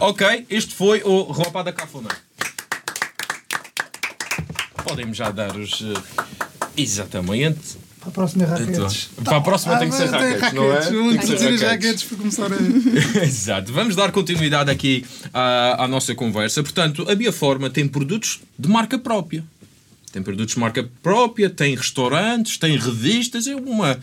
ok, 0.00 0.46
este 0.50 0.74
foi 0.74 1.02
o 1.02 1.32
Relampada 1.32 1.72
Cafuné. 1.72 2.08
Podem-me 4.84 5.14
já 5.14 5.30
dar 5.30 5.56
os. 5.56 5.80
eh, 5.82 6.24
Exatamente. 6.76 7.76
Para 8.04 8.10
a 8.10 8.12
próxima 8.12 8.44
raquetes. 8.46 9.08
Então, 9.12 9.24
para 9.24 9.36
a 9.36 9.40
próxima 9.40 9.78
tem 9.78 9.88
que 9.88 9.96
ser 9.96 10.14
Ah, 10.14 10.18
tem 10.18 10.32
raquetes, 10.36 10.52
não 10.54 10.64
é? 10.64 10.68
raquetes. 10.74 10.88
Tem 10.88 10.98
Vamos 11.02 11.18
que 11.20 11.26
ser 11.26 11.44
raquetes. 11.44 11.62
raquetes 11.62 12.04
para 12.04 12.16
começar 12.18 12.46
a. 12.52 12.56
Exato. 13.24 13.72
Vamos 13.72 13.96
dar 13.96 14.12
continuidade 14.12 14.70
aqui 14.70 15.04
à, 15.32 15.84
à 15.84 15.88
nossa 15.88 16.14
conversa. 16.14 16.62
Portanto, 16.62 17.06
a 17.10 17.14
Bioforma 17.14 17.70
tem 17.70 17.88
produtos 17.88 18.40
de 18.58 18.68
marca 18.68 18.98
própria. 18.98 19.42
Tem 20.12 20.22
produtos 20.22 20.54
de 20.54 20.60
marca 20.60 20.88
própria, 21.02 21.50
tem 21.50 21.74
restaurantes, 21.74 22.56
tem 22.58 22.76
revistas, 22.78 23.46
é 23.48 23.56
uma. 23.56 23.98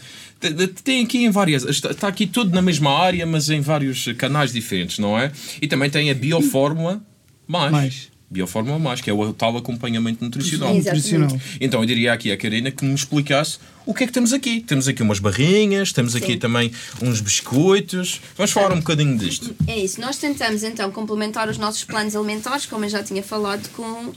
tem- 0.83 1.03
aqui 1.05 1.19
em 1.23 1.29
várias. 1.29 1.63
Está, 1.63 1.91
está 1.91 2.07
aqui 2.07 2.27
tudo 2.27 2.53
na 2.53 2.61
mesma 2.61 2.91
área, 2.99 3.25
mas 3.25 3.49
em 3.49 3.61
vários 3.61 4.05
canais 4.17 4.51
diferentes, 4.51 4.99
não 4.99 5.17
é? 5.17 5.31
E 5.61 5.67
também 5.67 5.89
tem 5.89 6.09
a 6.11 6.13
Biofórmula 6.13 7.01
Mais. 7.47 7.71
Mais. 7.71 8.10
Biofórmula 8.31 8.79
Mais, 8.79 9.01
que 9.01 9.09
é 9.09 9.13
o 9.13 9.33
tal 9.33 9.57
acompanhamento 9.57 10.23
nutricional. 10.23 10.73
Nutricional. 10.73 11.37
Então 11.59 11.81
eu 11.81 11.85
diria 11.85 12.13
aqui 12.13 12.31
à 12.31 12.37
Karina 12.37 12.71
que 12.71 12.85
me 12.85 12.95
explicasse 12.95 13.59
o 13.85 13.93
que 13.93 14.05
é 14.05 14.07
que 14.07 14.13
temos 14.13 14.31
aqui. 14.31 14.61
Temos 14.61 14.87
aqui 14.87 15.03
umas 15.03 15.19
barrinhas, 15.19 15.91
temos 15.91 16.15
aqui 16.15 16.33
Sim. 16.33 16.39
também 16.39 16.71
uns 17.01 17.19
biscoitos. 17.19 18.21
Vamos 18.37 18.51
falar 18.51 18.71
um 18.71 18.77
bocadinho 18.77 19.17
disto. 19.17 19.53
É 19.67 19.77
isso. 19.77 19.99
Nós 19.99 20.17
tentamos 20.17 20.63
então 20.63 20.89
complementar 20.91 21.49
os 21.49 21.57
nossos 21.57 21.83
planos 21.83 22.15
alimentares, 22.15 22.65
como 22.65 22.85
eu 22.85 22.89
já 22.89 23.03
tinha 23.03 23.21
falado, 23.21 23.67
com, 23.71 24.13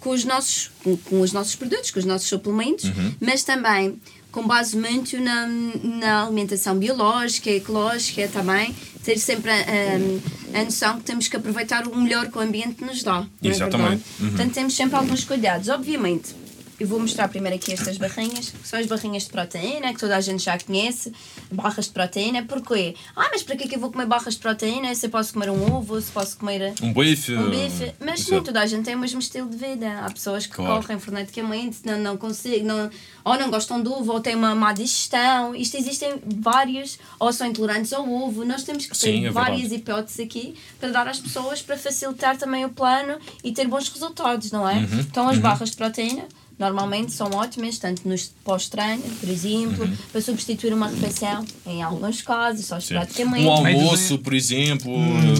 com, 0.00 0.10
os, 0.10 0.22
nossos, 0.24 0.70
com, 0.84 0.94
com 0.98 1.20
os 1.22 1.32
nossos 1.32 1.54
produtos, 1.56 1.90
com 1.90 1.98
os 1.98 2.04
nossos 2.04 2.28
suplementos, 2.28 2.84
Uhum. 2.84 3.14
mas 3.20 3.42
também 3.42 3.96
com 4.36 4.46
base 4.46 4.76
muito 4.76 5.18
na, 5.18 5.46
na 5.82 6.24
alimentação 6.24 6.76
biológica, 6.76 7.50
ecológica 7.50 8.28
também, 8.28 8.76
ter 9.02 9.16
sempre 9.16 9.50
a, 9.50 9.54
a, 9.54 10.60
a 10.60 10.64
noção 10.64 10.98
que 10.98 11.04
temos 11.04 11.26
que 11.26 11.36
aproveitar 11.36 11.88
o 11.88 11.96
melhor 11.96 12.30
que 12.30 12.36
o 12.36 12.42
ambiente 12.42 12.84
nos 12.84 13.02
dá. 13.02 13.26
é 13.42 13.48
Exatamente. 13.48 13.88
verdade? 13.88 14.02
Uhum. 14.20 14.28
Portanto, 14.28 14.52
temos 14.52 14.76
sempre 14.76 14.94
alguns 14.94 15.24
cuidados. 15.24 15.70
Obviamente, 15.70 16.34
eu 16.78 16.86
vou 16.86 17.00
mostrar 17.00 17.28
primeiro 17.28 17.56
aqui 17.56 17.72
estas 17.72 17.96
barrinhas, 17.96 18.50
que 18.50 18.68
são 18.68 18.78
as 18.78 18.86
barrinhas 18.86 19.24
de 19.24 19.30
proteína, 19.30 19.92
que 19.94 20.00
toda 20.00 20.16
a 20.16 20.20
gente 20.20 20.42
já 20.44 20.58
conhece, 20.58 21.12
barras 21.50 21.86
de 21.86 21.90
proteína. 21.92 22.42
Porquê? 22.44 22.94
Ah, 23.14 23.28
mas 23.32 23.42
para 23.42 23.56
que 23.56 23.64
é 23.64 23.68
que 23.68 23.76
eu 23.76 23.80
vou 23.80 23.90
comer 23.90 24.06
barras 24.06 24.34
de 24.34 24.40
proteína 24.40 24.94
se 24.94 25.06
eu 25.06 25.10
posso 25.10 25.32
comer 25.32 25.50
um 25.50 25.74
ovo, 25.74 26.00
se 26.00 26.10
posso 26.12 26.36
comer 26.36 26.74
Um 26.82 26.92
bife. 26.92 27.32
um 27.34 27.50
bife? 27.50 27.92
Mas 28.00 28.20
Exato. 28.20 28.30
nem 28.32 28.42
toda 28.42 28.60
a 28.60 28.66
gente 28.66 28.84
tem 28.84 28.94
o 28.94 28.98
mesmo 28.98 29.18
estilo 29.20 29.48
de 29.48 29.56
vida. 29.56 30.00
Há 30.00 30.10
pessoas 30.10 30.46
que 30.46 30.54
Claro. 30.54 30.82
correm 30.82 30.98
freneticamente, 30.98 31.78
não, 31.84 31.98
não 31.98 32.16
conseguem, 32.16 32.62
não, 32.62 32.90
ou 33.24 33.38
não 33.38 33.50
gostam 33.50 33.80
do 33.82 33.92
ovo, 33.92 34.12
ou 34.12 34.20
têm 34.20 34.34
uma 34.34 34.54
má 34.54 34.72
digestão. 34.72 35.54
Isto 35.54 35.76
existem 35.78 36.20
vários, 36.24 36.98
ou 37.18 37.32
são 37.32 37.46
intolerantes 37.46 37.92
ao 37.92 38.08
ovo. 38.08 38.44
Nós 38.44 38.62
temos 38.64 38.84
que 38.84 38.90
ter 38.98 39.12
Sim, 39.12 39.26
é 39.26 39.30
várias 39.30 39.72
hipóteses 39.72 40.20
aqui 40.20 40.54
para 40.78 40.90
dar 40.90 41.08
às 41.08 41.18
pessoas 41.20 41.62
para 41.62 41.76
facilitar 41.76 42.36
também 42.36 42.64
o 42.64 42.68
plano 42.68 43.18
e 43.42 43.52
ter 43.52 43.66
bons 43.66 43.88
resultados, 43.88 44.50
não 44.52 44.68
é? 44.68 44.74
Uhum, 44.76 45.00
Então 45.00 45.28
as 45.28 45.38
barras 45.38 45.70
de 45.70 45.76
proteína 45.76 46.24
normalmente 46.58 47.12
são 47.12 47.30
ótimas, 47.32 47.78
tanto 47.78 48.08
nos 48.08 48.30
pós-treino, 48.44 49.02
por 49.20 49.28
exemplo, 49.28 49.84
Uhum. 49.84 49.96
para 50.10 50.20
substituir 50.22 50.72
uma 50.72 50.88
refeição, 50.88 51.44
em 51.66 51.82
alguns 51.82 52.22
casos, 52.22 52.66
só 52.66 52.76
Sim. 52.80 52.94
esporadicamente. 52.94 53.44
Um 53.46 53.50
almoço, 53.52 54.18
por 54.18 54.32
exemplo, 54.34 54.90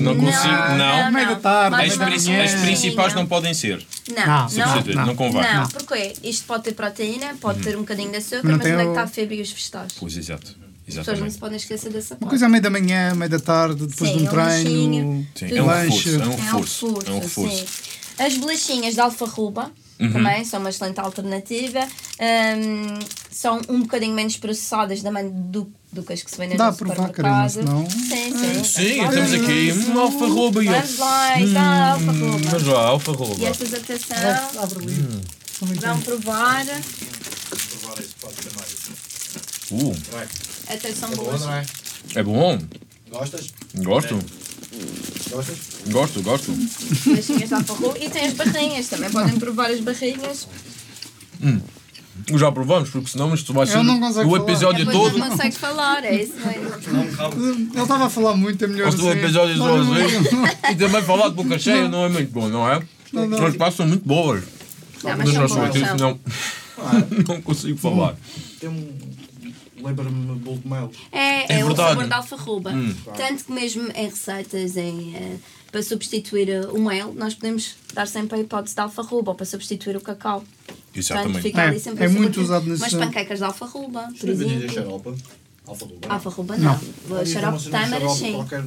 não 0.01 0.15
consigo. 0.17 0.77
Não. 0.77 1.13
Meio 1.13 1.29
da 1.29 1.37
tarde, 1.37 1.71
Mais 1.71 1.93
As, 1.93 1.99
meio 1.99 2.11
da 2.11 2.15
princi- 2.17 2.31
manhã. 2.31 2.45
as 2.45 2.55
principais 2.61 3.15
não 3.15 3.23
não 3.23 3.29
podem 3.29 3.55
ser. 3.55 3.85
Não, 4.15 4.27
Não, 4.27 4.49
não, 4.49 4.95
não, 4.95 5.07
não. 5.07 5.17
convém. 5.17 5.43
Não, 5.43 5.67
porque 5.69 6.13
isto 6.23 6.45
pode 6.47 6.65
ter 6.65 6.73
proteína, 6.75 7.35
pode 7.41 7.61
ter 7.63 7.75
um 7.77 7.81
bocadinho 7.81 8.11
de 8.11 8.19
açúcar, 8.19 8.43
Não 8.49 8.59
mas 8.59 8.67
onde 8.67 8.75
é 8.81 8.83
que 8.85 8.89
está 8.91 9.03
a 9.03 9.07
fibra 9.09 9.35
e 9.35 9.41
os 9.41 9.51
vegetais? 9.51 9.87
As 9.87 9.93
Pois, 9.95 10.17
exato. 10.17 10.43
pessoas 10.47 10.57
não 10.87 11.03
Exatamente. 11.03 11.33
se 11.33 11.39
podem 11.39 11.57
esquecer 11.57 11.91
dessa 11.93 12.15
Uma 12.15 12.21
parte. 12.21 12.29
coisa 12.31 12.47
à 12.47 12.49
meia 12.49 12.61
da 12.61 12.71
manhã, 12.71 13.15
meia 13.15 13.29
da 13.29 13.41
tarde, 13.41 13.87
depois 13.87 14.11
Sim, 14.11 14.19
de 14.19 14.23
um 14.23 14.27
um 14.27 14.31
treino. 14.31 15.27
Sim, 15.35 15.57
é 15.57 15.63
um 15.63 15.67
reforço. 15.67 16.09
É 16.09 16.13
um 16.19 16.23
É 16.23 16.27
um 16.27 16.31
reforço. 16.37 16.87
É 17.07 17.11
um 17.11 17.19
reforço. 17.21 17.65
As 18.19 18.37
bolachinhas 18.37 18.95
de 18.95 19.01
alfarruba 19.99 20.13
também 20.13 20.45
são 20.45 20.61
uma 20.61 20.71
excelente 20.71 21.01
alternativa. 21.01 21.81
Hum, 22.21 22.99
são 23.31 23.61
um 23.69 23.81
bocadinho 23.83 24.15
menos 24.15 24.37
processadas 24.37 25.03
também 25.03 25.29
do, 25.31 25.71
do 25.93 26.03
que 26.03 26.13
as 26.13 26.23
que 26.23 26.31
se 26.31 26.37
vendem 26.37 26.57
Dá 26.57 26.65
no 26.67 26.71
a 26.71 26.75
provar, 26.75 27.09
Karina, 27.11 27.49
supermercado. 27.49 27.51
senão- 27.53 27.91
Sim, 27.91 28.37
sim. 28.39 28.65
Sim, 28.65 28.97
Vamos 28.99 29.15
temos 29.15 29.33
aqui 29.35 29.73
uma 29.91 30.03
alfarroba 30.03 30.65
e 30.65 30.67
Vamos 30.69 30.99
lá, 30.99 31.41
está 31.41 31.61
a 31.61 31.93
alfarruba. 31.93 32.49
Mas 32.53 32.63
lá, 32.65 32.81
alfarroba. 32.89 33.35
E 33.43 33.45
estas, 33.47 33.75
atenção, 33.75 34.17
Abre. 34.63 34.87
Também 35.59 35.75
vão 35.77 36.01
provar. 36.03 36.65
Provar 36.67 37.99
esse 38.01 38.15
pode 38.21 38.35
ser 38.43 38.53
mais. 38.57 38.77
Uh, 39.71 39.97
Até 40.69 40.93
são 40.93 41.11
É 41.13 41.17
bom, 41.17 41.25
boas. 41.25 41.41
não 41.41 41.53
é? 41.55 41.67
é 42.15 42.23
bom. 42.23 42.59
Gostas? 43.11 43.53
Gosto. 43.77 44.19
Gostas? 45.31 45.57
Gosto, 45.89 46.23
gosto. 46.23 46.53
Bolachinhas 47.05 47.49
de 47.49 47.55
alfarruba. 47.55 47.99
E 47.99 48.09
tem 48.11 48.27
as 48.27 48.33
barrinhas, 48.35 48.89
também 48.89 49.11
podem 49.11 49.39
provar 49.39 49.71
as 49.71 49.81
barrinhas. 49.81 50.49
Já 52.35 52.51
provamos, 52.51 52.91
porque 52.91 53.09
senão 53.11 53.33
isto 53.35 53.53
vai 53.53 53.67
ser 53.67 53.83
não 53.83 53.99
o 53.99 54.13
falar. 54.13 54.37
episódio 54.39 54.87
Depois 54.87 55.13
todo. 55.13 55.19
não 55.19 55.31
consegues 55.31 55.59
falar, 55.59 56.05
é 56.05 56.23
isso 56.23 56.35
mesmo. 56.35 57.71
Ele 57.73 57.83
estava 57.83 58.07
a 58.07 58.11
falar 58.11 58.35
muito, 58.37 58.65
é 58.65 58.69
melhor 58.69 58.89
assim. 58.89 59.09
episódio 59.11 59.57
Não, 59.57 59.85
não, 59.85 59.95
sozinho. 59.95 60.23
E 60.71 60.75
também 60.75 61.03
falar 61.03 61.29
de 61.29 61.35
boca 61.35 61.59
cheia 61.59 61.89
não 61.89 62.07
é 62.07 62.09
muito 62.09 62.33
bom, 62.33 62.49
não 62.49 62.69
é? 62.69 62.83
Não, 63.13 63.29
não. 63.29 63.47
As 63.47 63.57
passam 63.57 63.87
muito 63.87 64.07
boas. 64.07 64.43
Não, 65.05 65.11
mas 65.17 65.19
Mas 65.19 65.31
são 65.33 65.43
não 65.43 65.49
boas, 65.49 65.63
artista, 65.67 65.99
são. 65.99 66.19
não, 66.79 67.25
não 67.37 67.43
consigo 67.43 67.79
falar. 67.79 68.17
Tem 68.59 68.69
um. 68.71 68.89
Lembra-me 69.87 70.35
bolo 70.37 70.59
de 70.59 70.69
mel. 70.69 70.91
É, 71.13 71.53
É 71.55 71.61
é, 71.61 71.65
o 71.65 71.75
sabor 71.75 72.07
da 72.07 72.17
alfarruba. 72.17 72.73
Tanto 73.17 73.45
que 73.45 73.53
mesmo 73.53 73.89
em 73.95 74.09
receitas, 74.09 74.77
em, 74.77 75.15
eh, 75.15 75.37
para 75.71 75.83
substituir 75.83 76.49
eh, 76.49 76.67
o 76.67 76.81
mel, 76.83 77.15
nós 77.15 77.35
podemos 77.35 77.77
dar 77.95 78.07
sempre 78.09 78.39
a 78.39 78.41
hipótese 78.41 78.75
da 78.75 78.85
alfarruba 78.85 79.31
ou 79.33 79.35
para 79.35 79.47
substituir 79.47 79.97
o 79.97 80.01
cacau. 80.01 80.41
Portanto, 80.67 80.97
Exatamente. 80.97 81.43
fica 81.43 81.63
É, 81.63 81.67
ali 81.69 81.79
sempre 81.81 82.05
é 82.05 82.09
muito 82.09 82.33
de- 82.35 82.41
usado 82.41 82.67
nesse- 82.67 82.83
Umas 82.83 82.95
panquecas 82.95 83.39
de 83.39 83.45
alfarruba, 83.45 84.09
por 84.19 84.29
exemplo. 84.29 85.15
Alfarroba. 85.67 86.09
Alfarruba 86.09 86.57
não. 86.59 86.73
Havia 87.11 87.27
Xarope 87.27 87.59
de 87.59 87.69
uma 87.69 87.79
tâmara, 87.81 88.01
xarope 88.01 88.19
sim. 88.21 88.33
qualquer, 88.35 88.65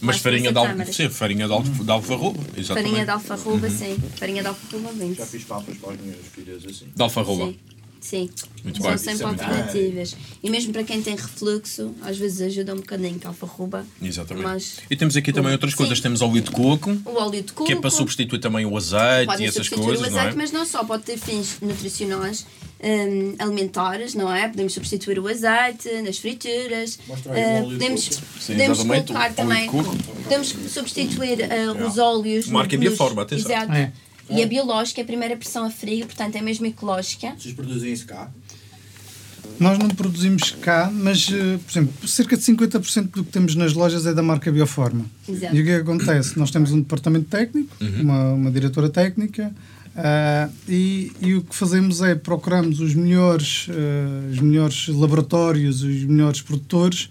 Mas 0.00 0.18
farinha 0.18 0.52
de, 0.52 0.58
al... 0.58 0.66
Sim, 0.92 1.08
farinha 1.10 1.46
de, 1.48 1.52
al... 1.52 1.62
de 1.62 1.90
alfarroba. 1.90 2.38
Exatamente. 2.56 2.66
Farinha 2.90 3.04
de 3.04 3.10
alfarruba, 3.10 3.68
sim. 3.70 3.96
Farinha 4.16 4.42
de 4.42 4.48
alfarruba, 4.48 4.92
vende 4.92 5.14
Já 5.14 5.26
fiz 5.26 5.42
papas 5.44 5.76
para 5.76 5.92
as 5.94 6.00
minhas 6.00 6.18
filhas 6.32 6.64
assim. 6.64 6.86
De 6.94 7.02
alfarroba. 7.02 7.46
Sim. 7.46 7.58
Sim. 8.04 8.28
Muito 8.62 8.82
São 8.82 8.90
bem. 8.90 8.98
sempre 8.98 9.14
Isso 9.14 9.22
é 9.24 9.26
alternativas. 9.26 10.16
E 10.42 10.50
mesmo 10.50 10.74
para 10.74 10.84
quem 10.84 11.00
tem 11.00 11.16
refluxo, 11.16 11.94
às 12.02 12.18
vezes 12.18 12.42
ajuda 12.42 12.74
um 12.74 12.76
bocadinho 12.76 13.18
que 13.18 13.26
a 13.26 13.30
alfarruba. 13.30 13.86
Exatamente. 14.02 14.44
Mas 14.44 14.76
E 14.90 14.94
temos 14.94 15.16
aqui 15.16 15.32
também 15.32 15.52
outras 15.52 15.72
Sim. 15.72 15.78
coisas. 15.78 16.00
Temos 16.00 16.20
óleo 16.20 16.42
de 16.42 16.50
coco, 16.50 16.90
o 17.06 17.14
óleo 17.14 17.42
de 17.42 17.52
coco. 17.54 17.64
que 17.64 17.72
é 17.72 17.76
para 17.76 17.88
substituir 17.88 18.38
também 18.40 18.66
o 18.66 18.76
azeite 18.76 19.24
Pode 19.24 19.42
e 19.42 19.46
essas 19.46 19.70
coisas, 19.70 20.00
o 20.06 20.10
não 20.10 20.18
azeite, 20.18 20.34
é? 20.34 20.36
mas 20.36 20.52
não 20.52 20.66
só, 20.66 20.84
pode 20.84 21.04
ter 21.04 21.16
fins 21.16 21.56
nutricionais, 21.62 22.46
hum, 22.82 23.34
alimentares, 23.38 24.14
não 24.14 24.30
é? 24.30 24.48
Podemos 24.48 24.74
substituir 24.74 25.18
o 25.18 25.26
azeite 25.26 25.90
nas 26.02 26.18
frituras. 26.18 26.98
Mostra 27.08 27.32
aí 27.32 27.42
o 27.42 27.56
óleo 27.56 27.68
de 27.70 27.74
podemos. 27.76 28.02
Sim, 28.38 28.52
podemos 28.52 28.78
colocar 28.82 29.32
também. 29.34 29.70
Podemos 30.24 30.48
substituir 30.68 31.38
ah, 31.44 31.86
os 31.86 31.96
óleos. 31.96 32.48
Marca 32.48 32.76
nos- 32.76 32.86
Bioforma, 32.86 33.22
atenção. 33.22 33.50
Exato. 33.50 33.72
É. 33.72 33.92
E 34.30 34.42
a 34.42 34.46
biológica 34.46 35.00
é 35.00 35.04
a 35.04 35.06
primeira 35.06 35.36
pressão 35.36 35.64
a 35.64 35.70
frio, 35.70 36.06
portanto 36.06 36.36
é 36.36 36.42
mesmo 36.42 36.66
ecológica. 36.66 37.34
Vocês 37.38 37.54
produzem 37.54 37.92
isso 37.92 38.06
cá? 38.06 38.30
Nós 39.60 39.78
não 39.78 39.88
produzimos 39.88 40.50
cá, 40.50 40.90
mas, 40.92 41.28
eh, 41.30 41.58
por 41.58 41.70
exemplo, 41.70 42.08
cerca 42.08 42.36
de 42.36 42.42
50% 42.42 43.10
do 43.10 43.24
que 43.24 43.30
temos 43.30 43.54
nas 43.54 43.72
lojas 43.72 44.04
é 44.06 44.12
da 44.12 44.22
marca 44.22 44.50
Bioforma. 44.50 45.04
Exato. 45.28 45.54
E 45.54 45.60
o 45.60 45.64
que 45.64 45.70
é 45.70 45.76
acontece? 45.76 46.38
Nós 46.38 46.50
temos 46.50 46.72
um 46.72 46.80
departamento 46.80 47.26
técnico, 47.26 47.68
uma, 48.00 48.32
uma 48.32 48.50
diretora 48.50 48.88
técnica, 48.88 49.54
ah, 49.96 50.48
e, 50.68 51.12
e 51.20 51.34
o 51.34 51.42
que 51.42 51.54
fazemos 51.54 52.02
é 52.02 52.14
procuramos 52.16 52.80
os 52.80 52.94
melhores, 52.94 53.68
eh, 53.70 54.32
os 54.32 54.40
melhores 54.40 54.88
laboratórios, 54.88 55.82
os 55.82 56.04
melhores 56.04 56.42
produtores 56.42 57.08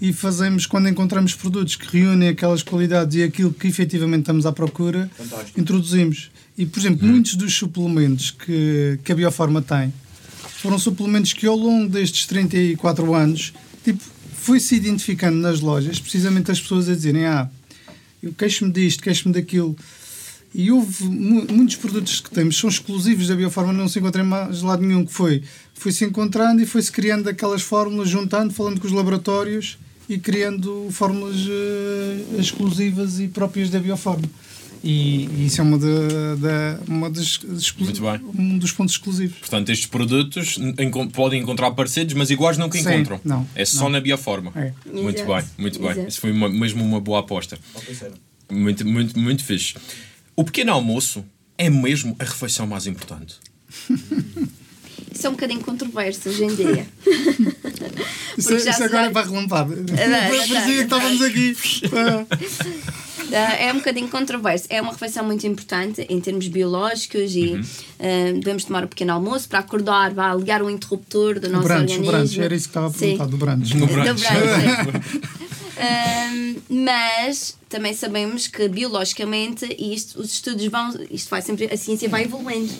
e 0.00 0.12
fazemos, 0.12 0.66
quando 0.66 0.88
encontramos 0.88 1.34
produtos 1.34 1.76
que 1.76 1.98
reúnem 1.98 2.28
aquelas 2.28 2.62
qualidades 2.62 3.16
e 3.16 3.22
aquilo 3.22 3.52
que 3.52 3.68
efetivamente 3.68 4.20
estamos 4.20 4.44
à 4.46 4.52
procura, 4.52 5.10
Fantástico. 5.16 5.60
introduzimos. 5.60 6.30
E, 6.56 6.66
por 6.66 6.78
exemplo, 6.78 7.06
muitos 7.06 7.34
dos 7.36 7.54
suplementos 7.54 8.30
que, 8.30 8.98
que 9.04 9.12
a 9.12 9.14
Bioforma 9.14 9.62
tem 9.62 9.92
foram 10.64 10.78
suplementos 10.78 11.32
que 11.34 11.46
ao 11.46 11.56
longo 11.56 11.90
destes 11.90 12.26
34 12.26 13.14
anos 13.14 13.52
tipo, 13.84 14.02
foi-se 14.34 14.74
identificando 14.74 15.36
nas 15.36 15.60
lojas, 15.60 16.00
precisamente 16.00 16.50
as 16.50 16.60
pessoas 16.60 16.88
a 16.88 16.94
dizerem 16.94 17.26
ah, 17.26 17.50
eu 18.22 18.32
queixo-me 18.32 18.72
disto, 18.72 19.02
queixo-me 19.02 19.34
daquilo. 19.34 19.76
E 20.54 20.70
houve 20.70 21.04
mu- 21.04 21.44
muitos 21.50 21.74
produtos 21.76 22.20
que 22.20 22.30
temos 22.30 22.56
são 22.56 22.70
exclusivos 22.70 23.26
da 23.26 23.34
Bioforma, 23.34 23.72
não 23.72 23.88
se 23.88 23.98
encontra 23.98 24.22
em 24.22 24.26
mais 24.26 24.62
lado 24.62 24.82
nenhum 24.82 25.04
que 25.04 25.12
foi. 25.12 25.42
Foi-se 25.74 26.04
encontrando 26.04 26.62
e 26.62 26.66
foi-se 26.66 26.92
criando 26.92 27.28
aquelas 27.28 27.60
fórmulas, 27.62 28.08
juntando, 28.08 28.52
falando 28.54 28.80
com 28.80 28.86
os 28.86 28.92
laboratórios 28.92 29.76
e 30.08 30.16
criando 30.18 30.86
fórmulas 30.92 31.36
eh, 31.48 32.38
exclusivas 32.38 33.18
e 33.18 33.26
próprias 33.26 33.68
da 33.68 33.80
Bioforma. 33.80 34.22
E, 34.86 35.24
e 35.38 35.46
isso 35.46 35.60
é 35.60 35.64
uma, 35.64 35.78
da, 35.78 36.34
da- 36.38 36.78
uma 36.86 37.10
das, 37.10 37.38
bem. 37.38 38.20
um 38.38 38.58
dos 38.58 38.70
pontos 38.70 38.94
exclusivos. 38.94 39.38
Portanto, 39.38 39.70
estes 39.70 39.86
produtos 39.88 40.56
podem 41.12 41.40
encontrar 41.42 41.70
parecidos, 41.72 42.12
mas 42.14 42.30
iguais 42.30 42.58
nunca 42.58 42.78
Sim, 42.78 42.90
encontram. 42.90 43.18
não, 43.24 43.48
é 43.56 43.64
só 43.64 43.84
não. 43.84 43.88
na 43.90 44.00
bioforma. 44.00 44.52
É. 44.54 44.72
Muito 44.86 45.20
Exato, 45.22 45.32
bem, 45.34 45.44
muito 45.58 45.78
bem. 45.80 45.90
exato. 45.90 46.08
Isso 46.08 46.20
foi 46.20 46.30
uma- 46.32 46.50
mesmo 46.50 46.84
uma 46.84 47.00
boa 47.00 47.20
aposta. 47.20 47.58
Muito, 48.52 48.86
muito, 48.86 49.18
muito 49.18 49.42
fixe. 49.42 49.74
O 50.36 50.44
pequeno 50.44 50.72
almoço 50.72 51.24
é 51.56 51.70
mesmo 51.70 52.16
a 52.18 52.24
refeição 52.24 52.66
mais 52.66 52.86
importante. 52.86 53.36
Isso 55.14 55.26
é 55.26 55.30
um 55.30 55.34
bocadinho 55.34 55.60
controverso 55.60 56.28
hoje 56.28 56.44
em 56.44 56.54
dia. 56.54 56.86
Isso, 58.36 58.52
isso 58.56 58.68
agora 58.82 58.88
vai- 58.88 59.06
é 59.06 59.10
para 59.10 59.26
relampada. 59.30 59.76
vai, 59.76 60.28
Parecia 60.28 60.60
que 60.64 60.70
estávamos 60.82 61.22
aqui. 61.22 61.56
Ah. 63.32 63.48
Ah, 63.50 63.54
é 63.56 63.72
um 63.72 63.76
bocadinho 63.76 64.08
controverso. 64.08 64.66
É 64.68 64.80
uma 64.80 64.92
refeição 64.92 65.24
muito 65.24 65.46
importante 65.46 66.04
em 66.08 66.20
termos 66.20 66.48
biológicos 66.48 67.34
e 67.34 67.60
ah, 67.98 68.32
devemos 68.34 68.64
tomar 68.64 68.84
um 68.84 68.88
pequeno 68.88 69.12
almoço 69.12 69.48
para 69.48 69.58
acordar, 69.60 70.12
vai 70.12 70.36
ligar 70.36 70.62
o 70.62 70.70
interruptor 70.70 71.38
do 71.40 71.48
O 71.48 71.50
nosso 71.50 71.64
brunch, 71.68 71.80
o 71.80 71.82
organismo. 72.00 72.06
brunch, 72.12 72.40
era 72.40 72.54
isso 72.54 72.64
que 72.64 72.70
estava 72.70 72.86
a 72.86 72.90
Sim. 72.90 72.98
perguntar, 72.98 73.26
do 73.26 73.36
brunch. 73.36 73.76
No 73.76 73.86
Do 73.86 73.92
brunch. 73.92 74.24
Ahm, 75.76 76.56
mas 76.68 77.56
também 77.68 77.92
sabemos 77.94 78.46
que 78.46 78.68
biologicamente 78.68 79.66
e 79.76 79.92
isto, 79.92 80.20
os 80.20 80.32
estudos 80.32 80.64
vão, 80.66 80.94
isto 81.10 81.28
vai 81.28 81.42
sempre, 81.42 81.64
a 81.72 81.76
ciência 81.76 82.08
vai 82.08 82.22
evoluindo. 82.24 82.72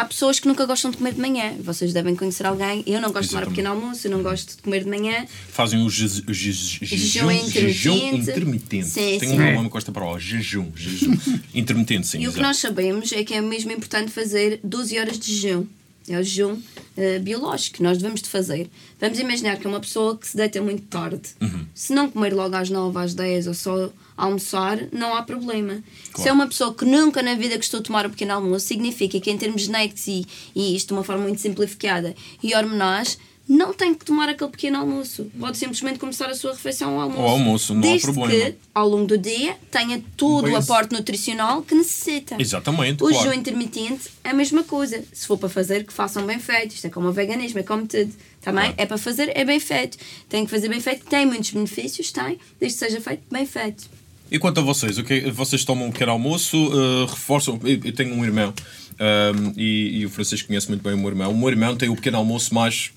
Há 0.00 0.04
pessoas 0.06 0.40
que 0.40 0.48
nunca 0.48 0.64
gostam 0.64 0.90
de 0.90 0.96
comer 0.96 1.12
de 1.12 1.20
manhã. 1.20 1.52
Vocês 1.60 1.92
devem 1.92 2.16
conhecer 2.16 2.46
alguém. 2.46 2.82
Eu 2.86 3.02
não 3.02 3.12
gosto 3.12 3.24
de 3.24 3.28
tomar 3.28 3.42
Exatamente. 3.42 3.48
pequeno 3.50 3.68
almoço, 3.68 4.06
eu 4.06 4.10
não 4.10 4.22
gosto 4.22 4.56
de 4.56 4.62
comer 4.62 4.82
de 4.84 4.88
manhã. 4.88 5.26
Fazem 5.50 5.82
o 5.84 5.90
je- 5.90 6.24
o 6.26 6.32
je- 6.32 6.52
jejum, 6.86 7.30
intermitente. 7.30 7.50
jejum 7.50 8.16
intermitente. 8.16 8.86
Sim, 8.86 9.18
Tem 9.20 9.28
sim. 9.28 9.38
um 9.38 9.54
nome 9.56 9.68
que 9.68 9.72
gosta 9.74 9.92
para 9.92 10.06
o 10.06 10.18
jejum, 10.18 10.72
jejum. 10.74 11.14
intermitente, 11.54 12.06
sim. 12.06 12.18
E 12.22 12.28
o 12.28 12.32
que 12.32 12.40
nós 12.40 12.56
sabemos 12.56 13.12
é 13.12 13.22
que 13.22 13.34
é 13.34 13.42
mesmo 13.42 13.72
importante 13.72 14.10
fazer 14.10 14.58
12 14.64 14.98
horas 14.98 15.18
de 15.18 15.34
jejum. 15.36 15.66
É 16.14 16.18
o 16.18 16.22
jejum 16.22 16.58
eh, 16.96 17.18
biológico 17.18 17.76
que 17.76 17.82
nós 17.82 17.98
devemos 17.98 18.20
de 18.22 18.28
fazer. 18.28 18.68
Vamos 19.00 19.18
imaginar 19.18 19.56
que 19.58 19.66
é 19.66 19.70
uma 19.70 19.80
pessoa 19.80 20.16
que 20.16 20.26
se 20.28 20.36
deita 20.36 20.60
muito 20.60 20.82
tarde, 20.82 21.20
Uhum. 21.40 21.66
se 21.74 21.92
não 21.94 22.10
comer 22.10 22.32
logo 22.34 22.54
às 22.56 22.68
9, 22.70 22.98
às 22.98 23.14
10 23.14 23.46
ou 23.46 23.54
só 23.54 23.90
almoçar, 24.16 24.78
não 24.92 25.14
há 25.14 25.22
problema. 25.22 25.82
Se 26.14 26.28
é 26.28 26.32
uma 26.32 26.46
pessoa 26.46 26.74
que 26.74 26.84
nunca 26.84 27.22
na 27.22 27.34
vida 27.34 27.56
gostou 27.56 27.80
de 27.80 27.86
tomar 27.86 28.06
um 28.06 28.10
pequeno 28.10 28.34
almoço, 28.34 28.66
significa 28.66 29.18
que 29.18 29.30
em 29.30 29.38
termos 29.38 29.62
genéticos 29.62 30.06
e, 30.06 30.26
e 30.54 30.76
isto 30.76 30.88
de 30.88 30.92
uma 30.94 31.04
forma 31.04 31.22
muito 31.22 31.40
simplificada 31.40 32.14
e 32.42 32.54
hormonais, 32.54 33.18
não 33.52 33.74
tem 33.74 33.92
que 33.92 34.04
tomar 34.04 34.28
aquele 34.28 34.48
pequeno 34.50 34.78
almoço. 34.78 35.28
Pode 35.36 35.58
simplesmente 35.58 35.98
começar 35.98 36.30
a 36.30 36.34
sua 36.36 36.52
refeição 36.52 36.94
ao 36.94 37.00
almoço. 37.00 37.20
Ao 37.20 37.28
almoço, 37.30 37.74
não 37.74 37.80
há 37.80 37.82
Desde 37.82 38.12
problema. 38.12 38.32
que, 38.50 38.54
ao 38.72 38.88
longo 38.88 39.06
do 39.08 39.18
dia, 39.18 39.56
tenha 39.72 40.00
todo 40.16 40.46
o 40.46 40.50
Pois. 40.52 40.70
aporte 40.70 40.92
nutricional 40.94 41.60
que 41.62 41.74
necessita. 41.74 42.36
Exatamente, 42.38 43.02
O 43.02 43.08
claro. 43.08 43.24
jejum 43.24 43.32
intermitente 43.40 44.08
é 44.22 44.30
a 44.30 44.32
mesma 44.32 44.62
coisa. 44.62 45.02
Se 45.12 45.26
for 45.26 45.36
para 45.36 45.48
fazer, 45.48 45.82
que 45.84 45.92
façam 45.92 46.24
bem 46.24 46.38
feito. 46.38 46.76
Isto 46.76 46.86
é 46.86 46.90
como 46.90 47.08
o 47.08 47.12
veganismo, 47.12 47.58
é 47.58 47.64
como 47.64 47.88
tudo. 47.88 48.12
Também 48.40 48.66
Claro. 48.66 48.74
é 48.78 48.86
para 48.86 48.96
fazer, 48.98 49.32
é 49.36 49.44
bem 49.44 49.58
feito. 49.58 49.98
Tem 50.28 50.44
que 50.44 50.50
fazer 50.52 50.68
bem 50.68 50.80
feito, 50.80 51.04
tem 51.06 51.26
muitos 51.26 51.50
benefícios, 51.50 52.12
tem, 52.12 52.38
desde 52.60 52.78
que 52.78 52.84
seja 52.86 53.00
feito 53.00 53.22
bem 53.32 53.44
feito. 53.46 53.90
E 54.30 54.38
quanto 54.38 54.60
a 54.60 54.62
vocês, 54.62 54.96
o 54.96 55.02
que 55.02 55.28
vocês 55.32 55.64
tomam 55.64 55.88
um 55.88 55.90
pequeno 55.90 56.12
almoço, 56.12 56.56
uh, 56.68 57.04
reforçam. 57.06 57.58
Eu, 57.64 57.80
eu 57.84 57.92
tenho 57.92 58.14
um 58.14 58.24
irmão 58.24 58.54
um, 59.00 59.52
e, 59.56 59.98
e 60.02 60.06
o 60.06 60.10
Francisco 60.10 60.46
conhece 60.46 60.68
muito 60.68 60.82
bem 60.82 60.94
o 60.94 60.98
meu 60.98 61.08
irmão. 61.08 61.32
O 61.32 61.36
meu 61.36 61.48
irmão 61.48 61.74
tem 61.74 61.88
o 61.88 61.96
pequeno 61.96 62.18
almoço 62.18 62.54
mais 62.54 62.92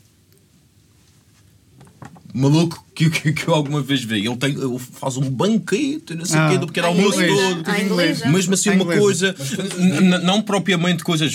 maluco 2.33 2.83
que, 2.95 3.09
que, 3.09 3.31
que 3.31 3.47
eu 3.47 3.53
alguma 3.53 3.81
vez 3.81 4.03
vi. 4.03 4.25
Ele, 4.25 4.35
tem, 4.37 4.51
ele 4.51 4.79
faz 4.79 5.17
um 5.17 5.29
banquete, 5.29 6.15
não 6.15 6.25
sei 6.25 6.37
o 6.37 6.41
Ah. 6.41 6.49
quê, 6.51 6.57
do 6.57 6.67
pequeno 6.67 6.87
almoço 6.87 7.17
todo. 7.25 7.63
à 7.69 7.79
inglesa. 7.81 8.27
Mesmo 8.29 8.53
assim, 8.55 8.69
uma 8.71 8.85
coisa, 8.85 9.35
não 10.23 10.41
propriamente 10.41 11.03
coisas 11.03 11.33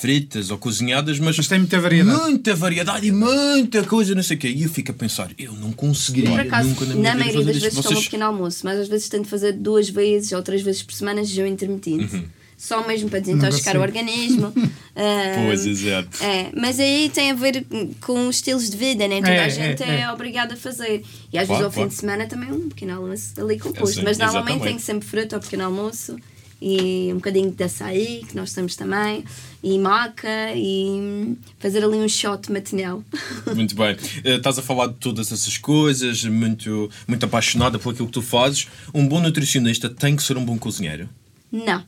fritas 0.00 0.50
ou 0.50 0.56
cozinhadas, 0.56 1.18
mas, 1.18 1.36
Mas 1.36 1.46
tem 1.46 1.58
muita 1.58 1.78
variedade. 1.78 2.18
muita 2.22 2.54
variedade 2.54 3.06
e 3.06 3.12
muita 3.12 3.82
coisa, 3.84 4.14
não 4.14 4.22
sei 4.22 4.36
o 4.36 4.40
quê. 4.40 4.48
E 4.48 4.62
eu 4.62 4.70
fico 4.70 4.90
a 4.90 4.94
pensar, 4.94 5.30
eu 5.38 5.52
não 5.52 5.72
conseguiria 5.72 6.30
Por 6.30 6.40
acaso, 6.40 6.68
nunca 6.70 6.84
na 6.86 6.94
na, 6.94 7.00
minha 7.00 7.12
vida 7.12 7.24
maioria 7.24 7.44
das 7.44 7.56
isto. 7.56 7.62
vezes 7.64 7.74
tomo 7.78 7.88
um 7.88 7.92
Vocês- 7.94 8.04
pequeno 8.06 8.24
almoço, 8.24 8.60
mas 8.64 8.78
às 8.78 8.88
vezes 8.88 9.08
tento 9.10 9.28
fazer 9.28 9.52
duas 9.52 9.88
vezes 9.90 10.32
ou 10.32 10.42
três 10.42 10.62
vezes 10.62 10.82
por 10.82 10.94
semana 10.94 11.22
jejum 11.22 11.46
intermitente. 11.46 12.16
Uhum. 12.16 12.24
Só 12.60 12.86
mesmo 12.86 13.08
para 13.08 13.20
desintoxicar 13.20 13.74
o 13.78 13.80
organismo. 13.80 14.52
Ah, 15.02 15.46
Pois, 15.46 15.64
exato. 15.66 16.22
É, 16.22 16.50
mas 16.54 16.78
aí 16.78 17.08
tem 17.14 17.30
a 17.30 17.34
ver 17.34 17.64
com 18.02 18.26
os 18.28 18.36
estilos 18.36 18.68
de 18.68 18.76
vida, 18.76 19.06
nem 19.08 19.22
toda 19.22 19.32
É, 19.32 19.44
a 19.44 19.48
gente 19.48 19.82
é, 19.82 19.88
é, 19.88 20.00
é. 20.00 20.12
obrigada 20.12 20.54
a 20.54 20.56
fazer. 20.56 21.02
E 21.32 21.38
às 21.38 21.46
Claro, 21.46 21.48
vezes 21.48 21.64
ao 21.64 21.70
claro. 21.70 21.72
fim 21.72 21.86
de 21.88 21.94
semana 21.94 22.26
também 22.26 22.52
um 22.52 22.68
pequeno 22.68 22.96
almoço 22.96 23.40
ali 23.40 23.58
composto. 23.58 24.02
Mas 24.02 24.18
normalmente 24.18 24.56
exatamente. 24.56 24.76
tem 24.76 24.78
sempre 24.78 25.08
fruta 25.08 25.36
ao 25.36 25.40
pequeno 25.40 25.64
almoço 25.64 26.16
e 26.60 27.08
um 27.12 27.14
bocadinho 27.14 27.50
de 27.50 27.64
açaí, 27.64 28.24
que 28.28 28.36
nós 28.36 28.52
temos 28.52 28.76
também, 28.76 29.24
e 29.62 29.78
maca, 29.78 30.28
e 30.54 31.34
fazer 31.58 31.82
ali 31.82 31.96
um 31.96 32.08
shot 32.08 32.52
matinal. 32.52 33.02
Muito 33.54 33.74
bem. 33.74 33.96
Eh, 34.24 34.34
estás 34.36 34.58
a 34.58 34.62
falar 34.62 34.88
de 34.88 34.94
todas 34.94 35.32
essas 35.32 35.56
coisas, 35.56 36.24
muito, 36.24 36.90
muito 37.08 37.24
apaixonada 37.24 37.78
por 37.78 37.94
aquilo 37.94 38.08
que 38.08 38.12
tu 38.12 38.22
fazes. 38.22 38.66
Um 38.92 39.06
bom 39.08 39.20
nutricionista 39.20 39.88
tem 39.88 40.14
que 40.14 40.22
ser 40.22 40.36
um 40.36 40.44
bom 40.44 40.58
cozinheiro. 40.58 41.08
Não. 41.50 41.82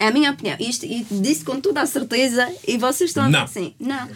É 0.00 0.06
a 0.06 0.10
minha 0.10 0.30
opinião. 0.30 0.56
Isto, 0.58 0.86
e 0.86 1.06
disse 1.10 1.44
com 1.44 1.60
toda 1.60 1.82
a 1.82 1.86
certeza 1.86 2.50
e 2.66 2.78
vocês 2.78 3.10
estão 3.10 3.28
Não. 3.28 3.42
a 3.42 3.44
dizer 3.44 3.60
sim. 3.60 3.74
Não. 3.78 4.08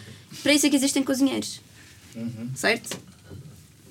Para 0.43 0.55
isso 0.55 0.67
é 0.67 0.71
que 0.71 0.77
existem 0.77 1.03
cozinheiros. 1.03 1.61
Certo? 2.55 2.99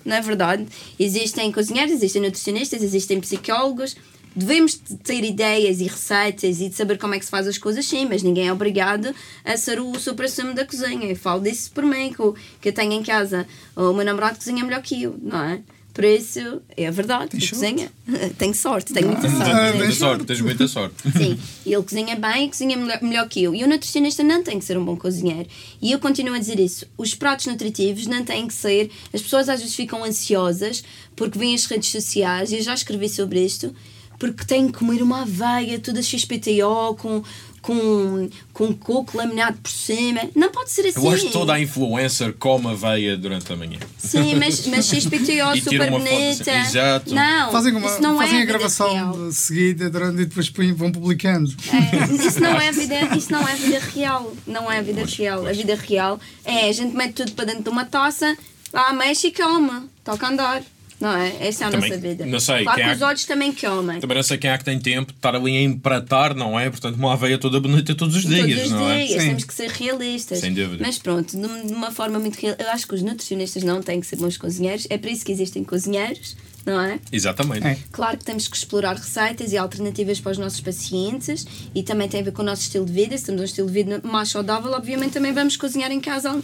Não 0.03 0.15
é 0.15 0.21
verdade? 0.21 0.65
Existem 0.99 1.51
cozinheiros, 1.51 1.93
existem 1.93 2.21
nutricionistas, 2.21 2.81
existem 2.81 3.21
psicólogos. 3.21 3.95
Devemos 4.35 4.73
de 4.73 4.97
ter 4.97 5.23
ideias 5.23 5.79
e 5.79 5.83
receitas 5.83 6.59
e 6.59 6.67
de 6.67 6.75
saber 6.75 6.97
como 6.97 7.13
é 7.13 7.19
que 7.19 7.25
se 7.25 7.29
faz 7.29 7.47
as 7.47 7.59
coisas, 7.59 7.85
sim, 7.85 8.07
mas 8.09 8.23
ninguém 8.23 8.47
é 8.47 8.51
obrigado 8.51 9.13
a 9.45 9.55
ser 9.55 9.79
o 9.79 9.93
supra-sumo 9.99 10.55
da 10.55 10.65
cozinha. 10.65 11.05
Eu 11.05 11.15
falo 11.15 11.41
disso 11.41 11.69
por 11.71 11.83
mim, 11.83 12.11
que 12.59 12.69
eu 12.69 12.73
tenho 12.73 12.93
em 12.93 13.03
casa. 13.03 13.45
O 13.75 13.93
meu 13.93 14.03
namorado 14.03 14.37
cozinha 14.39 14.63
melhor 14.63 14.81
que 14.81 15.03
eu, 15.03 15.15
não 15.21 15.43
é? 15.43 15.61
Por 15.93 16.03
isso, 16.05 16.59
é 16.75 16.89
verdade, 16.89 17.37
ele 17.37 17.47
cozinha. 17.47 17.91
Tenho 18.39 18.55
sorte, 18.55 18.93
tenho 18.93 19.09
muita 19.09 19.29
sorte. 19.29 19.51
Ah, 19.51 19.71
tens 19.71 19.77
muita 19.77 19.93
sorte, 19.93 20.25
tens 20.25 20.41
muita 20.41 20.67
sorte. 20.67 20.95
Sim, 21.15 21.39
e 21.63 21.71
ele 21.71 21.83
cozinha 21.83 22.15
bem 22.15 22.45
e 22.45 22.49
cozinha 22.49 22.75
melhor, 22.75 22.99
melhor 23.03 23.29
que 23.29 23.43
eu. 23.43 23.53
E 23.53 23.63
o 23.63 23.67
nutricionista 23.67 24.23
não 24.23 24.41
tem 24.43 24.57
que 24.57 24.65
ser 24.65 24.75
um 24.75 24.83
bom 24.83 24.97
cozinheiro. 24.97 25.47
E 25.79 25.91
eu 25.91 25.99
continuo 25.99 26.33
a 26.33 26.39
dizer 26.39 26.59
isso. 26.59 26.87
Os 26.97 27.13
pratos 27.13 27.45
nutritivos 27.45 28.07
não 28.07 28.25
têm 28.25 28.47
que 28.47 28.53
ser. 28.55 28.89
As 29.13 29.21
pessoas 29.21 29.47
às 29.47 29.59
vezes 29.59 29.75
ficam 29.75 30.03
ansiosas 30.03 30.83
porque 31.15 31.37
veem 31.37 31.53
as 31.53 31.65
redes 31.65 31.89
sociais, 31.89 32.51
e 32.51 32.55
eu 32.55 32.61
já 32.63 32.73
escrevi 32.73 33.07
sobre 33.07 33.45
isto, 33.45 33.73
porque 34.17 34.45
têm 34.45 34.71
que 34.71 34.79
comer 34.79 35.03
uma 35.03 35.21
aveia 35.21 35.77
toda 35.79 36.01
XPTO 36.01 36.95
com. 36.97 37.23
Com, 37.63 38.29
com 38.51 38.73
coco 38.73 39.17
laminado 39.17 39.57
por 39.57 39.71
cima. 39.71 40.19
Não 40.35 40.51
pode 40.51 40.69
ser 40.69 40.85
assim. 40.85 40.99
Eu 40.99 41.09
acho 41.11 41.25
que 41.27 41.31
toda 41.31 41.53
a 41.53 41.59
influencer 41.61 42.33
come 42.33 42.67
aveia 42.67 43.15
durante 43.15 43.53
a 43.53 43.55
manhã. 43.55 43.79
Sim, 43.97 44.35
mas, 44.35 44.67
mas 44.67 44.85
XPTO 44.87 45.55
E 45.55 45.61
super 45.61 45.89
bonita. 45.89 46.51
assim, 46.51 46.59
exato. 46.59 47.15
Não, 47.15 47.51
Fazem, 47.53 47.73
uma, 47.73 47.87
isso 47.87 48.01
não 48.01 48.17
fazem 48.17 48.39
é 48.39 48.41
a 48.41 48.45
gravação 48.45 49.31
seguida 49.31 49.89
durante, 49.89 50.21
e 50.21 50.25
depois 50.25 50.51
vão 50.75 50.91
publicando. 50.91 51.49
É, 51.71 52.13
isso 52.27 52.41
não 52.41 52.59
é 52.59 52.71
vida, 52.73 53.15
isso 53.15 53.31
não 53.31 53.47
é 53.47 53.55
vida 53.55 53.79
real. 53.79 54.33
Não 54.45 54.69
é 54.69 54.81
vida 54.81 55.05
real. 55.05 55.47
A 55.47 55.53
vida 55.53 55.75
real 55.75 56.19
é 56.43 56.67
a 56.67 56.71
gente 56.73 56.93
mete 56.93 57.13
tudo 57.13 57.31
para 57.31 57.45
dentro 57.45 57.63
de 57.63 57.69
uma 57.69 57.85
taça, 57.85 58.37
lá 58.73 58.91
mexe 58.91 59.27
e 59.27 59.31
come. 59.31 59.87
Toca 60.03 60.27
andar. 60.27 60.61
Não 61.03 61.13
é? 61.17 61.35
Essa 61.47 61.65
é 61.65 61.67
a 61.67 61.71
Também, 61.71 61.89
nossa 61.89 62.01
vida. 62.01 62.25
não 62.25 62.39
sei, 62.39 62.63
Claro 62.63 62.77
quem 62.77 62.85
que 62.85 62.89
é 62.89 62.93
os 62.93 62.97
que- 62.99 63.03
olhos 63.03 63.25
também 63.25 63.51
comem. 63.51 63.99
Também 63.99 64.15
não 64.15 64.23
sei 64.23 64.37
quem 64.37 64.49
é 64.49 64.57
que 64.57 64.63
tem 64.63 64.79
tempo 64.79 65.11
de 65.11 65.17
estar 65.17 65.35
ali 65.35 65.57
a 65.57 65.61
empratar, 65.61 66.33
não 66.33 66.57
é? 66.57 66.69
Portanto, 66.69 66.95
uma 66.95 67.11
aveia 67.11 67.37
toda 67.37 67.59
bonita 67.59 67.93
todos 67.93 68.15
os 68.15 68.23
Todos 68.23 68.37
dias, 68.45 68.63
os 68.67 68.71
não 68.71 68.89
é? 68.89 69.05
dias, 69.05 69.21
Sim. 69.21 69.27
temos 69.27 69.43
que 69.43 69.53
ser 69.53 69.69
realistas. 69.69 70.39
Sem 70.39 70.53
dúvida. 70.53 70.81
Mas 70.81 70.97
pronto, 70.97 71.35
de 71.37 71.73
uma 71.73 71.91
forma 71.91 72.17
muito 72.19 72.37
real. 72.39 72.55
Eu 72.57 72.69
acho 72.69 72.87
que 72.87 72.95
os 72.95 73.01
nutricionistas 73.01 73.63
não 73.63 73.81
têm 73.81 73.99
que 73.99 74.07
ser 74.07 74.15
bons 74.15 74.37
cozinheiros. 74.37 74.87
É 74.89 74.97
por 74.97 75.09
isso 75.11 75.25
que 75.25 75.33
existem 75.33 75.61
cozinheiros, 75.61 76.37
não 76.65 76.79
é? 76.79 76.97
Exatamente. 77.11 77.67
É. 77.67 77.77
Claro 77.91 78.17
que 78.17 78.23
temos 78.23 78.47
que 78.47 78.55
explorar 78.55 78.95
receitas 78.95 79.51
e 79.51 79.57
alternativas 79.57 80.21
para 80.21 80.31
os 80.31 80.37
nossos 80.37 80.61
pacientes 80.61 81.45
e 81.75 81.83
também 81.83 82.07
tem 82.07 82.21
a 82.21 82.23
ver 82.23 82.31
com 82.31 82.41
o 82.41 82.45
nosso 82.45 82.61
estilo 82.61 82.85
de 82.85 82.93
vida. 82.93 83.17
Se 83.17 83.25
temos 83.25 83.41
um 83.41 83.43
estilo 83.43 83.67
de 83.67 83.73
vida 83.73 84.01
mais 84.05 84.29
saudável, 84.29 84.71
obviamente 84.71 85.11
também 85.11 85.33
vamos 85.33 85.57
cozinhar 85.57 85.91
em 85.91 85.99
casa 85.99 86.41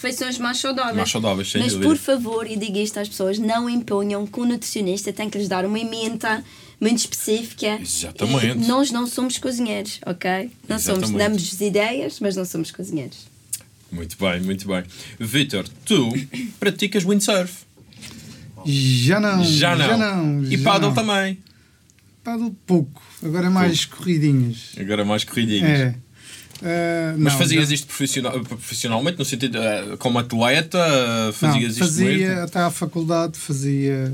refeições 0.00 0.38
mais 0.38 0.58
saudáveis. 0.58 0.96
Mais 0.96 1.10
saudáveis, 1.10 1.50
sem 1.50 1.60
Mas 1.60 1.72
dúvida. 1.74 1.88
por 1.90 1.98
favor, 1.98 2.50
e 2.50 2.56
digo 2.56 2.78
isto 2.78 2.98
às 2.98 3.08
pessoas, 3.08 3.38
não 3.38 3.68
imponham 3.68 4.26
que 4.26 4.40
o 4.40 4.46
nutricionista 4.46 5.12
tem 5.12 5.28
que 5.28 5.36
lhes 5.36 5.46
dar 5.48 5.64
uma 5.66 5.78
emenda 5.78 6.42
muito 6.80 6.98
específica. 6.98 7.78
Exatamente. 7.80 8.64
E 8.64 8.66
nós 8.66 8.90
não 8.90 9.06
somos 9.06 9.36
cozinheiros, 9.36 10.00
ok? 10.06 10.50
Não 10.66 10.78
somos, 10.78 11.04
Exatamente. 11.10 11.18
damos 11.18 11.60
ideias, 11.60 12.18
mas 12.18 12.34
não 12.34 12.46
somos 12.46 12.70
cozinheiros. 12.70 13.28
Muito 13.92 14.16
bem, 14.18 14.40
muito 14.40 14.66
bem. 14.66 14.84
Vitor, 15.18 15.68
tu 15.84 16.08
praticas 16.58 17.04
windsurf. 17.04 17.64
Já 18.64 19.20
não. 19.20 19.44
Já 19.44 19.76
não. 19.76 19.86
Já 19.86 19.96
não 19.96 20.44
e 20.44 20.56
já 20.56 20.64
paddle 20.64 20.88
não. 20.88 20.94
também. 20.94 21.38
Paddle 22.24 22.56
pouco. 22.66 23.02
Agora 23.22 23.46
é 23.46 23.50
mais 23.50 23.84
corridinhas. 23.84 24.72
Agora 24.78 25.04
mais 25.04 25.24
corridinhas. 25.24 25.80
É. 25.80 25.94
Ah, 26.62 27.14
Mas 27.16 27.32
não, 27.32 27.38
fazias 27.38 27.68
já- 27.68 27.74
isto 27.74 27.86
profissional, 27.86 28.40
profissionalmente, 28.44 29.18
no 29.18 29.24
sentido 29.24 29.58
eh, 29.58 29.96
como 29.98 30.18
atleta? 30.18 30.78
Não, 31.26 31.32
Fazias 31.32 31.72
isto 31.72 31.84
fazia 31.84 32.06
muito? 32.28 32.40
até 32.42 32.58
à 32.60 32.70
faculdade, 32.70 33.38
fazia 33.38 34.12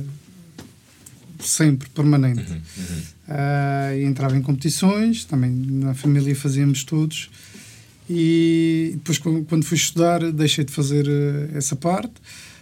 sempre, 1.40 1.88
permanente. 1.90 2.40
Uhum, 2.50 3.02
e 3.98 4.04
entrava 4.04 4.36
em 4.36 4.42
competições, 4.42 5.24
também 5.24 5.50
na 5.50 5.94
família 5.94 6.34
fazíamos 6.36 6.84
todos. 6.84 7.28
E 8.08 8.92
depois, 8.94 9.18
quando 9.18 9.64
fui 9.64 9.76
estudar, 9.76 10.20
deixei 10.30 10.64
de 10.64 10.72
fazer 10.72 11.06
essa 11.54 11.74
parte. 11.74 12.14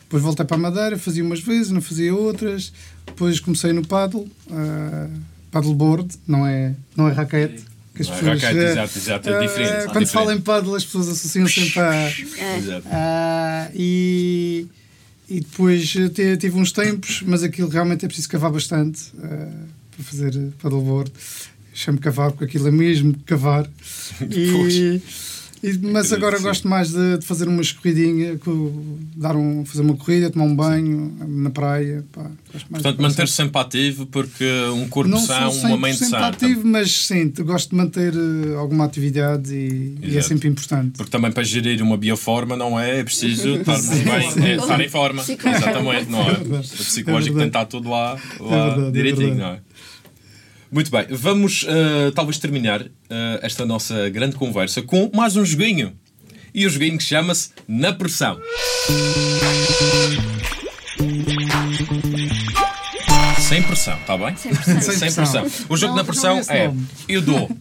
Depois 0.05 0.23
voltei 0.23 0.47
para 0.47 0.57
a 0.57 0.61
Madeira, 0.61 0.99
fazia 0.99 1.23
umas 1.23 1.41
vezes, 1.41 1.71
não 1.71 1.83
fazia 1.83 2.15
outras. 2.15 2.73
Depois 3.07 3.39
comecei 3.41 3.73
no 3.73 3.87
paddle, 3.87 4.27
ah, 4.51 5.09
paddleboard, 5.51 6.15
não 6.27 6.47
é, 6.47 6.75
não 6.97 7.09
é 7.09 7.13
raquete. 7.13 7.63
Que 7.95 8.03
as 8.03 8.09
pessoas, 8.09 8.43
raquete, 8.43 8.59
eh, 8.59 8.71
exato, 8.73 8.99
exato, 8.99 9.31
é 9.31 9.41
diferente, 9.47 9.71
é 9.71 9.75
Quando 9.75 9.87
diferente. 9.87 10.07
se 10.07 10.13
fala 10.13 10.35
em 10.35 10.41
paddle, 10.41 10.75
as 10.75 10.85
pessoas 10.85 11.09
associam 11.09 11.47
sempre 11.47 11.81
a. 11.81 12.11
Exato. 12.59 12.87
E, 13.75 14.67
e 15.29 15.41
depois 15.41 15.95
eh, 15.97 16.37
tive 16.37 16.57
uns 16.57 16.73
tempos, 16.73 17.23
mas 17.25 17.43
aquilo 17.45 17.69
realmente 17.69 18.05
é 18.05 18.09
preciso 18.09 18.29
cavar 18.29 18.51
bastante 18.51 19.13
ah, 19.23 19.49
para 19.95 20.05
fazer 20.05 20.35
eh, 20.37 20.49
paddleboard. 20.61 21.13
Chamo 21.73 21.99
cavar 21.99 22.33
porque 22.33 22.45
aquilo 22.45 22.69
é 22.69 22.73
mesmo 22.73 23.15
cavar. 23.27 23.69
E, 24.31 25.01
e- 25.71 25.79
mas 25.93 26.13
agora 26.13 26.39
gosto 26.39 26.69
mais 26.69 26.91
de, 26.91 27.19
de 27.19 27.25
fazer 27.27 27.49
umas 27.49 27.73
corridinhas, 27.73 28.39
co- 28.41 28.73
dar 29.17 29.35
um, 29.37 29.65
fazer 29.65 29.83
uma 29.83 29.97
corrida, 29.97 30.31
tomar 30.31 30.45
um 30.45 30.55
banho 30.55 31.17
na 31.27 31.51
praia. 31.51 32.05
Pá, 32.13 32.23
gosto 32.53 32.67
mais 32.71 32.83
Portanto, 32.83 33.01
manter-se 33.03 33.33
sempre 33.35 33.61
ativo, 33.61 34.07
porque 34.07 34.45
um 34.75 34.87
corpo 34.89 35.11
não 35.11 35.19
são, 35.21 35.51
sou 35.53 35.69
uma 35.71 35.77
mente 35.79 36.01
100% 36.05 36.09
sã. 36.11 36.19
ativo, 36.27 36.67
mas 36.67 37.07
sim, 37.07 37.33
gosto 37.41 37.71
de 37.71 37.77
manter 37.77 38.13
eh, 38.15 38.55
alguma 38.57 38.85
atividade 38.85 39.55
e, 39.55 39.99
e 40.03 40.17
é 40.17 40.23
sempre 40.23 40.49
importante. 40.49 40.97
Porque 40.97 41.11
também 41.11 41.33
para 41.33 41.43
gerir 41.43 41.83
uma 41.83 41.97
bioforma 41.97 42.57
não 42.57 42.79
é, 42.79 43.01
é 43.01 43.05
preciso 43.05 43.57
estarmos 43.57 43.89
bem, 43.89 44.45
é, 44.47 44.57
estar 44.57 44.81
em 44.81 44.89
forma. 44.89 45.23
Exatamente, 45.23 46.11
não 46.11 46.21
é? 46.21 46.33
É. 46.33 46.59
O 46.59 46.61
psicológico 46.61 47.37
É 47.37 47.39
tem 47.41 47.47
estar 47.49 47.65
tudo 47.67 47.89
lá, 47.91 48.19
lá 48.41 48.57
É 48.57 48.65
verdade, 48.75 48.87
é 48.89 48.91
direitinho, 48.91 49.35
não 49.37 49.47
é? 49.47 49.61
Muito 50.75 50.91
bem, 50.91 51.07
vamos 51.09 51.65
eh, 51.69 52.11
talvez 52.17 52.37
terminar 52.37 52.83
eh, 52.83 53.39
esta 53.43 53.65
nossa 53.65 54.09
grande 54.11 54.35
conversa 54.35 54.83
com 54.83 55.09
mais 55.15 55.37
um 55.37 55.45
joguinho. 55.45 55.97
e 56.53 56.67
o 56.67 56.71
joguinho 56.71 56.99
que 56.99 57.05
chama-se 57.05 57.51
Na 57.69 57.93
Pressão. 57.93 58.41
Sem 63.41 63.63
pressão, 63.63 63.97
está 64.01 64.17
bem? 64.19 64.35
Sem 64.37 64.53
pressão. 64.53 64.81
Sem 64.81 64.95
Sem 64.99 65.13
pressão. 65.15 65.47
O 65.69 65.77
jogo 65.77 65.91
Não, 65.93 65.97
na 65.99 66.05
pressão 66.05 66.39
é 66.49 66.65
é: 66.65 66.67
nome. 66.67 66.87
eu 67.09 67.23
dou 67.23 67.57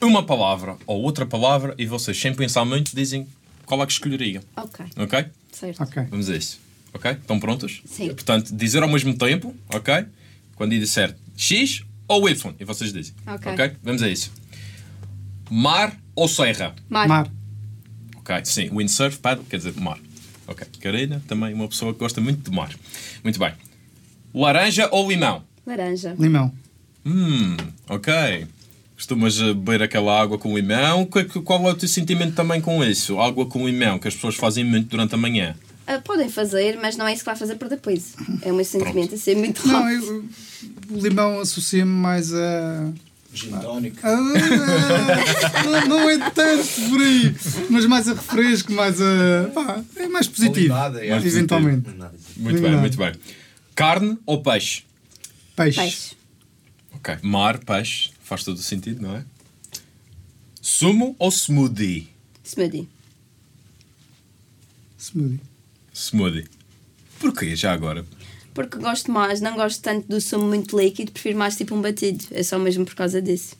uma 0.00 0.22
palavra 0.24 0.76
ou 0.86 1.02
outra 1.02 1.26
palavra 1.26 1.74
e 1.76 1.84
vocês, 1.84 2.18
sem 2.18 2.32
pensar 2.32 2.64
muito, 2.64 2.96
dizem 2.96 3.26
qual 3.66 3.82
é 3.82 3.86
que 3.86 3.92
escolheriam. 3.92 4.42
Ok, 4.56 4.86
Ok? 4.96 5.26
certo. 5.52 5.82
Ok. 5.82 6.02
Vamos 6.10 6.30
a 6.30 6.36
isso. 6.36 6.58
Ok? 6.94 7.10
Estão 7.10 7.38
prontos? 7.38 7.82
Sim. 7.84 8.08
Portanto, 8.08 8.54
dizer 8.54 8.82
ao 8.82 8.88
mesmo 8.88 9.12
tempo, 9.18 9.54
ok? 9.68 10.06
Quando 10.56 10.72
eu 10.72 10.80
disser 10.80 11.14
X 11.36 11.82
ou 12.08 12.28
Y, 12.28 12.54
e 12.58 12.64
vocês 12.64 12.92
dizem. 12.92 13.14
Ok. 13.26 13.76
Vamos 13.82 14.02
a 14.02 14.08
isso. 14.08 14.32
Mar 15.50 15.94
ou 16.14 16.26
serra? 16.26 16.74
Mar. 16.88 17.06
Mar. 17.06 17.30
Ok, 18.16 18.44
sim. 18.44 18.70
Windsurf, 18.70 19.18
paddle, 19.18 19.44
quer 19.48 19.58
dizer 19.58 19.74
mar. 19.80 19.98
Ok. 20.46 20.66
Karina, 20.80 21.22
também 21.28 21.54
uma 21.54 21.68
pessoa 21.68 21.92
que 21.92 22.00
gosta 22.00 22.20
muito 22.20 22.50
de 22.50 22.56
mar. 22.56 22.74
Muito 23.22 23.38
bem. 23.38 23.52
Laranja 24.34 24.88
ou 24.90 25.08
limão? 25.08 25.44
Laranja. 25.66 26.14
Limão. 26.18 26.52
Hum, 27.04 27.56
ok. 27.88 28.46
Costumas 28.94 29.40
eh, 29.40 29.54
beber 29.54 29.82
aquela 29.82 30.20
água 30.20 30.38
com 30.38 30.56
limão? 30.56 31.06
Qual 31.06 31.68
é 31.68 31.70
o 31.70 31.74
teu 31.74 31.88
sentimento 31.88 32.34
também 32.34 32.60
com 32.60 32.82
isso? 32.82 33.20
Água 33.20 33.46
com 33.46 33.66
limão, 33.66 33.98
que 33.98 34.08
as 34.08 34.14
pessoas 34.14 34.34
fazem 34.34 34.64
muito 34.64 34.88
durante 34.88 35.14
a 35.14 35.18
manhã. 35.18 35.54
Ah, 35.90 36.02
podem 36.04 36.28
fazer, 36.28 36.76
mas 36.78 36.98
não 36.98 37.06
é 37.08 37.14
isso 37.14 37.22
que 37.22 37.30
vai 37.30 37.36
fazer 37.36 37.54
para 37.54 37.68
depois. 37.68 38.12
É 38.42 38.52
o 38.52 38.54
meu 38.54 38.64
sentimento, 38.64 39.14
a 39.14 39.18
ser 39.18 39.34
muito 39.34 39.66
Não, 39.66 39.82
rápido. 39.82 40.04
eu, 40.90 40.96
o 40.96 41.00
limão 41.00 41.40
associa-me 41.40 41.90
mais 41.90 42.30
a. 42.34 42.92
Gin 43.32 43.50
tónico. 43.52 43.96
Ah, 44.02 44.16
não, 45.64 45.88
não 45.88 46.10
é 46.10 46.30
tanto 46.30 46.68
por 46.90 47.00
aí, 47.00 47.34
mas 47.70 47.86
mais 47.86 48.06
a 48.06 48.12
refresco, 48.12 48.70
mais 48.72 49.00
a. 49.00 49.50
Pá, 49.54 49.82
é 49.96 50.08
mais 50.08 50.28
positivo. 50.28 50.74
É. 50.74 51.10
Mais 51.10 51.24
eventualmente. 51.24 51.86
Não 51.88 51.94
é 51.94 51.98
nada 51.98 52.16
disso. 52.18 52.32
Muito 52.36 52.60
bem, 52.60 52.76
muito 52.76 52.98
bem. 52.98 53.12
Carne 53.74 54.18
ou 54.26 54.42
peixe? 54.42 54.84
Peixe. 55.56 55.80
Peixe. 55.80 56.16
Ok. 56.96 57.16
Mar, 57.22 57.58
peixe, 57.64 58.10
faz 58.22 58.44
todo 58.44 58.58
o 58.58 58.62
sentido, 58.62 59.00
não 59.00 59.16
é? 59.16 59.24
Sumo 60.60 61.16
ou 61.18 61.30
smoothie? 61.30 62.08
Smoothie. 62.44 62.86
Smoothie. 64.98 65.40
Smoothie. 65.98 66.46
Porquê 67.18 67.56
já 67.56 67.72
agora? 67.72 68.04
Porque 68.54 68.78
gosto 68.78 69.10
mais, 69.10 69.40
não 69.40 69.54
gosto 69.54 69.82
tanto 69.82 70.08
do 70.08 70.20
sumo 70.20 70.46
muito 70.46 70.78
líquido, 70.78 71.12
prefiro 71.12 71.38
mais 71.38 71.56
tipo 71.56 71.74
um 71.74 71.80
batido. 71.82 72.24
É 72.30 72.42
só 72.42 72.58
mesmo 72.58 72.84
por 72.84 72.94
causa 72.94 73.20
disso. 73.20 73.56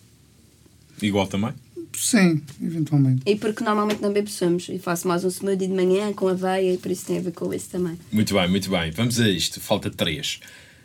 Igual 1.01 1.27
também? 1.27 1.53
Sim, 1.97 2.43
eventualmente. 2.63 3.23
E 3.27 3.37
porque 3.37 3.63
normalmente 3.65 4.01
não 4.01 4.13
bebo 4.13 4.29
sumos. 4.29 4.69
E 4.69 4.79
faço 4.79 5.09
mais 5.09 5.25
um 5.25 5.29
smoothie 5.29 5.67
de 5.67 5.75
manhã 5.75 6.13
com 6.13 6.29
aveia 6.29 6.75
e 6.75 6.79
por 6.79 6.91
isso 6.91 7.07
tem 7.07 7.19
a 7.19 7.21
ver 7.21 7.33
com 7.33 7.53
isso 7.53 7.71
também. 7.71 7.99
Muito 8.13 8.35
bem, 8.35 8.49
muito 8.49 8.71
bem. 8.71 8.91
Vamos 8.93 9.19
a 9.21 9.29
isto. 9.29 9.61
Falta 9.61 9.91
três. 9.91 10.41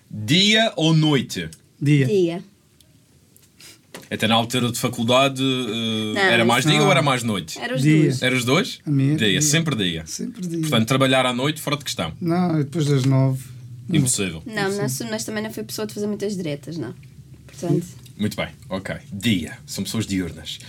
Dia 0.09 0.73
ou 0.75 0.93
noite? 0.93 1.49
Dia. 1.79 2.05
Dia. 2.05 2.43
Até 4.09 4.27
na 4.27 4.35
altura 4.35 4.71
de 4.71 4.77
faculdade 4.79 5.41
eh, 5.41 6.13
Não, 6.13 6.21
era 6.21 6.45
mais 6.45 6.65
dia 6.65 6.77
não. 6.77 6.85
ou 6.85 6.91
era 6.91 7.01
mais 7.01 7.23
noite? 7.23 7.59
Era 7.59 7.75
os 7.75 7.81
Dia. 7.81 8.01
dois. 8.03 8.21
Era 8.21 8.35
os 8.35 8.45
dois? 8.45 8.79
A 8.85 8.89
minha 8.91 9.09
era 9.13 9.17
dia, 9.19 9.27
dia. 9.29 9.41
sempre 9.41 9.75
dia. 9.75 10.03
Sempre 10.05 10.45
dia. 10.47 10.59
Portanto, 10.61 10.87
trabalhar 10.87 11.25
à 11.25 11.33
noite 11.33 11.61
fora 11.61 11.77
de 11.77 11.83
questão. 11.83 12.13
Não, 12.21 12.57
depois 12.57 12.85
das 12.85 13.05
nove. 13.05 13.43
Impossível. 13.91 14.41
Não, 14.45 14.75
nas 14.77 14.91
sumas 14.93 15.23
também 15.23 15.43
não 15.43 15.51
fui 15.51 15.63
pessoa 15.63 15.85
de 15.87 15.93
fazer 15.93 16.07
muitas 16.07 16.35
diretas, 16.35 16.77
não. 16.77 16.93
Portanto, 17.47 17.85
Muito 18.17 18.35
bem, 18.37 18.47
ok. 18.69 18.95
Dia. 19.11 19.57
São 19.65 19.83
pessoas 19.83 20.05
diurnas. 20.05 20.59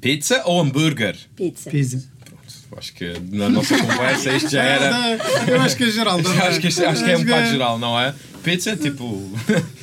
Pizza 0.00 0.42
ou 0.44 0.60
hambúrguer? 0.60 1.16
pizza. 1.36 1.70
Pizza. 1.70 2.02
Pronto, 2.24 2.78
acho 2.78 2.92
que 2.94 3.12
na 3.30 3.48
nossa 3.48 3.76
conversa 3.78 4.32
isto 4.36 4.50
já 4.50 4.62
era. 4.62 5.16
Eu 5.48 5.60
acho 5.62 5.76
que 5.76 5.84
é 5.84 5.90
geral. 5.90 6.22
também. 6.22 6.38
acho, 6.46 6.60
que, 6.60 6.66
acho 6.66 7.04
que 7.04 7.10
é 7.10 7.16
um 7.16 7.24
bocado 7.24 7.46
geral, 7.50 7.78
não 7.78 7.98
é? 7.98 8.14
Pizza 8.42 8.70
é 8.70 8.76
tipo. 8.76 9.30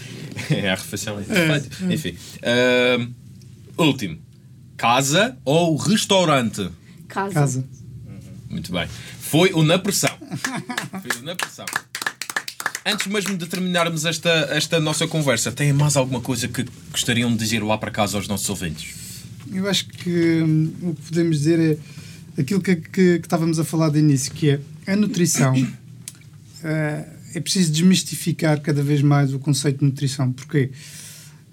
é 0.49 0.69
a 0.69 0.75
refeição. 0.75 1.17
É. 1.19 1.93
Enfim. 1.93 2.15
Ahm, 2.43 3.13
último. 3.77 4.19
Casa 4.77 5.37
ou 5.45 5.75
restaurante? 5.75 6.69
Casa. 7.07 7.33
Casa. 7.33 7.65
Muito 8.49 8.71
bem. 8.71 8.87
Foi 9.19 9.53
o 9.53 9.63
Na 9.63 9.77
Pressão. 9.79 10.17
Foi 11.01 11.21
o 11.21 11.23
Na 11.23 11.35
Pressão. 11.35 11.65
Antes 12.85 13.07
mesmo 13.07 13.37
de 13.37 13.45
terminarmos 13.45 14.05
esta, 14.05 14.29
esta 14.51 14.79
nossa 14.79 15.07
conversa, 15.07 15.51
têm 15.51 15.71
mais 15.71 15.95
alguma 15.95 16.19
coisa 16.19 16.47
que 16.47 16.65
gostariam 16.91 17.31
de 17.31 17.37
dizer 17.37 17.63
lá 17.63 17.77
para 17.77 17.91
casa 17.91 18.17
aos 18.17 18.27
nossos 18.27 18.49
ouvintes? 18.49 18.95
Eu 19.53 19.69
acho 19.69 19.85
que 19.87 20.41
hum, 20.41 20.73
o 20.81 20.95
que 20.95 21.01
podemos 21.03 21.37
dizer 21.37 21.79
é 22.37 22.41
aquilo 22.41 22.59
que, 22.59 22.75
que, 22.75 23.19
que 23.19 23.25
estávamos 23.25 23.59
a 23.59 23.63
falar 23.63 23.89
de 23.89 23.99
início, 23.99 24.33
que 24.33 24.49
é 24.49 24.59
a 24.91 24.95
nutrição. 24.95 25.53
eh, 26.63 27.05
é 27.33 27.39
preciso 27.39 27.71
desmistificar 27.71 28.59
cada 28.61 28.81
vez 28.83 29.01
mais 29.01 29.33
o 29.33 29.39
conceito 29.39 29.79
de 29.79 29.85
nutrição. 29.85 30.31
Porquê? 30.31 30.71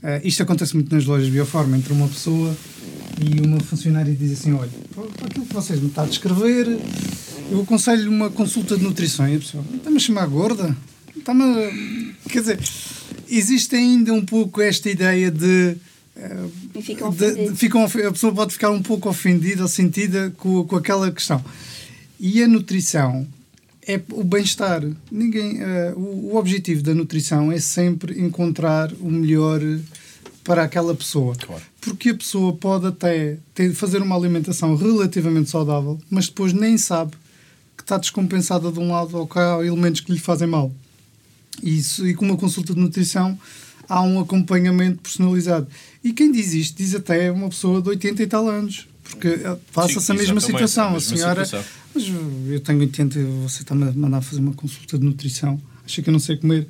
Eh, 0.03 0.20
isto 0.24 0.43
acontece 0.43 0.74
muito 0.74 0.95
nas 0.95 1.05
lojas 1.05 1.26
de 1.26 1.33
bioforma. 1.33 1.76
Entra 1.76 1.93
uma 1.93 2.09
pessoa 2.09 2.57
e 3.20 3.41
uma 3.41 3.61
funcionária 3.61 4.14
diz 4.14 4.33
assim: 4.39 4.53
Olha, 4.53 4.70
para 4.95 5.26
aquilo 5.26 5.47
que 5.47 5.55
vocês 5.55 5.81
me 5.81 5.89
está 5.89 6.03
a 6.03 6.07
descrever, 6.07 6.66
eu 7.51 7.61
aconselho 7.62 8.11
uma 8.11 8.31
consulta 8.31 8.76
de 8.76 8.83
nutrição. 8.85 9.29
E 9.29 9.37
a 9.37 9.39
pessoa 9.39 9.64
está-me 9.74 9.97
a 9.97 10.01
chamar 10.01 10.26
gorda? 10.26 10.76
Está-me 11.16 11.43
a... 11.43 12.29
Quer 12.31 12.41
dizer, 12.41 12.61
existe 13.29 13.74
ainda 13.74 14.12
um 14.14 14.24
pouco 14.24 14.61
esta 14.61 14.89
ideia 14.89 15.31
de. 15.31 15.76
eh, 16.16 16.45
E 16.76 16.83
ficam 16.83 17.11
de- 17.11 17.49
de- 17.51 17.57
ficam 17.57 17.85
a 17.85 17.89
pessoa 18.12 18.33
pode 18.33 18.53
ficar 18.53 18.70
um 18.70 18.83
pouco 18.83 19.09
ofendida 19.09 19.62
ou 19.62 19.68
sentida 19.68 20.33
com, 20.37 20.64
com 20.64 20.76
aquela 20.76 21.11
questão. 21.11 21.45
E 22.20 22.43
a 22.43 22.49
nutrição 22.49 23.26
é 23.89 24.01
o 24.12 24.22
bem-estar. 24.22 24.82
Ninguém, 25.11 25.62
eh, 25.62 25.95
o, 25.97 26.32
o 26.32 26.36
objetivo 26.36 26.82
da 26.82 26.95
nutrição 26.95 27.51
é 27.51 27.59
sempre 27.59 28.20
encontrar 28.20 28.93
o 29.01 29.11
melhor 29.11 29.61
para 30.45 30.62
aquela 30.62 30.95
pessoa. 30.95 31.34
Claro. 31.34 31.62
Porque 31.80 32.11
a 32.11 32.14
pessoa 32.14 32.53
pode 32.53 32.86
até 32.86 33.39
ter, 33.55 33.72
fazer 33.72 34.03
uma 34.03 34.14
alimentação 34.14 34.76
relativamente 34.76 35.49
saudável, 35.49 35.99
mas 36.11 36.28
depois 36.28 36.53
nem 36.53 36.76
sabe 36.76 37.12
que 37.76 37.82
está 37.82 37.97
descompensada 37.97 38.70
de 38.70 38.78
um 38.78 38.93
lado 38.93 39.16
ou 39.16 39.26
que 39.26 39.39
há 39.39 39.64
elementos 39.64 40.03
que 40.03 40.12
lhe 40.12 40.18
fazem 40.18 40.47
mal. 40.47 40.70
E 41.62 41.78
Isso, 41.78 42.07
e 42.07 42.14
com 42.14 42.26
uma 42.26 42.36
consulta 42.36 42.74
de 42.74 42.80
nutrição 42.80 43.39
há 43.89 44.03
um 44.03 44.20
acompanhamento 44.20 44.99
personalizado. 44.99 45.66
E 46.05 46.12
quem 46.12 46.30
diz 46.30 46.53
isto 46.53 46.76
diz 46.76 46.95
até 46.95 47.32
uma 47.32 47.49
pessoa 47.49 47.80
de 47.80 47.89
80 47.89 48.22
e 48.22 48.26
tal 48.26 48.49
anos, 48.49 48.86
porque 49.11 49.28
eh, 49.28 49.56
passa-se 49.72 50.06
Sim, 50.06 50.12
a 50.12 50.14
mesma 50.16 50.40
situação. 50.40 50.94
a 50.94 51.00
senhora, 51.00 51.44
situação. 51.44 51.68
mas 51.94 52.04
eu 52.50 52.61
tenho 52.61 52.80
80 52.80 53.18
e 53.18 53.24
você 53.42 53.62
está-me 53.62 53.88
a 53.88 53.92
mandar 53.92 54.20
fazer 54.20 54.40
uma 54.40 54.52
consulta 54.52 54.98
de 54.98 55.04
nutrição, 55.04 55.61
acha 55.84 56.02
que 56.02 56.09
eu 56.09 56.12
não 56.12 56.20
sei 56.20 56.36
comer. 56.36 56.66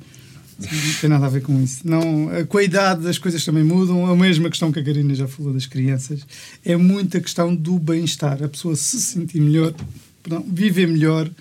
Não 0.59 0.93
tem 0.99 1.09
nada 1.09 1.25
a 1.25 1.29
ver 1.29 1.41
com 1.41 1.61
isso. 1.63 1.87
Não, 1.87 2.33
eh, 2.33 2.43
com 2.43 2.57
a 2.57 2.63
idade 2.63 3.07
as 3.07 3.17
coisas 3.17 3.45
também 3.45 3.63
mudam. 3.63 4.05
A 4.05 4.15
mesma 4.15 4.49
questão 4.49 4.73
que 4.73 4.79
a 4.79 4.83
Karina 4.83 5.15
já 5.15 5.25
falou 5.25 5.53
das 5.53 5.65
crianças. 5.65 6.27
É 6.65 6.75
muita 6.75 7.21
questão 7.21 7.55
do 7.55 7.79
bem-estar. 7.79 8.43
A 8.43 8.49
pessoa 8.49 8.75
se 8.75 8.99
sentir 9.01 9.39
melhor, 9.39 9.73
perdão, 10.21 10.45
viver 10.45 10.85
melhor. 10.85 11.31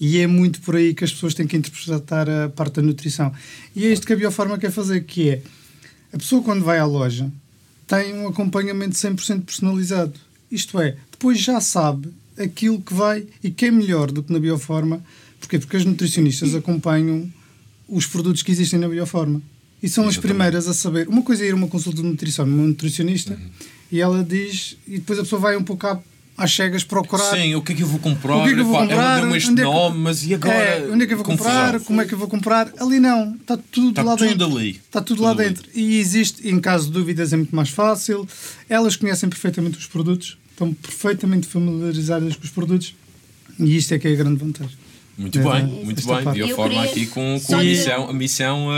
E 0.00 0.18
é 0.18 0.26
muito 0.26 0.60
por 0.60 0.74
aí 0.74 0.92
que 0.92 1.04
as 1.04 1.12
pessoas 1.12 1.34
têm 1.34 1.46
que 1.46 1.56
interpretar 1.56 2.28
a 2.28 2.48
parte 2.48 2.74
da 2.74 2.82
nutrição. 2.82 3.32
E 3.76 3.86
é 3.86 3.92
isto 3.92 4.04
que 4.04 4.12
a 4.12 4.16
Biofarma 4.16 4.58
quer 4.58 4.72
fazer, 4.72 5.04
que 5.04 5.30
é 5.30 5.42
a 6.12 6.18
pessoa 6.18 6.42
quando 6.42 6.64
vai 6.64 6.80
à 6.80 6.84
loja 6.84 7.30
tem 7.86 8.14
um 8.14 8.28
acompanhamento 8.28 8.94
100% 8.94 9.44
personalizado. 9.44 10.14
Isto 10.54 10.80
é, 10.80 10.96
depois 11.10 11.38
já 11.40 11.60
sabe 11.60 12.08
aquilo 12.38 12.80
que 12.80 12.94
vai 12.94 13.24
e 13.42 13.50
que 13.50 13.66
é 13.66 13.70
melhor 13.70 14.10
do 14.10 14.22
que 14.22 14.32
na 14.32 14.38
Bioforma. 14.38 15.02
Porquê? 15.40 15.58
Porque 15.58 15.76
as 15.76 15.84
nutricionistas 15.84 16.54
acompanham 16.54 17.30
os 17.88 18.06
produtos 18.06 18.42
que 18.42 18.50
existem 18.52 18.78
na 18.78 18.88
Bioforma. 18.88 19.42
E 19.82 19.88
são 19.88 20.08
as 20.08 20.16
primeiras 20.16 20.66
a 20.66 20.72
saber. 20.72 21.08
Uma 21.08 21.22
coisa 21.22 21.44
é 21.44 21.48
ir 21.48 21.52
a 21.52 21.56
uma 21.56 21.68
consulta 21.68 22.00
de 22.00 22.08
nutrição 22.08 22.46
numa 22.46 22.66
nutricionista 22.66 23.38
e 23.92 24.00
ela 24.00 24.24
diz, 24.24 24.76
e 24.88 24.92
depois 24.98 25.18
a 25.18 25.22
pessoa 25.22 25.40
vai 25.40 25.56
um 25.56 25.62
pouco 25.62 25.86
à- 25.86 26.00
às 26.38 26.50
cegas 26.52 26.82
procurar. 26.82 27.30
Sim, 27.36 27.54
o 27.54 27.60
que 27.62 27.72
é 27.72 27.74
que 27.76 27.82
eu 27.82 27.86
vou 27.86 28.00
comprar? 28.00 28.36
O 28.36 28.44
que 28.44 28.50
é 28.50 28.54
que 28.54 28.60
eu 28.60 28.64
vou 28.64 28.78
comprar? 28.78 29.20
deu-me 29.20 29.36
este 29.36 29.50
Onde 29.50 29.60
é 29.60 29.64
que- 29.64 29.70
nome, 29.70 29.98
mas 29.98 30.24
e 30.26 30.34
agora? 30.34 30.54
É, 30.54 30.90
onde 30.90 31.04
é 31.04 31.06
que 31.06 31.12
eu 31.12 31.16
vou 31.18 31.26
Confusão. 31.26 31.52
comprar? 31.52 31.80
Como 31.80 32.00
é 32.00 32.04
que 32.06 32.14
eu 32.14 32.18
vou 32.18 32.28
comprar? 32.28 32.72
Ali 32.80 32.98
não, 32.98 33.34
está 33.34 33.56
tudo 33.70 33.90
Está 33.90 34.02
lá 34.02 34.16
tudo 34.16 34.28
dentro. 34.30 34.56
ali. 34.56 34.70
Está 34.70 35.00
tudo, 35.02 35.16
Tudo 35.18 35.22
lá 35.26 35.30
ali. 35.32 35.44
dentro. 35.44 35.68
E 35.74 35.98
existe, 35.98 36.48
em 36.48 36.58
caso 36.58 36.86
de 36.86 36.92
dúvidas, 36.92 37.32
é 37.32 37.36
muito 37.36 37.54
mais 37.54 37.68
fácil. 37.68 38.26
Elas 38.68 38.96
conhecem 38.96 39.28
perfeitamente 39.28 39.76
os 39.78 39.86
produtos, 39.86 40.38
estão 40.54 40.72
perfeitamente 40.72 41.46
familiarizadas 41.46 42.36
com 42.36 42.44
os 42.44 42.50
produtos 42.50 42.94
e 43.58 43.76
isto 43.76 43.92
é 43.94 43.98
que 43.98 44.08
é 44.08 44.12
a 44.12 44.16
grande 44.16 44.36
vantagem. 44.36 44.76
Muito 45.16 45.38
É, 45.38 45.42
bem, 45.42 45.52
é, 45.80 45.84
muito 45.84 46.06
bem. 46.06 46.24
parte. 46.24 46.36
Bioforma 46.42 46.74
Eu 46.74 46.88
queria 46.88 46.90
aqui 46.90 47.06
com, 47.06 47.40
com 47.40 47.54
a 47.56 47.62
missão, 47.62 48.08
a 48.08 48.12
missão, 48.12 48.68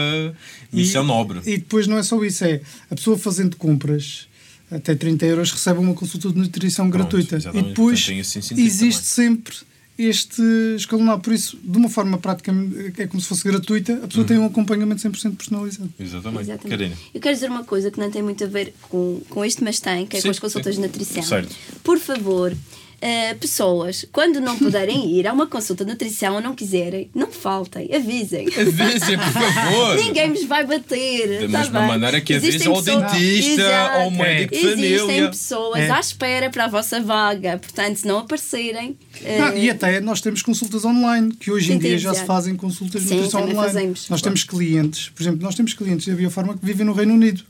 missão 0.72 1.04
E- 1.04 1.06
nobre. 1.06 1.38
E 1.46 1.56
depois 1.58 1.86
não 1.86 1.96
é 1.96 2.02
só 2.02 2.22
isso, 2.24 2.44
é 2.44 2.60
a 2.90 2.94
pessoa 2.94 3.16
fazendo 3.18 3.56
compras 3.56 4.26
até 4.70 4.94
30 4.94 5.24
euros 5.26 5.50
recebe 5.52 5.78
uma 5.78 5.94
consulta 5.94 6.28
de 6.30 6.38
nutrição 6.38 6.90
Pronto, 6.90 7.16
gratuita. 7.16 7.36
E 7.56 7.62
depois 7.62 8.04
Portanto, 8.04 8.60
existe 8.60 9.04
sempre 9.06 9.54
este 9.98 10.42
escalonar. 10.76 11.18
Por 11.20 11.32
isso, 11.32 11.58
de 11.62 11.76
uma 11.78 11.88
forma 11.88 12.18
prática, 12.18 12.52
é 12.98 13.06
como 13.06 13.20
se 13.20 13.28
fosse 13.28 13.44
gratuita, 13.44 13.94
a 14.02 14.06
pessoa 14.08 14.22
Uhum. 14.22 14.28
tem 14.28 14.38
um 14.38 14.46
acompanhamento 14.46 15.00
100% 15.00 15.36
personalizado. 15.36 15.90
Exatamente. 15.98 16.42
Exatamente. 16.50 16.96
Eu 17.14 17.20
quero 17.20 17.34
dizer 17.34 17.50
uma 17.50 17.64
coisa 17.64 17.90
que 17.90 17.98
não 17.98 18.10
tem 18.10 18.22
muito 18.22 18.42
a 18.44 18.46
ver 18.46 18.74
com, 18.82 19.20
com 19.28 19.44
isto, 19.44 19.62
mas 19.64 19.80
tem, 19.80 20.06
que 20.06 20.16
é 20.16 20.20
Sim, 20.20 20.28
com 20.28 20.30
as 20.32 20.38
consultas 20.38 20.74
sim. 20.74 20.80
de 20.80 20.86
nutrição. 20.86 21.22
Certo. 21.22 21.54
Por 21.82 21.98
favor, 21.98 22.54
Uh, 22.96 23.36
pessoas, 23.38 24.06
quando 24.10 24.40
não 24.40 24.56
puderem 24.58 25.10
ir 25.18 25.26
a 25.26 25.32
uma 25.32 25.46
consulta 25.46 25.84
de 25.84 25.90
nutrição 25.90 26.36
ou 26.36 26.40
não 26.40 26.54
quiserem, 26.54 27.10
não 27.14 27.30
faltem, 27.30 27.94
avisem. 27.94 28.46
Avisem, 28.48 29.18
por 29.18 29.32
favor. 29.32 29.96
Ninguém 30.02 30.32
vos 30.32 30.44
vai 30.44 30.64
bater. 30.66 31.40
Da 31.42 31.52
tá 31.52 31.58
mesma 31.58 31.80
bem? 31.80 31.88
maneira 31.88 32.20
que 32.22 32.32
Existem 32.32 32.72
avisa 32.72 32.92
ao 32.92 33.00
dentista, 33.02 33.60
Exato. 33.62 33.98
ao 33.98 34.10
médico 34.10 34.54
de 34.54 34.58
Existem 34.66 34.98
família. 34.98 35.28
pessoas 35.30 35.80
É. 35.80 35.90
à 35.90 36.00
espera 36.00 36.48
para 36.48 36.64
a 36.64 36.68
vossa 36.68 36.98
vaga, 37.00 37.58
portanto, 37.58 37.96
se 37.96 38.06
não 38.06 38.18
aparecerem. 38.20 38.96
Não, 39.38 39.50
uh, 39.52 39.58
e 39.58 39.68
até 39.68 40.00
nós 40.00 40.22
temos 40.22 40.40
consultas 40.40 40.82
online, 40.84 41.34
que 41.34 41.50
hoje 41.50 41.74
em 41.74 41.78
dia 41.78 41.98
já 41.98 42.14
se 42.14 42.24
fazem 42.24 42.56
consultas 42.56 43.04
de 43.04 43.12
nutrição 43.14 43.42
online. 43.42 43.54
fazemos. 43.60 44.08
Nós 44.08 44.22
temos 44.22 44.42
clientes, 44.42 45.10
por 45.10 45.22
exemplo, 45.22 45.42
nós 45.42 45.54
temos 45.54 45.74
clientes 45.74 46.06
da 46.06 46.14
Biofarma 46.14 46.56
que 46.56 46.64
vivem 46.64 46.86
no 46.86 46.94
Reino 46.94 47.12
Unido 47.12 47.44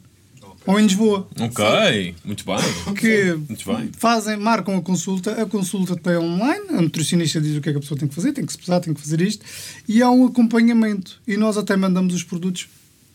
ou 0.67 0.79
em 0.81 0.83
Lisboa. 0.83 1.29
Ok, 1.41 2.15
muito 2.25 2.45
bem. 2.45 2.95
que 2.95 3.33
Muito 3.49 3.65
bem. 3.67 3.91
fazem, 3.97 4.37
marcam 4.37 4.77
a 4.77 4.83
consulta, 4.83 5.41
a 5.43 5.47
consulta 5.47 6.11
é 6.11 6.19
online, 6.19 6.67
a 6.71 6.83
nutricionista 6.83 7.41
diz 7.41 7.57
o 7.57 7.61
que 7.61 7.69
é 7.69 7.73
que 7.73 7.79
a 7.79 7.81
pessoa 7.81 7.99
tem 7.99 8.09
que 8.09 8.15
fazer, 8.15 8.33
tem 8.33 8.45
que 8.45 8.53
se 8.53 8.59
pesar, 8.59 8.81
tem 8.81 8.93
que 8.93 9.01
fazer 9.01 9.21
isto, 9.21 9.45
e 9.89 10.03
há 10.03 10.11
um 10.11 10.27
acompanhamento. 10.27 11.21
E 11.27 11.37
nós 11.37 11.57
até 11.57 11.77
mandamos 11.77 12.15
os 12.15 12.23
produtos 12.23 12.69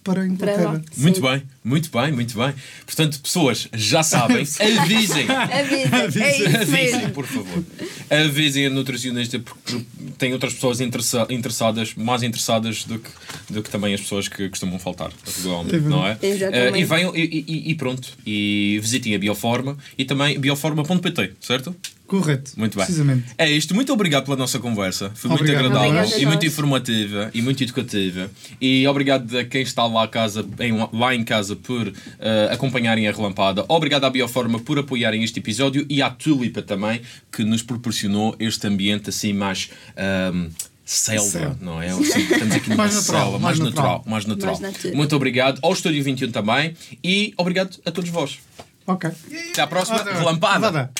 para 0.03 0.13
a 0.13 0.15
para 0.15 0.25
Inglaterra. 0.25 0.71
lá. 0.73 0.81
Muito 0.97 1.21
bem, 1.21 1.43
muito 1.63 1.89
bem, 1.91 2.11
muito 2.11 2.37
bem. 2.37 2.53
Portanto, 2.85 3.19
pessoas 3.21 3.67
já 3.73 4.01
sabem, 4.03 4.37
avisem. 4.79 5.27
Avisem, 5.29 6.45
é 6.45 6.61
Avisem, 6.61 7.09
por 7.09 7.25
favor. 7.25 7.63
Avisem 8.09 8.65
a 8.65 8.69
nutricionista 8.69 9.39
porque 9.39 9.81
tem 10.17 10.33
outras 10.33 10.53
pessoas 10.53 10.81
interessa- 10.81 11.27
interessadas, 11.29 11.93
mais 11.95 12.23
interessadas 12.23 12.83
do 12.83 12.99
que, 12.99 13.09
do 13.49 13.61
que 13.63 13.69
também 13.69 13.93
as 13.93 14.01
pessoas 14.01 14.27
que 14.27 14.49
costumam 14.49 14.79
faltar, 14.79 15.11
regularmente, 15.35 15.77
não 15.79 16.05
é? 16.05 16.17
Eh, 16.21 16.71
e 16.79 16.83
venham 16.83 17.15
e, 17.15 17.45
e- 17.47 17.71
e 17.71 17.75
pronto. 17.75 18.07
E 18.25 18.79
visitem 18.81 19.15
a 19.15 19.19
Bioforma 19.19 19.77
e 19.97 20.03
também 20.05 20.39
bioforma.pt, 20.39 21.33
certo? 21.41 21.75
Correto. 22.11 22.51
Muito 22.57 22.75
bem. 22.75 22.85
Precisamente. 22.85 23.23
É 23.37 23.49
isto. 23.49 23.73
Muito 23.73 23.93
obrigado 23.93 24.25
pela 24.25 24.35
nossa 24.35 24.59
conversa. 24.59 25.11
Foi 25.15 25.29
muito 25.29 25.41
Obrigado. 25.43 25.65
agradável 25.67 25.89
Obrigada 25.91 26.15
a 26.15 26.19
e 26.19 26.25
muito 26.25 26.45
informativa 26.45 27.31
e 27.33 27.41
muito 27.41 27.63
educativa. 27.63 28.29
E 28.59 28.85
obrigado 28.85 29.37
a 29.37 29.45
quem 29.45 29.61
está 29.61 29.85
lá, 29.87 30.03
a 30.03 30.07
casa, 30.09 30.45
em- 30.59 30.89
lá 30.91 31.15
em 31.15 31.23
casa 31.23 31.55
por 31.55 31.87
eh, 32.19 32.49
acompanharem 32.51 33.07
a 33.07 33.11
relampada. 33.13 33.63
Obrigado 33.69 34.03
à 34.03 34.09
Bioforma 34.09 34.59
por 34.59 34.77
apoiarem 34.77 35.23
este 35.23 35.39
episódio 35.39 35.85
e 35.89 36.01
à 36.01 36.09
Tulipa 36.09 36.61
também, 36.61 37.01
que 37.31 37.45
nos 37.45 37.63
proporcionou 37.63 38.35
este 38.39 38.67
ambiente 38.67 39.09
assim 39.09 39.31
mais. 39.31 39.69
ahm, 39.95 40.49
selva, 40.83 41.29
Selva. 41.29 41.57
não 41.61 41.81
é? 41.81 41.87
Assim, 41.91 42.19
estamos 42.19 42.53
aqui 42.55 42.69
numa 42.71 42.83
Mais 42.83 42.95
natural, 42.95 43.21
selva, 43.23 43.39
mais 43.39 43.57
mais 43.57 43.59
natural, 43.59 43.85
natural. 43.99 44.11
mais 44.11 44.25
natural. 44.25 44.59
Mais 44.59 44.73
natura. 44.75 44.95
Muito 44.97 45.15
obrigado 45.15 45.59
ao 45.61 45.71
Estúdio 45.71 46.03
21 46.03 46.31
também 46.31 46.75
e 47.01 47.33
obrigado 47.37 47.79
a 47.85 47.91
todos 47.91 48.09
vós. 48.09 48.39
Ok. 48.85 49.09
Até 49.53 49.61
à 49.61 49.67
próxima. 49.67 50.03
Relampada. 50.03 50.91